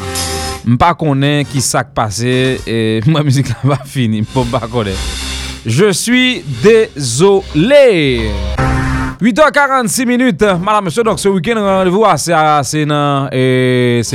M'pas 0.64 0.94
connaît 0.94 1.44
qui 1.44 1.60
ça 1.60 1.82
qui 1.82 1.90
passé 1.92 2.60
et 2.64 3.00
ma 3.06 3.24
musique 3.24 3.48
là 3.48 3.56
va 3.64 3.78
finir. 3.84 4.24
Pour 4.32 4.46
pas 4.46 4.60
connaître. 4.60 5.00
Je 5.66 5.90
suis 5.90 6.44
désolé. 6.62 8.30
8h46 9.20 10.06
minutes, 10.06 10.42
madame, 10.62 10.84
monsieur. 10.84 11.02
Donc, 11.02 11.18
ce 11.18 11.28
week-end, 11.28 11.54
rendez-vous, 11.56 12.04
c'est 12.16 12.32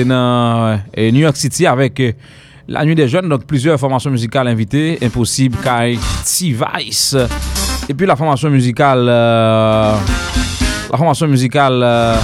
dans 0.05 0.80
New 0.97 1.19
York 1.19 1.35
City 1.35 1.65
avec 1.65 1.99
euh, 1.99 2.11
la 2.69 2.85
nuit 2.85 2.95
des 2.95 3.07
jeunes. 3.07 3.27
Donc, 3.27 3.45
plusieurs 3.45 3.79
formations 3.79 4.11
musicales 4.11 4.47
invitées. 4.47 4.97
Impossible, 5.01 5.57
Kai, 5.61 5.97
T-Vice. 6.23 7.15
Et 7.89 7.93
puis, 7.93 8.05
la 8.05 8.15
formation 8.15 8.49
musicale. 8.49 9.05
euh, 9.09 9.95
la 10.91 10.97
formation 10.97 11.27
musicale 11.27 11.81
euh, 11.83 12.15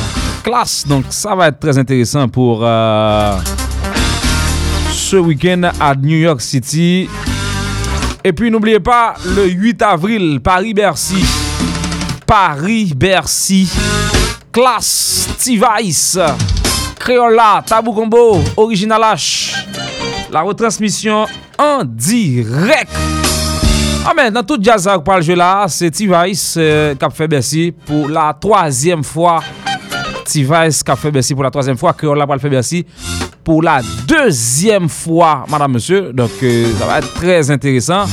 classe. 0.43 0.87
Donc, 0.87 1.05
ça 1.09 1.35
va 1.35 1.47
être 1.47 1.59
très 1.59 1.77
intéressant 1.77 2.27
pour 2.27 2.61
euh, 2.63 3.37
ce 4.91 5.17
week-end 5.17 5.69
à 5.79 5.95
New 5.95 6.17
York 6.17 6.41
City. 6.41 7.09
Et 8.23 8.33
puis, 8.33 8.49
n'oubliez 8.49 8.79
pas, 8.79 9.15
le 9.35 9.47
8 9.47 9.81
avril, 9.81 10.39
Paris-Bercy. 10.43 11.23
Paris-Bercy. 12.25 13.69
Classe, 14.51 15.27
T-Vice, 15.43 16.17
Créola, 16.97 17.61
Tabou 17.67 17.91
Combo, 17.91 18.41
Original 18.55 19.01
H. 19.01 19.84
La 20.35 20.41
retransmission 20.41 21.27
en 21.57 21.85
direct. 21.85 22.91
Ah 24.05 24.11
mais 24.13 24.29
dans 24.29 24.43
tout 24.43 24.57
jazz 24.59 24.85
par 25.05 25.15
le 25.15 25.21
jeu 25.21 25.33
là, 25.33 25.65
c'est 25.69 25.89
T-Vice 25.89 26.55
euh, 26.57 26.93
qui 26.93 27.05
a 27.05 27.09
fait 27.09 27.25
Bercy 27.25 27.73
pour 27.85 28.09
la 28.09 28.35
troisième 28.37 29.01
fois. 29.01 29.39
T-Vice 30.25 30.83
qui 30.83 30.91
a 30.91 30.97
fait 30.97 31.09
Bercy 31.09 31.33
pour 31.33 31.43
la 31.45 31.49
troisième 31.51 31.77
fois. 31.77 31.93
Créola 31.93 32.25
pour 32.25 32.35
le 32.35 32.41
fait 32.41 32.49
Bercy 32.49 32.85
pour 33.45 33.63
la 33.63 33.79
deuxième 34.05 34.89
fois, 34.89 35.45
madame, 35.47 35.71
monsieur. 35.71 36.11
Donc 36.11 36.31
euh, 36.43 36.65
ça 36.79 36.85
va 36.85 36.97
être 36.97 37.13
très 37.13 37.49
intéressant. 37.49 38.03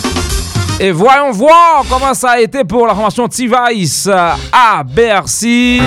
Et 0.79 0.93
voyons 0.93 1.33
voir 1.33 1.85
comment 1.91 2.15
ça 2.15 2.31
a 2.31 2.41
été 2.41 2.63
pour 2.63 2.87
la 2.87 2.95
formation 2.95 3.27
T-Vice 3.27 4.09
à 4.53 4.85
Bercy. 4.85 5.81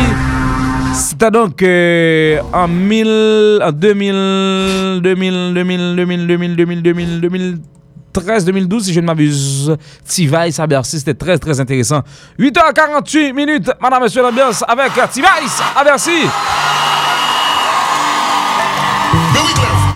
C'était 1.17 1.31
donc 1.31 1.63
euh, 1.63 2.41
en, 2.51 2.67
1000, 2.67 3.61
en 3.63 3.71
2000, 3.71 4.99
2000, 5.01 5.53
2000, 5.55 5.95
2000, 5.95 6.27
2000, 6.27 6.55
2000, 6.57 6.81
2000, 6.83 7.21
2013, 7.21 8.43
2012, 8.43 8.83
si 8.83 8.93
je 8.93 8.99
ne 8.99 9.05
m'abuse. 9.05 9.77
T-Vice 10.05 10.59
à 10.59 10.67
Bercy, 10.67 10.99
c'était 10.99 11.13
très, 11.13 11.37
très 11.37 11.57
intéressant. 11.57 12.01
8h48 12.37 13.31
minutes, 13.33 13.71
madame, 13.79 14.03
monsieur, 14.03 14.23
l'ambiance 14.23 14.61
avec 14.67 14.91
T-Vice 15.13 15.61
à 15.79 15.85
Bercy. 15.85 16.27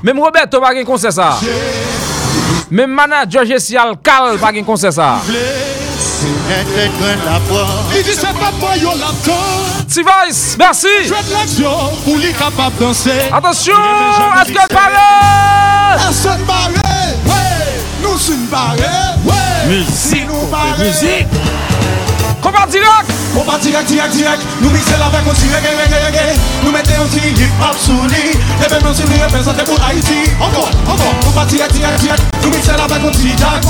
Même 0.02 0.20
Roberto 0.20 0.62
pas 0.62 0.72
un 0.74 0.84
concert 0.86 1.12
ça. 1.12 1.38
Même 2.72 2.92
manager 2.94 3.44
Gessial 3.44 3.96
Cal 4.02 4.38
pas 4.38 4.52
un 4.56 4.64
concert 4.64 4.94
ça. 4.94 5.18
Il 7.96 8.04
dit 8.04 8.10
c'est 8.14 8.22
pas 8.22 8.52
moi 8.60 8.76
yo 8.78 8.92
T-Vice, 9.94 10.56
merci. 10.58 10.88
Je 11.04 11.10
de 11.10 11.34
l'action 11.34 11.72
pour 12.04 12.18
les 12.18 12.32
capables 12.32 12.76
de 12.78 12.86
danser. 12.86 13.12
Attention, 13.32 13.74
à 13.74 14.46
ce 14.46 14.52
qu'elle 14.52 14.68
parle. 14.68 14.94
Personne 15.98 16.44
barré. 16.46 16.74
Ouais 17.26 18.04
Nous 18.04 18.18
sommes 18.18 18.46
barrés 18.52 18.80
Ouais. 19.26 19.68
Musique, 19.68 20.28
nous 20.28 20.84
musique. 20.84 21.28
Combat 22.50 22.66
direct. 22.66 23.06
On 23.38 23.44
va 23.44 23.60
direct, 23.60 23.88
direct, 23.88 24.12
direct 24.12 24.42
Nous 24.60 24.72
mixer 24.72 24.96
avec 24.96 25.24
petit 25.24 25.46
reggae, 25.54 25.70
reggae, 25.78 26.00
reggae 26.08 26.34
Nous 26.64 26.72
mettons 26.72 27.06
petit 27.06 27.30
hip-hop 27.30 27.78
sous 27.78 28.08
lit 28.08 28.34
Et 28.34 28.70
même 28.72 28.94
si 28.96 29.04
nous 29.04 29.24
représentons 29.24 29.66
pour 29.66 29.80
Haïti 29.86 30.32
Encore, 30.40 30.72
encore 30.88 31.14
On 31.28 31.30
va 31.30 31.46
direct, 31.46 31.74
direct, 31.74 32.00
direct 32.00 32.24
Nous 32.42 32.50
mixer 32.50 32.72
avec 32.72 32.90
jargon 32.90 33.70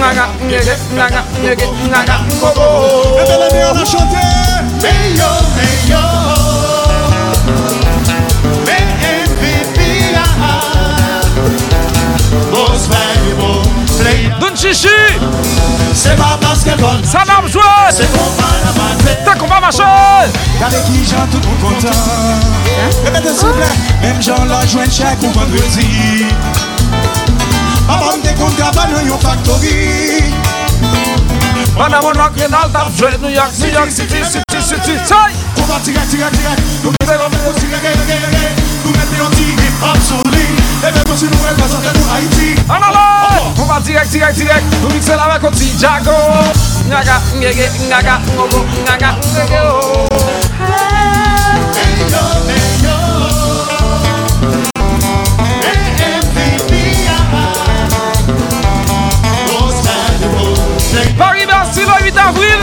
Naga, 0.00 0.30
naga, 0.96 1.24
naga. 1.92 2.18
Et 2.42 3.24
on 3.70 3.76
a 3.76 3.84
chanté 3.84 4.16
ah 5.92 6.34
ah 12.50 12.72
valuable 12.88 13.71
Chichi, 14.54 14.88
C'est 15.94 16.16
pas 16.16 16.38
parce 16.40 16.62
qu'elle 16.62 16.76
bonne 16.76 17.02
ça 17.04 17.22
n'a 17.26 17.46
joué. 17.48 17.62
C'est 17.90 18.10
qu'on 18.12 18.18
va 18.18 18.48
la 18.64 18.72
battre 18.72 19.22
T'as 19.24 19.34
qu'on 19.34 19.46
va 19.46 19.60
marcher. 19.60 19.82
Regardez 20.54 20.76
qui 20.86 21.04
j'en 21.04 21.26
tout 21.26 21.40
content 21.60 21.88
Répétez 23.04 23.34
s'il 23.34 23.46
vous 23.46 23.54
plaît. 23.54 23.66
Même 24.02 24.20
j'en 24.20 24.44
la 24.44 24.66
joint 24.66 24.84
chaque 24.90 25.22
ou 25.22 25.30
vendredi. 25.30 26.26
Papa 27.86 28.16
me 28.16 28.22
décompte 28.22 28.56
cabane 28.56 29.06
yon 29.06 29.18
factory. 29.18 30.34
Tap, 32.72 32.88
New 33.22 33.28
York, 33.30 33.50
New 33.58 33.72
York 33.72 33.90
City, 33.90 34.24
City, 34.24 34.51
city 34.80 34.96
tight. 35.06 35.34
Analog! 42.68 43.58
On 43.58 43.64
va 43.66 43.80
direct, 43.80 44.10
direct, 44.10 44.34
Paris, 61.18 61.46
merci 61.46 61.80
le 61.80 62.04
8 62.04 62.18
avril. 62.18 62.58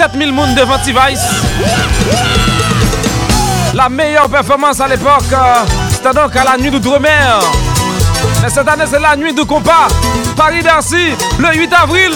7000 0.00 0.32
moun 0.32 0.54
devant 0.54 0.78
T-Vice. 0.78 1.20
La 3.74 3.90
meilleure 3.90 4.30
performance 4.30 4.80
à 4.80 4.88
l'époque, 4.88 5.30
euh, 5.30 5.54
c'était 5.90 6.14
donc 6.14 6.34
à 6.34 6.42
la 6.42 6.56
nuit 6.56 6.70
d'outre-mer. 6.70 7.40
Mais 8.40 8.48
cette 8.48 8.66
année, 8.66 8.84
c'est 8.90 8.98
la 8.98 9.14
nuit 9.14 9.34
du 9.34 9.44
combat. 9.44 9.88
Paris-Darcy, 10.38 11.10
le 11.38 11.54
8 11.54 11.72
avril. 11.82 12.12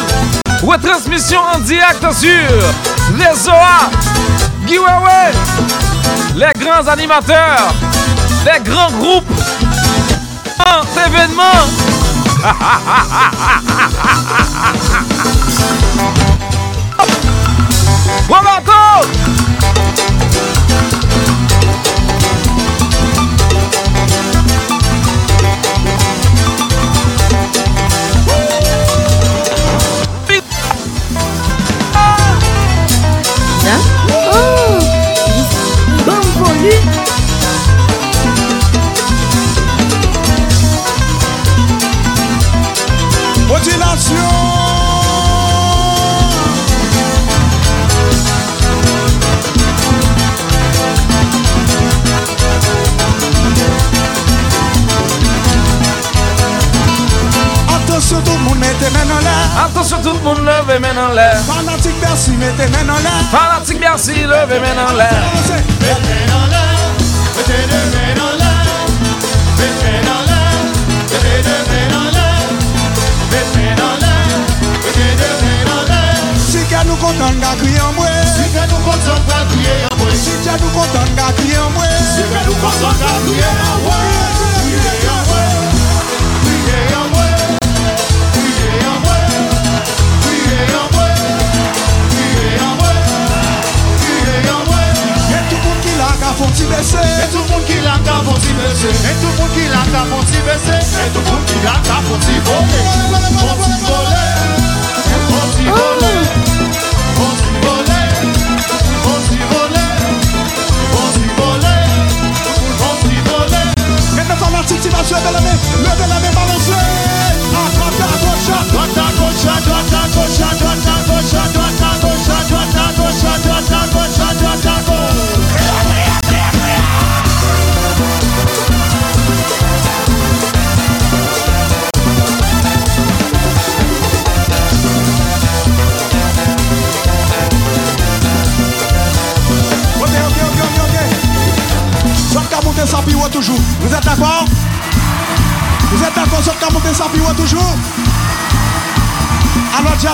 Retransmission 0.62 1.40
en 1.55 1.59
direct 1.59 2.01
sur 2.15 2.31
les 3.19 3.48
OA, 3.51 3.90
Giveaway, 4.66 5.32
les 6.36 6.65
grands 6.65 6.89
animateurs, 6.90 7.74
les 8.47 8.61
grands 8.62 8.93
groupes. 8.93 9.31
Un 10.65 10.81
événement. 11.06 11.61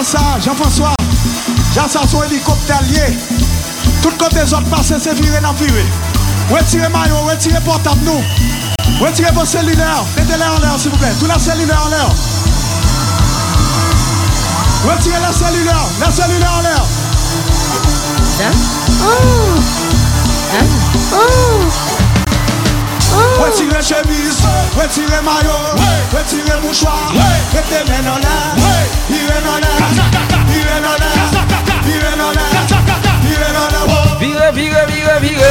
Jassa, 0.00 0.40
Jean-François, 0.42 0.94
Jassa 1.74 2.00
sou 2.08 2.22
helikopter 2.22 2.78
liye. 2.88 3.18
Tout 4.00 4.16
kote 4.16 4.46
zot 4.48 4.64
pase 4.70 4.96
se 4.98 5.12
vire 5.18 5.40
nan 5.44 5.54
vire. 5.60 5.84
Retire 6.48 6.88
mayon, 6.88 7.26
retire 7.28 7.60
portab 7.66 8.00
nou. 8.06 8.16
Retire 9.02 9.28
vos 9.36 9.44
selulèr, 9.44 10.00
mette 10.16 10.38
lè 10.40 10.46
an 10.46 10.56
lèr 10.62 10.78
s'il 10.80 10.90
vous 10.90 10.96
plè. 10.96 11.10
Tout 11.20 11.28
la 11.28 11.36
selulèr 11.38 11.76
an 11.84 11.90
lèr. 11.92 12.08
Retire 14.88 15.20
la 15.20 15.32
selulèr, 15.36 15.84
la 16.00 16.10
selulèr 16.10 16.48
an 16.48 16.62
lèr. 16.64 16.82
Hein? 18.40 18.56
Oh! 19.04 19.60
Hein? 20.54 20.68
Oh! 21.12 21.60
Retire 23.44 23.82
chemise, 23.84 24.40
retire 24.80 25.22
maillot, 25.28 25.76
retire 26.16 26.58
mouchoir, 26.62 27.12
mettez-les 27.52 28.02
dans 28.08 28.16
l'air. 28.16 28.99
Vive, 34.20 34.52
vive, 34.52 34.86
vive, 34.86 35.20
vive. 35.20 35.50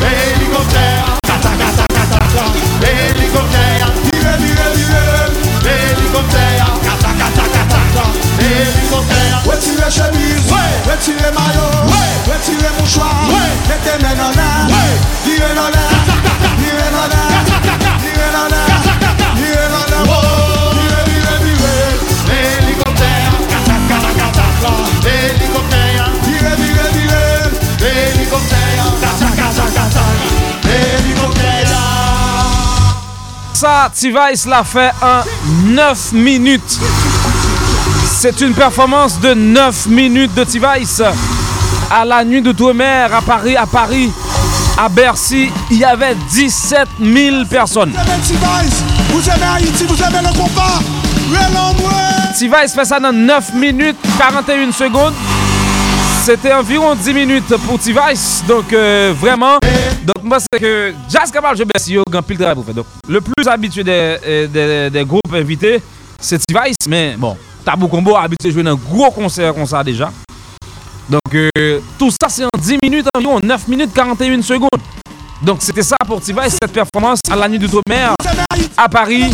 Veli 0.00 0.46
con 0.52 0.66
te, 0.66 1.02
cata, 1.26 1.50
cata, 1.56 1.84
cata, 1.86 2.18
cata. 2.18 2.44
Veli 2.80 3.28
con 3.30 3.48
te, 3.50 3.66
vive, 4.10 4.36
vive, 4.38 4.66
vive. 4.74 5.02
Veli 5.62 6.06
con 6.12 6.26
te, 6.28 6.46
cata, 6.84 7.10
cata, 7.16 7.42
cata, 7.42 7.78
cata. 7.94 8.04
Veli 8.36 8.88
con 8.90 9.06
te. 9.06 9.22
Retire 9.48 9.90
chemise, 9.90 10.54
retire 10.86 11.30
maillot, 11.32 11.88
retire 12.26 12.70
mouchoir. 12.78 13.28
Mettez 13.68 13.98
mains 14.02 14.14
dans 14.14 14.30
l'air, 14.30 14.66
vive 15.24 15.54
dans 15.54 15.70
l'air, 15.70 15.90
vive 16.58 16.90
dans 16.92 17.08
l'air, 17.12 17.32
vive 18.00 18.32
dans 18.32 18.48
l'air. 18.48 19.11
Ça, 33.62 33.88
T-Vice 33.94 34.46
l'a 34.46 34.64
fait 34.64 34.90
en 35.00 35.22
9 35.66 36.12
minutes. 36.14 36.80
C'est 38.04 38.40
une 38.40 38.54
performance 38.54 39.20
de 39.20 39.34
9 39.34 39.86
minutes 39.86 40.34
de 40.34 40.42
T-Vice. 40.42 41.00
À 41.88 42.04
la 42.04 42.24
nuit 42.24 42.42
d'outre-mer, 42.42 43.14
à 43.14 43.22
Paris, 43.22 43.56
à 43.56 43.66
Paris, 43.66 44.10
à 44.76 44.88
Bercy, 44.88 45.48
il 45.70 45.78
y 45.78 45.84
avait 45.84 46.16
17 46.30 46.88
000 47.00 47.44
personnes. 47.48 47.92
Vous 47.92 48.00
aimez 48.00 48.20
T-Vice, 48.26 48.82
vous 49.10 49.28
aimez 49.30 49.46
Haïti, 49.54 49.84
vous 49.84 50.02
aimez 50.02 50.26
le 50.26 50.36
combat. 50.36 50.80
T-Vice 52.36 52.74
fait 52.74 52.84
ça 52.84 52.98
dans 52.98 53.12
9 53.12 53.54
minutes 53.54 53.96
41 54.18 54.72
secondes. 54.72 55.14
C'était 56.24 56.52
environ 56.52 56.94
10 56.94 57.14
minutes 57.14 57.56
pour 57.66 57.80
T-Vice. 57.80 58.44
Donc, 58.46 58.72
euh, 58.72 59.12
vraiment. 59.18 59.58
Donc, 60.04 60.22
moi, 60.22 60.38
c'est 60.38 60.60
que 60.60 60.94
Jazz 61.10 61.32
je 61.34 61.64
merci, 61.74 61.94
yo, 61.94 62.04
grand 62.08 62.22
pile 62.22 62.38
travail 62.38 62.54
pour 62.54 62.64
faire. 62.64 62.74
Donc, 62.74 62.86
le 63.08 63.20
plus 63.20 63.48
habitué 63.48 63.82
des, 63.82 64.16
euh, 64.24 64.46
des, 64.46 64.90
des 64.90 65.04
groupes 65.04 65.34
invités, 65.34 65.82
c'est 66.20 66.38
T-Vice. 66.38 66.76
Mais 66.88 67.16
bon, 67.18 67.36
Tabou 67.64 67.88
Combo 67.88 68.14
a 68.14 68.22
habitué 68.22 68.50
de 68.50 68.54
jouer 68.54 68.62
dans 68.62 68.70
un 68.70 68.76
gros 68.76 69.10
concert 69.10 69.52
comme 69.52 69.66
ça 69.66 69.82
déjà. 69.82 70.12
Donc, 71.10 71.34
euh, 71.34 71.80
tout 71.98 72.10
ça, 72.12 72.28
c'est 72.28 72.44
en 72.44 72.56
10 72.56 72.78
minutes 72.84 73.08
environ, 73.16 73.40
9 73.42 73.66
minutes 73.66 73.92
41 73.92 74.42
secondes. 74.42 74.68
Donc, 75.42 75.58
c'était 75.60 75.82
ça 75.82 75.96
pour 76.06 76.20
T-Vice, 76.20 76.56
cette 76.62 76.72
performance 76.72 77.18
à 77.30 77.34
la 77.36 77.48
nuit 77.48 77.58
d'outre-mer 77.58 78.14
à 78.76 78.88
Paris. 78.88 79.30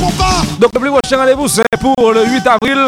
Donc, 0.59 0.71
le 0.75 0.81
plus 0.81 0.89
prochain 0.91 1.19
rendez-vous, 1.19 1.49
c'est 1.49 1.63
pour 1.81 2.13
le 2.13 2.25
8 2.27 2.43
avril. 2.47 2.85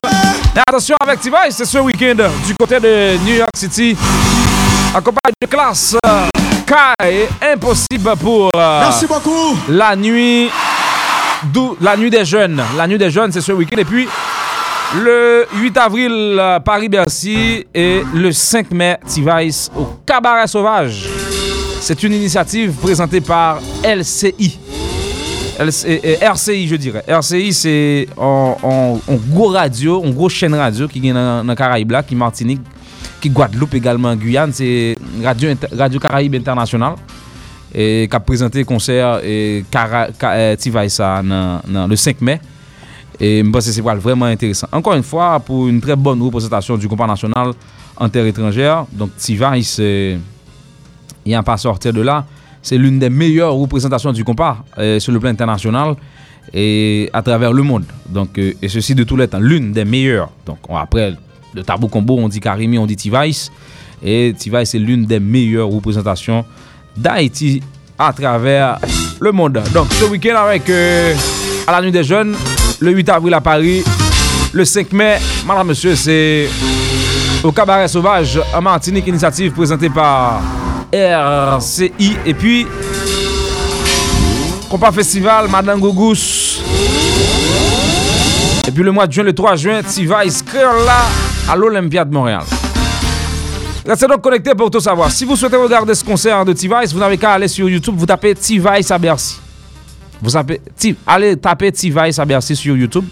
Et 0.57 0.59
attention 0.67 0.97
avec 1.03 1.21
T-Vice, 1.21 1.55
c'est 1.57 1.65
ce 1.67 1.79
week-end 1.79 2.17
du 2.47 2.55
côté 2.59 2.81
de 2.81 3.19
New 3.25 3.35
York 3.35 3.51
City. 3.55 3.97
En 4.95 4.99
compagnie 5.03 5.35
de 5.41 5.47
classe 5.47 5.97
Kai, 6.67 7.29
impossible 7.53 8.17
pour 8.21 8.51
euh, 8.57 8.81
Merci 8.81 9.07
beaucoup. 9.07 9.57
la 9.69 9.95
nuit, 9.97 10.51
d'où- 11.45 11.77
la 11.81 11.97
nuit 11.97 12.11
des 12.11 12.25
jeunes. 12.25 12.63
La 12.77 12.87
nuit 12.87 12.99
des 12.99 13.11
jeunes, 13.11 13.33
c'est 13.33 13.41
ce 13.41 13.53
week-end. 13.53 13.77
Et 13.79 13.85
puis, 13.85 14.09
le 14.97 15.47
8 15.57 15.77
avril, 15.77 16.11
euh, 16.41 16.59
Paris-Bercy 16.61 17.67
et 17.75 18.03
le 18.15 18.33
5 18.33 18.71
mai, 18.73 18.99
T-Vice 19.07 19.71
au 19.77 19.87
Cabaret 20.07 20.47
Sauvage. 20.47 21.05
C'est 21.81 22.03
une 22.03 22.13
initiative 22.13 22.73
présentée 22.73 23.21
par 23.21 23.61
LCI. 23.83 24.59
LCI 25.59 25.87
euh, 25.89 25.99
euh, 26.05 26.33
RCI, 26.33 26.69
je 26.69 26.77
dirais. 26.77 27.05
RCI, 27.09 27.53
c'est 27.53 28.09
un 28.19 28.97
gros 29.33 29.49
radio, 29.49 30.03
un 30.05 30.11
gros 30.11 30.29
chaîne 30.29 30.55
radio 30.55 30.87
qui 30.87 31.09
est 31.09 31.13
dans, 31.13 31.45
dans 31.45 31.55
Caraïbes, 31.55 31.91
là, 31.91 32.03
qui 32.03 32.15
Martinique, 32.15 32.61
qui 33.21 33.31
Guadeloupe 33.31 33.75
également, 33.75 34.15
Guyane. 34.15 34.53
C'est 34.53 34.97
radio, 35.23 35.49
radio 35.73 35.99
Caraïbes 35.99 36.35
International. 36.35 36.95
E 37.71 38.09
kap 38.11 38.25
prezante 38.27 38.65
konser 38.67 38.99
e, 39.23 39.63
e, 39.63 40.47
ti 40.59 40.73
vay 40.75 40.91
sa 40.91 41.21
nan, 41.23 41.61
nan 41.71 41.87
le 41.91 41.95
5 41.95 42.19
me 42.27 42.35
e 43.15 43.45
mpase 43.47 43.71
se 43.77 43.85
pral 43.87 44.01
vreman 44.03 44.33
interesant 44.35 44.75
ankon 44.75 44.99
yon 44.99 45.07
fwa 45.07 45.37
pou 45.47 45.69
yon 45.69 45.79
tre 45.83 45.95
bon 45.95 46.19
representasyon 46.27 46.81
du 46.83 46.91
kompa 46.91 47.07
nasyonal 47.07 47.55
anter 48.03 48.27
etranjer 48.27 48.89
donk 48.91 49.15
ti 49.23 49.37
vay 49.39 49.63
se 49.63 49.87
n'y 51.31 51.37
a 51.37 51.43
pas 51.43 51.55
à 51.55 51.57
sortir 51.57 51.93
de 51.93 52.01
là. 52.03 52.25
C'est 52.63 52.77
l'une 52.77 52.99
des 52.99 53.11
meilleures 53.11 53.55
représentations 53.55 54.13
du 54.13 54.23
compas 54.25 54.59
euh, 54.79 54.99
sur 55.01 55.13
le 55.13 55.19
plan 55.21 55.31
international 55.31 55.95
et 56.53 57.09
à 57.13 57.23
travers 57.23 57.53
le 57.53 57.63
monde. 57.63 57.85
Donc, 58.09 58.39
euh, 58.39 58.53
et 58.61 58.69
ceci 58.69 58.95
de 58.95 59.05
tous 59.05 59.17
les 59.17 59.29
temps, 59.29 59.39
l'une 59.41 59.73
des 59.73 59.85
meilleures. 59.85 60.31
Donc, 60.47 60.59
on- 60.69 60.77
après 60.77 61.15
le 61.55 61.63
Tabou 61.63 61.89
Combo, 61.89 62.19
on 62.19 62.29
dit 62.29 62.41
Karimi, 62.41 62.79
on 62.79 62.87
dit 62.87 62.97
T-Vice. 62.97 63.51
Et 64.03 64.35
T-Vice, 64.39 64.71
c'est 64.71 64.79
l'une 64.79 65.05
des 65.07 65.21
meilleures 65.21 65.69
représentations 65.69 66.45
d'Haïti 66.97 67.63
à 67.99 68.13
travers 68.13 68.79
le 69.21 69.33
monde. 69.33 69.63
Donc, 69.75 69.93
ce 69.93 70.05
week-end, 70.05 70.37
avec 70.37 70.69
euh, 70.71 71.15
à 71.67 71.73
la 71.73 71.83
nuit 71.83 71.93
des 71.93 72.05
jeunes, 72.05 72.35
le 72.81 72.91
8 72.93 73.09
avril 73.11 73.35
à 73.35 73.41
Paris, 73.41 73.83
le 74.53 74.65
5 74.65 74.93
mai, 74.93 75.19
madame, 75.47 75.69
monsieur, 75.69 75.95
c'est 75.95 76.49
au 77.43 77.53
Cabaret 77.53 77.89
Sauvage, 77.89 78.41
en 78.55 78.61
Martinique, 78.63 79.07
initiative 79.07 79.53
présentée 79.53 79.91
par 79.91 80.41
RCI. 80.93 82.17
Et 82.27 82.35
puis, 82.35 82.67
Compas 84.69 84.93
Festival, 84.93 85.49
Madame 85.49 85.81
Gougous. 85.81 86.63
Et 88.67 88.73
puis 88.73 88.83
le 88.83 88.93
mois 88.93 89.07
de 89.07 89.13
juin, 89.13 89.25
le 89.25 89.33
3 89.33 89.57
juin, 89.57 89.83
T-Vice 89.83 90.45
là 90.55 91.03
à 91.49 91.57
l'Olympiade 91.57 92.09
de 92.09 92.15
Montréal. 92.15 92.43
Restez 93.87 94.07
donc 94.07 94.21
connectés 94.21 94.55
pour 94.55 94.71
tout 94.71 94.81
savoir. 94.81 95.11
Si 95.11 95.25
vous 95.25 95.35
souhaitez 95.35 95.57
regarder 95.57 95.95
ce 95.95 96.05
concert 96.05 96.45
de 96.45 96.53
T-Vice, 96.53 96.93
vous 96.93 97.01
n'avez 97.01 97.19
qu'à 97.19 97.33
aller 97.33 97.49
sur 97.49 97.69
YouTube, 97.69 97.95
vous 97.97 98.07
tapez 98.07 98.35
T-Vice 98.35 98.91
à 98.91 98.99
Bercy. 98.99 99.41
Vous 100.23 100.31
tapez, 100.31 100.61
allez 101.07 101.37
taper 101.37 101.73
T-Vice 101.73 102.19
à 102.19 102.25
Bercy 102.25 102.55
sur 102.55 102.77
YouTube 102.77 103.07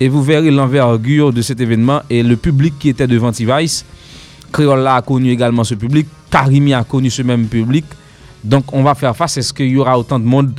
et 0.00 0.08
vous 0.08 0.22
verrez 0.22 0.50
l'envergure 0.50 1.32
de 1.32 1.42
cet 1.42 1.60
événement 1.60 2.00
et 2.10 2.22
le 2.22 2.36
public 2.36 2.74
qui 2.78 2.88
était 2.88 3.06
devant 3.06 3.30
T-Vice. 3.30 3.84
Créola 4.56 4.94
a 4.96 5.02
connu 5.02 5.30
également 5.30 5.64
ce 5.64 5.74
public. 5.74 6.06
Karimi 6.30 6.72
a 6.72 6.82
connu 6.82 7.10
ce 7.10 7.20
même 7.20 7.46
public. 7.46 7.84
Donc 8.42 8.72
on 8.72 8.82
va 8.82 8.94
faire 8.94 9.14
face. 9.14 9.36
Est-ce 9.36 9.52
qu'il 9.52 9.68
y 9.68 9.76
aura 9.76 9.98
autant 9.98 10.18
de 10.18 10.24
monde? 10.24 10.58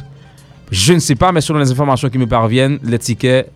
Je 0.69 0.93
ne 0.93 0.99
sais 0.99 1.15
pas, 1.15 1.31
mais 1.31 1.41
selon 1.41 1.57
les 1.57 1.71
informations 1.71 2.07
qui 2.07 2.19
me 2.19 2.27
parviennent, 2.27 2.77
les 2.83 2.99
tickets 2.99 3.51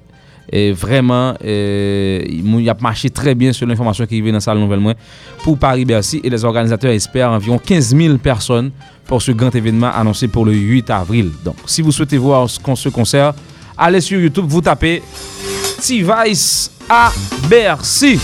est 0.52 0.72
vraiment 0.72 1.36
euh, 1.46 2.24
il 2.28 2.68
a 2.68 2.76
marché 2.82 3.12
très 3.12 3.36
bien 3.36 3.54
sur 3.54 3.68
l'information 3.68 4.08
qui 4.08 4.18
est 4.18 4.22
dans 4.22 4.34
la 4.34 4.40
salle 4.40 4.58
nouvelle 4.58 4.80
moins 4.80 4.96
pour 5.44 5.60
Paris-Bercy 5.60 6.22
et 6.24 6.30
les 6.32 6.44
organisateurs 6.44 6.92
espèrent 6.92 7.30
environ 7.30 7.60
15 7.60 7.96
000 7.96 8.18
personnes 8.18 8.72
pour 9.06 9.22
ce 9.22 9.32
grand 9.34 9.54
événement 9.54 9.92
annoncé 9.94 10.28
pour 10.28 10.44
le 10.44 10.54
8 10.54 10.90
avril. 10.90 11.30
Donc, 11.46 11.56
si 11.68 11.84
vous 11.84 11.92
souhaitez 11.92 12.18
voir 12.18 12.50
ce 12.50 12.90
concert, 12.90 13.34
allez 13.78 14.02
sur 14.02 14.20
YouTube, 14.20 14.46
vous 14.48 14.62
tapez 14.62 15.04
T-Vice 15.86 16.72
à 16.90 17.12
Bercy. 17.48 18.20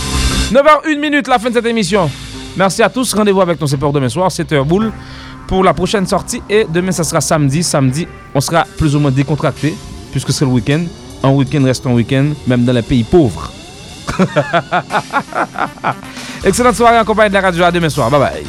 9h01 0.51 0.99
minute, 0.99 1.27
la 1.27 1.39
fin 1.39 1.49
de 1.49 1.55
cette 1.55 1.65
émission. 1.65 2.09
Merci 2.55 2.81
à 2.81 2.89
tous. 2.89 3.13
Rendez-vous 3.13 3.41
avec 3.41 3.59
nos 3.59 3.67
pour 3.67 3.91
demain 3.91 4.07
soir, 4.07 4.29
7h 4.29 4.63
boule, 4.63 4.91
pour 5.45 5.63
la 5.63 5.73
prochaine 5.73 6.07
sortie. 6.07 6.41
Et 6.49 6.65
demain, 6.69 6.91
ça 6.91 7.03
sera 7.03 7.19
samedi. 7.19 7.63
Samedi, 7.63 8.07
on 8.33 8.39
sera 8.39 8.65
plus 8.77 8.95
ou 8.95 8.99
moins 8.99 9.11
décontracté, 9.11 9.75
puisque 10.11 10.31
c'est 10.31 10.45
le 10.45 10.51
week-end. 10.51 10.85
Un 11.23 11.31
week-end 11.31 11.63
reste 11.63 11.85
un 11.85 11.91
week-end, 11.91 12.27
même 12.47 12.63
dans 12.63 12.73
les 12.73 12.81
pays 12.81 13.03
pauvres. 13.03 13.51
Excellente 16.45 16.75
soirée 16.75 16.99
en 16.99 17.03
compagnie 17.03 17.29
de 17.29 17.33
la 17.33 17.41
radio 17.41 17.63
à 17.65 17.71
demain 17.71 17.89
soir. 17.89 18.09
Bye 18.09 18.19
bye. 18.19 18.43